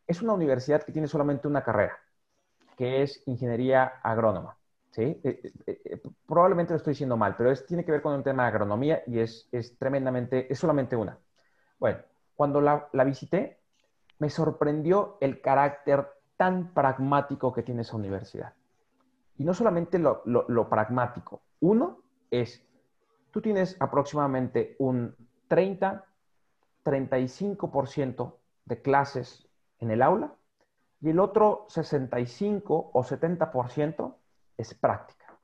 Es 0.06 0.22
una 0.22 0.32
universidad 0.32 0.82
que 0.82 0.92
tiene 0.92 1.08
solamente 1.08 1.48
una 1.48 1.62
carrera, 1.62 1.98
que 2.76 3.02
es 3.02 3.22
ingeniería 3.26 3.84
agrónoma. 4.02 4.56
¿sí? 4.90 5.02
Eh, 5.02 5.52
eh, 5.66 5.80
eh, 5.84 6.00
probablemente 6.26 6.72
lo 6.72 6.78
estoy 6.78 6.92
diciendo 6.92 7.16
mal, 7.16 7.36
pero 7.36 7.50
es, 7.50 7.66
tiene 7.66 7.84
que 7.84 7.92
ver 7.92 8.02
con 8.02 8.14
un 8.14 8.22
tema 8.22 8.44
de 8.44 8.48
agronomía 8.48 9.02
y 9.06 9.20
es, 9.20 9.48
es 9.52 9.76
tremendamente, 9.78 10.52
es 10.52 10.58
solamente 10.58 10.96
una. 10.96 11.18
Bueno, 11.78 11.98
cuando 12.34 12.60
la, 12.60 12.88
la, 12.92 13.04
visité, 13.04 13.60
me 14.18 14.30
sorprendió 14.30 15.18
el 15.20 15.40
carácter 15.40 16.06
tan 16.36 16.72
pragmático 16.72 17.52
que 17.52 17.62
tiene 17.62 17.82
esa 17.82 17.96
universidad. 17.96 18.54
Y 19.38 19.44
no 19.44 19.54
solamente 19.54 19.98
lo, 20.00 20.68
pragmático. 20.68 21.42
Uno 21.60 22.02
es, 22.30 22.66
tú 23.30 23.40
tienes 23.40 23.76
aproximadamente 23.80 24.74
un 24.80 25.14
30, 25.46 26.04
35% 26.84 28.34
de 28.64 28.82
clases 28.82 29.48
en 29.78 29.92
el 29.92 30.02
aula 30.02 30.34
y 31.00 31.10
el 31.10 31.20
otro 31.20 31.66
65 31.68 32.90
o 32.92 33.02
70% 33.04 34.14
es 34.56 34.74
práctica. 34.74 35.38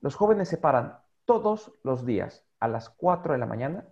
Los 0.00 0.16
jóvenes 0.16 0.48
se 0.48 0.58
paran 0.58 0.98
todos 1.24 1.72
los 1.84 2.04
días 2.04 2.44
a 2.58 2.66
las 2.66 2.90
4 2.90 3.34
de 3.34 3.38
la 3.38 3.46
mañana 3.46 3.84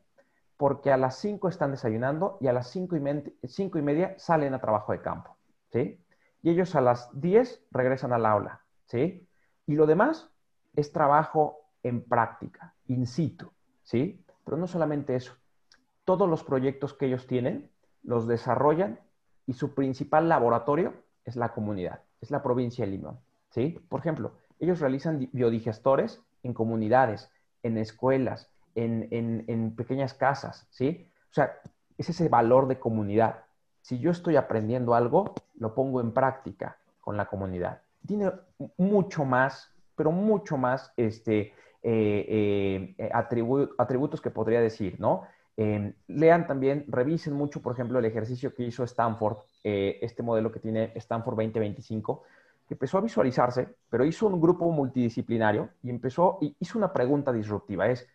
porque 0.57 0.91
a 0.91 0.97
las 0.97 1.17
5 1.19 1.49
están 1.49 1.71
desayunando 1.71 2.39
y 2.41 2.49
a 2.49 2.53
las 2.53 2.69
5 2.71 2.97
y, 2.97 3.83
media 3.83 4.19
salen 4.19 4.55
a 4.55 4.61
trabajo 4.61 4.91
de 4.91 5.01
campo. 5.01 5.37
Y 5.73 6.51
ellos 6.51 6.75
a 6.75 6.81
las 6.81 7.09
10 7.21 7.67
regresan 7.71 8.13
al 8.13 8.27
aula. 8.27 8.63
¿sí? 8.89 9.28
Y 9.69 9.75
lo 9.75 9.87
demás 9.87 10.31
es 10.75 10.93
trabajo 10.93 11.61
en 11.83 12.03
práctica, 12.03 12.75
in 12.87 13.07
situ. 13.07 13.53
¿sí? 13.85 14.25
Pero 14.45 14.57
no 14.57 14.67
solamente 14.67 15.15
eso. 15.15 15.35
Todos 16.05 16.29
los 16.29 16.43
proyectos 16.43 16.95
que 16.95 17.07
ellos 17.07 17.27
tienen 17.27 17.71
los 18.03 18.27
desarrollan 18.27 18.99
y 19.47 19.53
su 19.53 19.75
principal 19.75 20.29
laboratorio 20.29 20.95
es 21.25 21.37
la 21.37 21.53
comunidad, 21.53 22.01
es 22.23 22.31
la 22.31 22.43
provincia 22.43 22.87
de 22.87 22.93
Limón. 22.93 23.21
¿sí? 23.51 23.79
Por 23.91 24.01
ejemplo, 24.01 24.33
ellos 24.59 24.81
realizan 24.81 25.29
biodigestores 25.33 26.23
en 26.43 26.55
comunidades, 26.55 27.31
en 27.63 27.77
escuelas, 27.77 28.51
en, 28.75 29.75
pequeñas 29.77 30.15
casas, 30.15 30.67
¿sí? 30.71 31.11
O 31.31 31.35
sea, 31.35 31.61
es 31.99 32.09
ese 32.09 32.29
valor 32.29 32.69
de 32.69 32.79
comunidad. 32.79 33.45
Si 33.83 33.99
yo 33.99 34.13
estoy 34.13 34.37
aprendiendo 34.37 34.95
algo, 34.95 35.35
lo 35.57 35.75
pongo 35.75 36.01
en 36.01 36.13
práctica 36.13 36.79
con 37.01 37.17
la 37.17 37.27
comunidad. 37.27 37.83
Tiene 38.07 38.31
mucho 38.77 39.25
más, 39.25 39.71
pero 39.95 40.11
mucho 40.11 40.57
más 40.57 40.93
este, 40.97 41.53
eh, 41.83 42.95
eh, 42.99 43.11
atributos 43.13 44.21
que 44.21 44.31
podría 44.31 44.61
decir, 44.61 44.99
¿no? 44.99 45.23
Em, 45.57 45.93
lean 46.07 46.47
también, 46.47 46.85
revisen 46.87 47.35
mucho, 47.35 47.61
por 47.61 47.73
ejemplo, 47.73 47.99
el 47.99 48.05
ejercicio 48.05 48.55
que 48.55 48.63
hizo 48.63 48.85
Stanford, 48.85 49.39
eh, 49.65 49.99
este 50.03 50.23
modelo 50.23 50.53
que 50.53 50.61
tiene 50.61 50.93
Stanford 50.95 51.35
2025, 51.35 52.23
que 52.69 52.75
empezó 52.75 52.99
a 52.99 53.01
visualizarse, 53.01 53.69
pero 53.91 54.05
hizo 54.05 54.29
un 54.29 54.41
grupo 54.41 54.71
multidisciplinario 54.71 55.71
y 55.83 55.91
empezó 55.91 56.39
hizo 56.61 56.79
una 56.79 56.93
pregunta 56.93 57.33
disruptiva, 57.33 57.89
es 57.89 58.07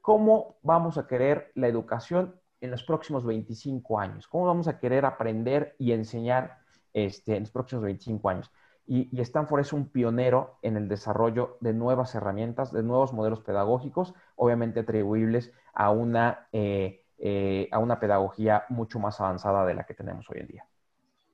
¿cómo 0.00 0.58
vamos 0.62 0.96
a 0.96 1.06
querer 1.08 1.50
la 1.56 1.66
educación 1.66 2.36
en 2.60 2.70
los 2.70 2.84
próximos 2.84 3.24
25 3.24 3.98
años? 3.98 4.28
¿Cómo 4.28 4.46
vamos 4.46 4.68
a 4.68 4.78
querer 4.78 5.04
aprender 5.04 5.74
y 5.78 5.92
enseñar 5.92 6.58
este, 6.92 7.34
en 7.34 7.42
los 7.42 7.50
próximos 7.50 7.84
25 7.84 8.28
años? 8.28 8.52
Y, 8.86 9.08
Stanford 9.20 9.60
es 9.60 9.72
un 9.72 9.88
pionero 9.88 10.58
en 10.62 10.76
el 10.76 10.88
desarrollo 10.88 11.56
de 11.60 11.72
nuevas 11.72 12.14
herramientas, 12.14 12.72
de 12.72 12.82
nuevos 12.82 13.12
modelos 13.12 13.40
pedagógicos, 13.40 14.14
obviamente 14.36 14.80
atribuibles 14.80 15.52
a 15.72 15.90
una, 15.90 16.48
eh, 16.52 17.04
eh, 17.18 17.68
a 17.70 17.78
una 17.78 18.00
pedagogía 18.00 18.64
mucho 18.68 18.98
más 18.98 19.20
avanzada 19.20 19.64
de 19.66 19.74
la 19.74 19.84
que 19.84 19.94
tenemos 19.94 20.28
hoy 20.30 20.40
en 20.40 20.46
día. 20.48 20.66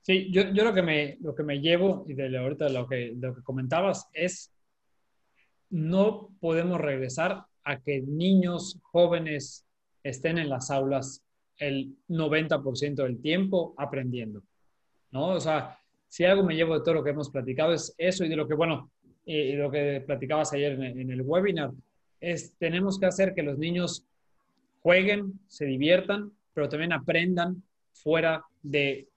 Sí, 0.03 0.31
yo, 0.31 0.43
yo 0.53 0.65
lo, 0.65 0.73
que 0.73 0.83
me, 0.83 1.19
lo 1.21 1.35
que 1.35 1.43
me 1.43 1.61
llevo, 1.61 2.05
y 2.07 2.15
de 2.15 2.39
ahorita 2.39 2.69
lo 2.69 2.87
que, 2.87 3.15
lo 3.19 3.35
que 3.35 3.43
comentabas, 3.43 4.09
es 4.13 4.53
no 5.71 6.31
podemos 6.41 6.81
regresar 6.81 7.45
a 7.65 7.81
que 7.81 8.01
niños 8.01 8.79
jóvenes 8.83 9.67
estén 10.03 10.39
en 10.39 10.49
las 10.49 10.71
aulas 10.71 11.23
el 11.59 11.97
90% 12.09 12.95
del 12.95 13.21
tiempo 13.21 13.75
aprendiendo, 13.77 14.43
¿no? 15.11 15.31
O 15.31 15.41
sea, 15.41 15.79
si 16.09 16.25
algo 16.25 16.43
me 16.43 16.57
llevo 16.57 16.75
de 16.75 16.81
todo 16.81 16.95
lo 16.95 17.05
que 17.05 17.11
hemos 17.11 17.31
platicado 17.31 17.73
es 17.73 17.95
eso 17.99 18.25
y 18.25 18.29
de 18.29 18.37
lo 18.37 18.49
que, 18.49 18.55
bueno, 18.55 18.91
y 19.25 19.53
lo 19.53 19.71
que 19.71 20.03
platicabas 20.07 20.53
ayer 20.55 20.73
en, 20.73 21.01
en 21.01 21.11
el 21.11 21.23
webinar, 21.23 21.71
es 22.21 22.55
tenemos 22.59 22.99
que 22.99 23.07
hacer 23.07 23.35
que 23.35 23.43
los 23.43 23.59
niños 23.59 24.05
jueguen, 24.81 25.39
se 25.49 25.67
diviertan, 25.67 26.33
pero 26.55 26.69
también 26.69 26.93
aprendan 26.93 27.63
fuera 27.93 28.45
de 28.63 29.09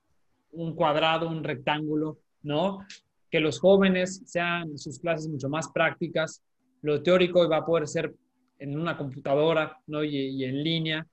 un 0.52 0.76
cuadrado, 0.76 1.28
un 1.28 1.44
rectángulo, 1.44 2.20
¿no? 2.44 2.86
Que 3.30 3.40
los 3.40 3.60
jóvenes 3.60 4.22
sean 4.26 4.78
sus 4.78 5.00
clases 5.00 5.28
mucho 5.28 5.50
más 5.50 5.70
prácticas. 5.72 6.44
Lo 6.82 7.02
teórico 7.02 7.48
va 7.48 7.58
a 7.58 7.66
poder 7.66 7.88
ser 7.88 8.14
en 8.60 8.78
una 8.78 8.98
computadora, 8.98 9.78
¿no? 9.88 10.04
Y, 10.04 10.44
en 10.44 10.64
línea. 10.64 11.08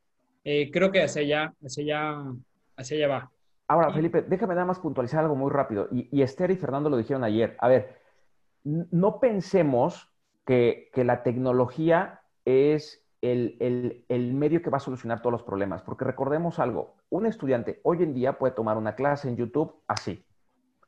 Eh, 0.45 0.71
creo 0.71 0.91
que 0.91 1.03
hacia 1.03 1.23
allá, 1.23 1.55
hacia 1.65 1.83
allá, 1.85 2.33
hacia 2.77 2.97
allá 2.97 3.09
va. 3.09 3.31
Ahora, 3.69 3.93
Felipe, 3.93 4.23
déjame 4.23 4.55
nada 4.55 4.67
más 4.67 4.81
puntualizar 4.81 5.21
algo 5.21 5.37
muy 5.37 5.51
rápido. 5.51 5.89
Y, 5.93 6.09
y 6.11 6.23
Esther 6.23 6.51
y 6.51 6.57
Fernando 6.57 6.91
lo 6.91 6.97
dijeron 6.97 7.23
ayer. 7.23 7.57
A 7.61 7.69
ver, 7.69 8.01
no 8.65 9.21
pensemos 9.21 10.11
que, 10.45 10.91
que 10.93 11.05
la 11.05 11.23
tecnología 11.23 12.23
es 12.45 13.09
el, 13.21 14.33
medio 14.35 14.63
que 14.63 14.71
va 14.71 14.79
a 14.79 14.81
solucionar 14.81 15.21
todos 15.21 15.33
los 15.33 15.43
problemas. 15.43 15.83
Porque 15.83 16.05
recordemos 16.05 16.59
algo, 16.59 16.97
un 17.11 17.27
estudiante 17.27 17.81
hoy 17.85 18.03
en 18.03 18.15
día 18.15 18.39
puede 18.39 18.55
tomar 18.55 18.77
una 18.77 18.95
clase 18.95 19.29
en 19.29 19.37
YouTube 19.37 19.75
así. 19.87 20.25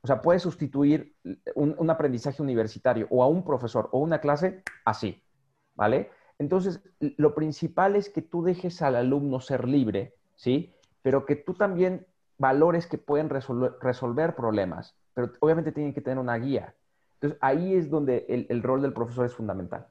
O 0.03 0.07
sea, 0.07 0.23
puede 0.23 0.39
sustituir 0.39 1.17
un, 1.55 1.91
aprendizaje 1.91 2.43
universitario 2.43 3.07
o 3.11 3.23
a 3.23 3.29
un 3.29 3.45
profesor 3.45 3.89
o 3.93 3.99
una 3.99 4.21
clase 4.21 4.63
así, 4.85 5.23
¿vale? 5.75 6.11
Entonces, 6.39 6.81
lo 7.01 7.35
principal 7.35 7.97
es 7.97 8.09
que 8.09 8.23
tú 8.23 8.43
dejes 8.43 8.81
al 8.81 8.97
alumno 8.97 9.41
ser 9.41 9.69
libre, 9.69 10.15
¿sí? 10.37 10.75
Pero 11.03 11.27
que 11.27 11.37
tú 11.37 11.53
también 11.53 12.07
valores 12.41 12.87
que 12.87 12.97
pueden 12.97 13.29
resolver, 13.29 13.73
resolver 13.83 14.35
problemas, 14.35 14.97
pero 15.13 15.31
obviamente 15.41 15.73
tienen 15.73 15.93
que 15.93 16.01
tener 16.01 16.19
una 16.19 16.37
guía. 16.37 16.75
Entonces, 17.15 17.39
ahí 17.43 17.75
es 17.75 17.91
donde 17.91 18.25
el, 18.31 18.47
el 18.49 18.63
rol 18.63 18.81
del 18.81 18.95
profesor 18.95 19.27
es 19.27 19.35
fundamental. 19.35 19.87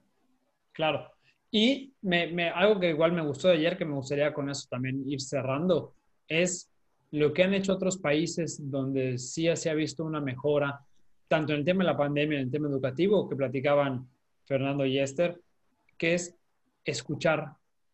Claro. 0.74 1.12
Y 1.52 1.94
me, 2.02 2.50
algo 2.50 2.80
que 2.80 2.90
igual 2.90 3.12
me 3.12 3.26
gustó 3.26 3.50
de 3.50 3.56
ayer, 3.56 3.78
que 3.78 3.86
me 3.86 3.94
gustaría 3.94 4.34
con 4.34 4.50
eso 4.50 4.68
también 4.68 5.04
ir 5.08 5.22
cerrando, 5.22 5.94
es 6.28 6.72
lo 7.12 7.34
que 7.34 7.44
han 7.44 7.54
hecho 7.54 7.74
otros 7.74 7.98
países 7.98 8.60
donde 8.70 9.20
sí 9.20 9.48
se 9.56 9.70
ha 9.70 9.74
visto 9.76 10.04
una 10.04 10.20
mejora, 10.20 10.80
tanto 11.28 11.54
en 11.54 11.60
el 11.60 11.66
tema 11.66 11.84
de 11.84 11.92
la 11.92 11.98
pandemia, 11.98 12.40
en 12.40 12.46
el 12.46 12.52
tema 12.52 12.68
educativo, 12.68 13.30
que 13.30 13.36
platicaban 13.36 14.08
Fernando 14.46 14.86
y 14.86 14.98
Esther, 14.98 15.40
que 15.98 16.16
es 16.16 16.36
escuchar 16.84 17.54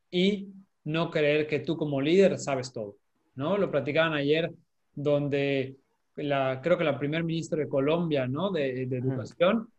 y 0.10 0.53
no 0.86 1.10
creer 1.10 1.47
que 1.47 1.60
tú 1.60 1.76
como 1.76 1.99
líder 1.99 2.38
sabes 2.38 2.72
todo. 2.72 2.97
¿No? 3.36 3.57
Lo 3.57 3.71
platicaban 3.71 4.13
ayer, 4.13 4.51
donde 4.93 5.75
la, 6.15 6.61
creo 6.61 6.77
que 6.77 6.83
la 6.83 6.97
primer 6.97 7.23
ministra 7.23 7.59
de 7.59 7.67
Colombia, 7.67 8.27
¿no? 8.27 8.51
De, 8.51 8.83
educación, 8.83 9.69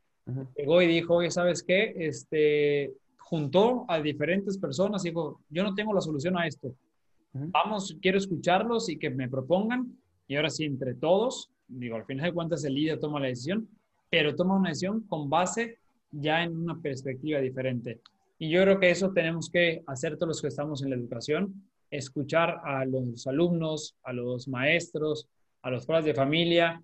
llegó 0.57 0.83
y 0.83 0.87
dijo, 0.87 1.15
oye, 1.17 1.31
¿sabes 1.31 1.63
qué? 1.63 1.95
Este, 1.97 2.93
juntó 3.19 3.85
a 3.89 4.01
diferentes 4.01 4.59
personas 4.59 5.05
y 5.05 5.09
dijo, 5.09 5.41
yo 5.49 5.63
no 5.63 5.75
tengo 5.75 5.93
la 5.95 6.01
solución 6.01 6.37
a 6.39 6.47
esto. 6.47 6.75
Vamos, 7.33 7.97
quiero 8.01 8.19
escucharlos 8.19 8.89
y 8.89 8.99
que 8.99 9.11
me 9.11 9.29
propongan. 9.29 9.93
Y 10.27 10.37
ahora 10.37 10.51
sí, 10.51 10.65
entre 10.65 10.95
todos, 10.95 11.51
digo, 11.69 11.97
al 11.97 12.05
final 12.05 12.27
de 12.27 12.33
cuentas 12.33 12.65
el 12.65 12.75
líder 12.75 12.99
toma 12.99 13.21
la 13.21 13.27
decisión, 13.27 13.69
pero 14.09 14.35
toma 14.35 14.57
una 14.57 14.71
decisión 14.71 15.03
con 15.03 15.29
base 15.29 15.79
ya 16.11 16.43
en 16.43 16.57
una 16.57 16.81
perspectiva 16.81 17.41
diferente. 17.41 18.01
Y 18.39 18.51
yo 18.51 18.63
creo 18.63 18.81
que 18.81 18.91
eso 18.91 19.13
tenemos 19.13 19.51
que 19.51 19.83
hacer 19.87 20.17
todos 20.17 20.29
los 20.29 20.43
que 20.43 20.49
estamos 20.49 20.83
en 20.83 20.91
la 20.91 20.97
educación, 20.97 21.69
escuchar 21.91 22.61
a 22.65 22.85
los 22.85 23.27
alumnos, 23.27 23.97
a 24.03 24.13
los 24.13 24.49
maestros, 24.49 25.29
a 25.63 25.71
los 25.71 25.87
padres 25.87 26.07
de 26.07 26.15
familia, 26.15 26.83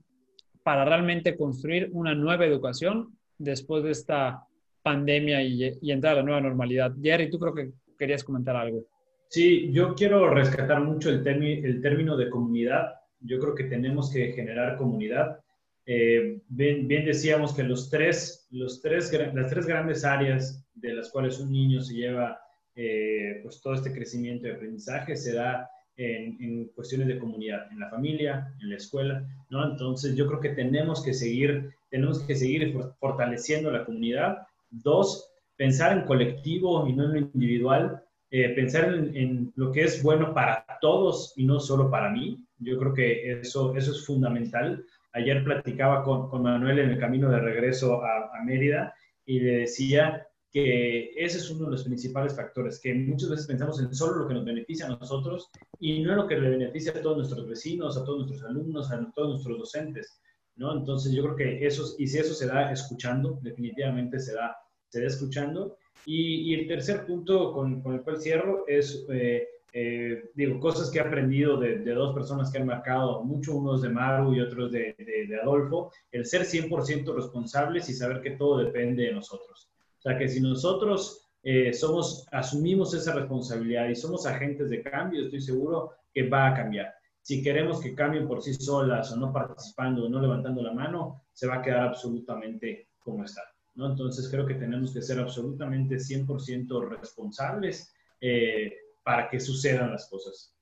para 0.63 0.85
realmente 0.85 1.37
construir 1.37 1.89
una 1.93 2.15
nueva 2.15 2.47
educación 2.47 3.17
después 3.39 3.83
de 3.83 3.91
esta 3.91 4.47
pandemia 4.83 5.43
y, 5.43 5.79
entrar 5.91 6.15
a 6.15 6.17
la 6.17 6.23
nueva 6.23 6.41
normalidad. 6.41 6.93
Jerry, 7.01 7.31
tú 7.31 7.39
creo 7.39 7.55
que 7.55 7.73
querías 7.99 8.25
comentar 8.25 8.57
algo. 8.57 8.85
Sí, 9.29 9.73
yo 9.73 9.95
quiero 9.95 10.29
rescatar 10.29 10.83
mucho 10.83 11.09
el, 11.11 11.23
término 11.23 12.17
de 12.17 12.29
comunidad. 12.29 12.95
Yo 13.21 13.39
creo 13.39 13.55
que 13.55 13.65
tenemos 13.65 14.13
que 14.13 14.33
generar 14.33 14.77
comunidad. 14.77 15.41
Eh, 15.87 16.41
bien, 16.49 16.89
decíamos 16.89 17.55
que 17.55 17.63
los 17.63 17.89
tres, 17.89 18.47
los 18.51 18.81
tres, 18.81 19.13
las 19.35 19.51
tres 19.51 19.67
grandes 19.67 20.05
áreas 20.05 20.65
de 20.75 20.95
las 20.95 21.11
cuales 21.11 21.41
un 21.41 21.51
niño 21.51 21.81
se 21.81 21.95
lleva 21.95 22.42
eh, 22.75 23.41
pues 23.43 23.61
todo 23.61 23.75
este 23.75 23.93
crecimiento 23.93 24.47
y 24.47 24.51
aprendizaje 24.51 25.17
se 25.17 25.35
da 25.35 25.71
en, 25.97 26.37
en, 26.41 26.65
cuestiones 26.69 27.07
de 27.07 27.19
comunidad, 27.19 27.71
en 27.71 27.81
la 27.81 27.91
familia, 27.91 28.55
en 28.63 28.71
la 28.71 28.77
escuela, 28.77 29.25
¿no? 29.51 29.71
Entonces 29.71 30.17
yo 30.17 30.27
creo 30.27 30.41
que 30.41 30.51
tenemos 30.51 31.03
que 31.03 31.13
seguir, 31.13 31.71
tenemos 31.91 32.21
que 32.21 32.35
seguir 32.35 32.75
fortaleciendo 32.99 33.71
la 33.71 33.85
comunidad 33.85 34.47
Dos, 34.73 35.31
pensar 35.57 35.93
en 35.93 36.07
colectivo 36.07 36.87
y 36.89 36.95
no 36.95 37.05
en 37.05 37.13
lo 37.13 37.19
individual. 37.19 38.03
Eh, 38.31 38.49
pensar 38.55 38.87
en, 38.87 39.53
lo 39.57 39.71
que 39.71 39.85
es 39.85 40.03
bueno 40.03 40.33
para 40.33 40.65
todos 40.81 41.35
y 41.37 41.45
no 41.45 41.61
solo 41.61 41.91
para 41.91 42.09
mí. 42.09 42.43
Yo 42.59 42.79
creo 42.79 42.95
que 42.95 43.33
eso, 43.41 43.77
eso 43.77 43.93
es 43.93 44.07
fundamental. 44.07 44.83
Ayer 45.13 45.45
platicaba 45.45 46.03
con, 46.03 46.31
con 46.31 46.43
Manuel 46.43 46.79
en 46.79 46.91
el 46.91 46.99
camino 46.99 47.29
de 47.29 47.41
regreso 47.41 48.03
a, 48.03 48.31
a, 48.35 48.43
Mérida 48.43 48.95
y 49.27 49.41
le 49.41 49.59
decía 49.59 50.27
que 50.53 51.13
ese 51.17 51.39
es 51.39 51.51
uno 51.51 51.65
de 51.65 51.73
los 51.73 51.85
principales 51.85 52.37
factores, 52.37 52.79
que 52.79 52.95
muchas 52.95 53.31
veces 53.31 53.47
pensamos 53.47 53.81
en 53.81 53.95
solo 53.95 54.23
lo 54.23 54.29
que 54.29 54.35
nos 54.35 54.45
beneficia 54.45 54.87
a 54.87 54.91
nosotros 54.91 55.51
y 55.81 56.03
no 56.03 56.11
en 56.11 56.19
lo 56.19 56.29
que 56.29 56.39
le 56.39 56.51
beneficia 56.51 56.93
a 56.93 57.01
todos 57.01 57.17
nuestros 57.17 57.49
vecinos, 57.49 57.97
a 57.97 58.05
todos 58.05 58.27
nuestros 58.27 58.51
alumnos, 58.51 58.93
a 58.93 59.11
todos 59.15 59.31
nuestros 59.31 59.59
docentes. 59.59 60.21
¿no? 60.57 60.77
Entonces 60.77 61.13
yo 61.13 61.23
creo 61.23 61.37
que 61.37 61.67
eso, 61.67 61.95
y 61.99 62.07
si 62.07 62.19
eso 62.19 62.35
se 62.35 62.47
da 62.47 62.71
escuchando, 62.71 63.39
definitivamente 63.43 64.21
se 64.21 64.35
da 64.35 64.55
se 64.93 65.01
da 65.01 65.07
escuchando. 65.07 65.79
Y, 66.05 66.53
el 66.55 66.67
tercer 66.67 67.07
punto 67.07 67.53
con, 67.53 67.83
el 67.87 68.03
cual 68.03 68.21
cierro 68.21 68.65
es, 68.67 69.07
eh, 69.09 69.49
eh, 69.73 70.31
digo, 70.35 70.61
cosas 70.61 70.91
que 70.91 70.99
he 70.99 71.01
aprendido 71.01 71.57
de, 71.57 71.79
dos 71.95 72.13
personas 72.13 72.51
que 72.51 72.59
han 72.59 72.67
marcado 72.67 73.25
mucho, 73.25 73.57
unos 73.57 73.83
de 73.83 73.89
Maru 73.89 74.35
y 74.35 74.41
otros 74.41 74.71
de, 74.71 74.95
de, 74.99 75.41
Adolfo, 75.41 75.91
el 76.11 76.27
ser 76.27 76.43
100% 76.43 77.15
responsables 77.15 77.89
y 77.89 77.95
saber 77.95 78.21
que 78.21 78.33
todo 78.33 78.59
depende 78.59 79.05
de 79.05 79.13
nosotros. 79.13 79.72
O 80.03 80.09
sea, 80.09 80.19
que 80.19 80.29
si 80.29 80.41
nosotros 80.41 81.29
eh, 81.45 81.73
somos, 81.73 82.27
asumimos 82.33 82.93
esa 82.93 83.15
responsabilidad 83.15 83.89
y 83.89 83.95
somos 83.95 84.27
agentes 84.27 84.69
de 84.69 84.83
cambio, 84.83 85.23
estoy 85.23 85.41
seguro 85.41 85.93
que 86.13 86.29
va 86.29 86.49
a 86.49 86.55
cambiar. 86.55 86.93
Si 87.21 87.41
queremos 87.41 87.81
que 87.81 87.95
cambien 87.95 88.27
por 88.27 88.43
sí 88.43 88.53
solas 88.55 89.13
o 89.13 89.17
no 89.17 89.33
participando 89.33 90.05
o 90.05 90.09
no 90.09 90.21
levantando 90.21 90.61
la 90.61 90.73
mano, 90.73 91.23
se 91.33 91.47
va 91.47 91.57
a 91.57 91.63
quedar 91.63 91.83
absolutamente 91.83 92.89
como 92.99 93.23
está. 93.23 93.43
Entonces 93.77 94.29
creo 94.29 94.45
que 94.45 94.55
tenemos 94.55 94.93
que 94.93 95.03
ser 95.03 95.21
absolutamente 95.21 95.97
100% 95.97 96.89
responsables 96.89 97.95
eh, 98.21 98.75
para 99.05 99.31
que 99.31 99.39
sucedan 99.39 99.93
las 99.93 100.09
cosas. 100.09 100.53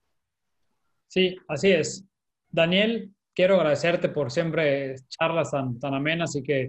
Sí, 1.08 1.34
así 1.48 1.70
es. 1.70 2.04
Daniel, 2.50 3.10
quiero 3.34 3.56
agradecerte 3.56 4.10
por 4.10 4.30
siempre 4.30 4.96
charlas 5.08 5.50
tan, 5.50 5.78
tan 5.80 5.94
amenas 5.94 6.36
y 6.36 6.42
que 6.42 6.68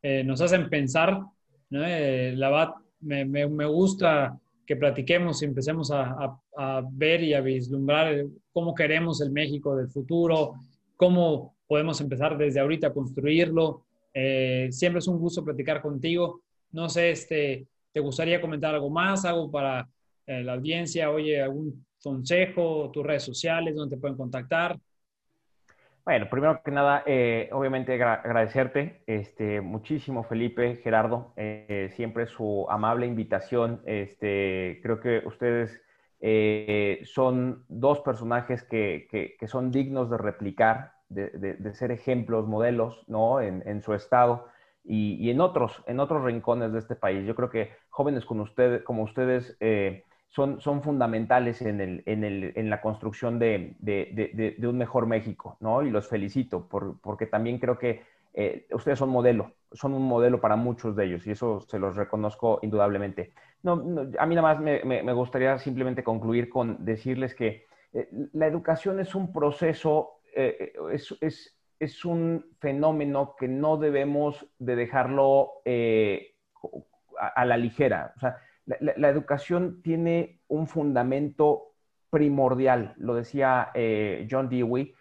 eh, 0.00 0.22
nos 0.22 0.40
hacen 0.40 0.70
pensar. 0.70 1.18
Eh, 1.70 2.34
la 2.36 2.74
me, 3.00 3.44
gusta 3.66 4.38
que 4.66 4.76
platiquemos 4.76 5.42
y 5.42 5.46
empecemos 5.46 5.90
a, 5.90 6.38
a, 6.56 6.82
ver 6.90 7.22
y 7.22 7.34
a 7.34 7.40
vislumbrar 7.40 8.24
cómo 8.52 8.74
queremos 8.74 9.20
el 9.20 9.30
México 9.30 9.76
del 9.76 9.88
futuro, 9.88 10.54
cómo 10.96 11.54
podemos 11.66 12.00
empezar 12.00 12.38
desde 12.38 12.60
ahorita 12.60 12.88
a 12.88 12.92
construirlo 12.92 13.84
eh, 14.14 14.68
siempre 14.70 15.00
es 15.00 15.08
un 15.08 15.18
gusto 15.18 15.44
platicar 15.44 15.82
contigo. 15.82 16.42
No 16.70 16.88
sé, 16.88 17.10
este, 17.10 17.66
¿te 17.92 18.00
gustaría 18.00 18.40
comentar 18.40 18.74
algo 18.74 18.88
más? 18.88 19.24
¿Algo 19.24 19.50
para 19.50 19.88
eh, 20.26 20.42
la 20.44 20.54
audiencia? 20.54 21.10
Oye, 21.10 21.42
algún 21.42 21.84
consejo, 22.02 22.90
tus 22.92 23.04
redes 23.04 23.24
sociales, 23.24 23.74
donde 23.74 23.96
te 23.96 24.00
pueden 24.00 24.16
contactar. 24.16 24.78
Bueno, 26.04 26.28
primero 26.28 26.60
que 26.62 26.70
nada, 26.70 27.02
eh, 27.06 27.48
obviamente 27.52 27.94
agradecerte 27.94 29.02
este, 29.06 29.62
muchísimo, 29.62 30.22
Felipe, 30.24 30.76
Gerardo, 30.76 31.32
siempre 31.96 32.26
su 32.26 32.66
amable 32.68 33.06
invitación. 33.06 33.80
Este, 33.86 34.80
creo 34.82 35.00
que 35.00 35.22
ustedes 35.24 35.80
son 37.08 37.64
dos 37.68 38.00
personajes 38.00 38.62
que, 38.64 39.36
son 39.46 39.70
dignos 39.70 40.10
de 40.10 40.18
replicar 40.18 40.94
de, 41.08 41.74
ser 41.74 41.90
ejemplos, 41.90 42.46
modelos, 42.46 43.04
¿no? 43.08 43.40
En, 43.40 43.82
su 43.82 43.94
estado 43.94 44.46
y, 44.84 45.30
en, 45.30 45.40
otros, 45.40 45.82
en 45.86 46.00
otros 46.00 46.24
rincones 46.24 46.72
de 46.72 46.78
este 46.78 46.96
país. 46.96 47.26
Yo 47.26 47.34
creo 47.34 47.50
que 47.50 47.72
jóvenes 47.88 48.24
como 48.24 48.42
ustedes, 48.42 48.82
como 48.82 49.02
ustedes 49.02 49.56
eh, 49.60 50.04
son, 50.34 50.60
son 50.60 50.82
fundamentales 50.82 51.62
en, 51.62 51.80
el, 51.80 52.02
en, 52.06 52.24
el, 52.24 52.52
en 52.56 52.68
la 52.68 52.80
construcción 52.80 53.38
de, 53.38 53.76
de, 53.78 54.56
un 54.66 54.76
mejor 54.76 55.06
México, 55.06 55.56
¿no? 55.60 55.82
Y 55.82 55.90
los 55.90 56.08
felicito 56.08 56.68
por, 56.68 57.00
porque 57.00 57.26
también 57.26 57.58
creo 57.58 57.78
que 57.78 58.02
eh, 58.32 58.66
ustedes 58.72 58.98
son 58.98 59.10
modelo, 59.10 59.52
son 59.72 59.94
un 59.94 60.02
modelo 60.02 60.40
para 60.40 60.56
muchos 60.56 60.96
de 60.96 61.04
ellos 61.04 61.24
y 61.26 61.30
eso 61.30 61.60
se 61.60 61.78
los 61.78 61.94
reconozco 61.94 62.58
indudablemente. 62.62 63.32
No, 63.62 63.74
a 64.18 64.26
mí 64.26 64.34
nada 64.34 64.54
más 64.54 64.60
me, 64.60 64.82
me, 64.84 65.12
gustaría 65.12 65.56
simplemente 65.58 66.02
concluir 66.02 66.48
con 66.48 66.84
decirles 66.84 67.34
que 67.36 67.66
eh, 67.92 68.08
la 68.32 68.48
educación 68.48 68.98
es 68.98 69.14
un 69.14 69.32
proceso 69.32 70.14
eh, 70.34 70.72
es, 71.78 72.04
un 72.04 72.46
fenómeno 72.58 73.36
que 73.38 73.46
no 73.46 73.76
debemos 73.76 74.44
de 74.58 74.74
dejarlo 74.74 75.60
eh, 75.64 76.34
a, 77.18 77.44
la 77.44 77.56
ligera. 77.56 78.14
O 78.16 78.20
sea, 78.20 78.38
la, 78.66 79.08
educación 79.08 79.82
tiene 79.82 80.40
un 80.48 80.66
fundamento 80.66 81.74
primordial, 82.10 82.94
lo 82.96 83.14
decía 83.14 83.70
eh, 83.74 84.26
John 84.30 84.48
Dewey. 84.48 84.94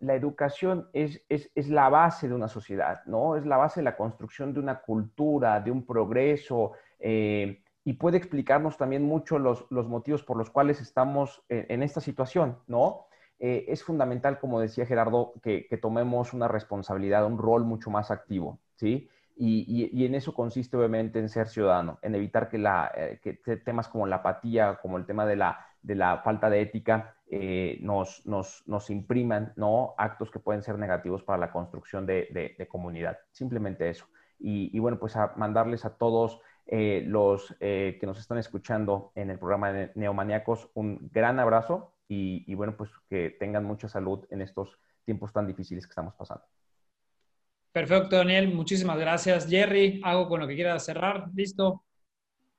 la 0.00 0.14
educación 0.14 0.88
es, 0.92 1.24
es, 1.28 1.68
la 1.68 1.88
base 1.88 2.28
de 2.28 2.34
una 2.34 2.48
sociedad, 2.48 3.04
¿no? 3.06 3.36
Es 3.36 3.46
la 3.46 3.56
base 3.56 3.80
de 3.80 3.84
la 3.84 3.96
construcción 3.96 4.52
de 4.52 4.60
una 4.60 4.80
cultura, 4.80 5.60
de 5.60 5.70
un 5.70 5.86
progreso, 5.86 6.72
y 7.00 7.92
puede 7.94 8.16
explicarnos 8.16 8.76
también 8.76 9.02
mucho 9.02 9.38
los, 9.38 9.66
los, 9.70 9.86
motivos 9.88 10.22
por 10.22 10.36
los 10.36 10.50
cuales 10.50 10.80
estamos 10.80 11.42
en, 11.48 11.82
esta 11.82 12.00
situación, 12.00 12.58
¿no? 12.66 13.06
Eh, 13.38 13.66
es 13.68 13.82
fundamental, 13.82 14.38
como 14.38 14.60
decía 14.60 14.86
Gerardo, 14.86 15.34
que, 15.42 15.68
tomemos 15.80 16.32
una 16.32 16.48
responsabilidad, 16.48 17.26
un 17.26 17.38
rol 17.38 17.64
mucho 17.64 17.90
más 17.90 18.10
activo, 18.10 18.60
¿sí? 18.76 19.08
Y, 19.36 20.04
en 20.04 20.14
eso 20.14 20.32
consiste 20.32 20.76
obviamente 20.76 21.18
en 21.18 21.28
ser 21.28 21.48
ciudadano, 21.48 21.98
en 22.02 22.14
evitar 22.14 22.48
que, 22.48 22.58
la, 22.58 22.92
eh, 22.96 23.18
temas 23.64 23.88
como 23.88 24.06
la 24.06 24.16
apatía, 24.16 24.78
como 24.80 24.96
el 24.96 25.06
tema 25.06 25.26
de 25.26 25.36
la, 25.36 25.66
de 25.82 25.96
la 25.96 26.18
falta 26.18 26.48
de 26.48 26.60
ética, 26.60 27.16
eh, 27.28 27.78
nos, 27.80 28.24
nos, 28.26 28.62
nos, 28.66 28.90
impriman 28.90 29.52
¿no? 29.56 29.94
actos 29.98 30.30
que 30.30 30.38
pueden 30.38 30.62
ser 30.62 30.78
negativos 30.78 31.24
para 31.24 31.38
la 31.38 31.50
construcción 31.50 32.06
de, 32.06 32.54
de, 32.56 32.68
comunidad. 32.68 33.18
Simplemente 33.32 33.88
eso. 33.88 34.06
Y, 34.38 34.78
bueno, 34.78 34.98
pues 34.98 35.16
a 35.16 35.32
mandarles 35.36 35.84
a 35.84 35.96
todos 35.96 36.40
los 36.66 37.54
que 37.58 38.00
nos 38.02 38.18
están 38.18 38.38
escuchando 38.38 39.12
en 39.14 39.30
el 39.30 39.38
programa 39.38 39.72
de 39.72 39.90
Neomaniacos 39.94 40.70
un 40.74 41.10
gran 41.12 41.40
abrazo 41.40 41.94
y, 42.08 42.54
bueno, 42.54 42.76
pues 42.76 42.90
que 43.08 43.30
tengan 43.30 43.64
mucha 43.64 43.88
salud 43.88 44.26
en 44.30 44.42
estos 44.42 44.78
tiempos 45.04 45.32
tan 45.32 45.46
difíciles 45.46 45.86
que 45.86 45.90
estamos 45.90 46.14
pasando. 46.14 46.44
Perfecto, 47.74 48.14
Daniel. 48.14 48.54
Muchísimas 48.54 48.96
gracias. 48.96 49.48
Jerry, 49.48 50.00
¿algo 50.04 50.28
con 50.28 50.38
lo 50.38 50.46
que 50.46 50.54
quieras 50.54 50.84
cerrar? 50.84 51.28
¿Listo? 51.34 51.82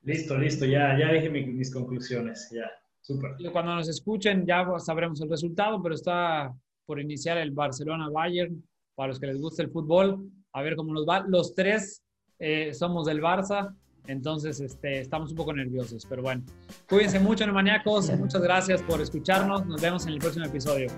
Listo, 0.02 0.36
listo. 0.36 0.66
Ya, 0.66 0.94
ya 0.98 1.10
dije 1.10 1.30
mis, 1.30 1.72
conclusiones. 1.72 2.50
Ya, 2.52 2.70
súper. 3.00 3.30
Cuando 3.50 3.74
nos 3.74 3.88
escuchen 3.88 4.44
ya 4.44 4.66
sabremos 4.78 5.18
el 5.22 5.30
resultado, 5.30 5.82
pero 5.82 5.94
está 5.94 6.54
por 6.84 7.00
iniciar 7.00 7.38
el 7.38 7.50
Barcelona-Bayern. 7.50 8.62
Para 8.94 9.08
los 9.08 9.18
que 9.18 9.28
les 9.28 9.40
gusta 9.40 9.62
el 9.62 9.70
fútbol, 9.70 10.30
a 10.52 10.60
ver 10.60 10.76
cómo 10.76 10.92
nos 10.92 11.08
va. 11.08 11.24
Los 11.26 11.54
tres 11.54 12.02
eh, 12.38 12.74
somos 12.74 13.06
del 13.06 13.22
Barça. 13.22 13.74
Entonces, 14.08 14.60
este, 14.60 15.00
estamos 15.00 15.30
un 15.30 15.36
poco 15.36 15.54
nerviosos, 15.54 16.04
pero 16.06 16.22
bueno. 16.22 16.44
Cuídense 16.90 17.20
mucho, 17.20 17.46
maníacos. 17.46 18.10
Muchas 18.18 18.42
gracias 18.42 18.82
por 18.82 19.00
escucharnos. 19.00 19.64
Nos 19.64 19.80
vemos 19.80 20.04
en 20.06 20.12
el 20.12 20.18
próximo 20.18 20.44
episodio. 20.44 20.88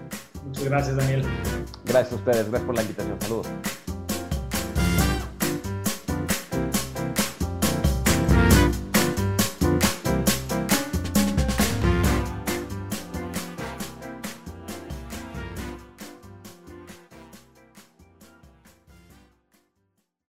Muchas 0.44 0.64
gracias, 0.64 0.96
Daniel. 0.96 1.22
Gracias 1.84 2.12
a 2.12 2.16
ustedes. 2.16 2.50
Gracias 2.50 2.62
por 2.64 2.74
la 2.74 2.82
invitación. 2.82 3.20
Saludos. 3.20 3.77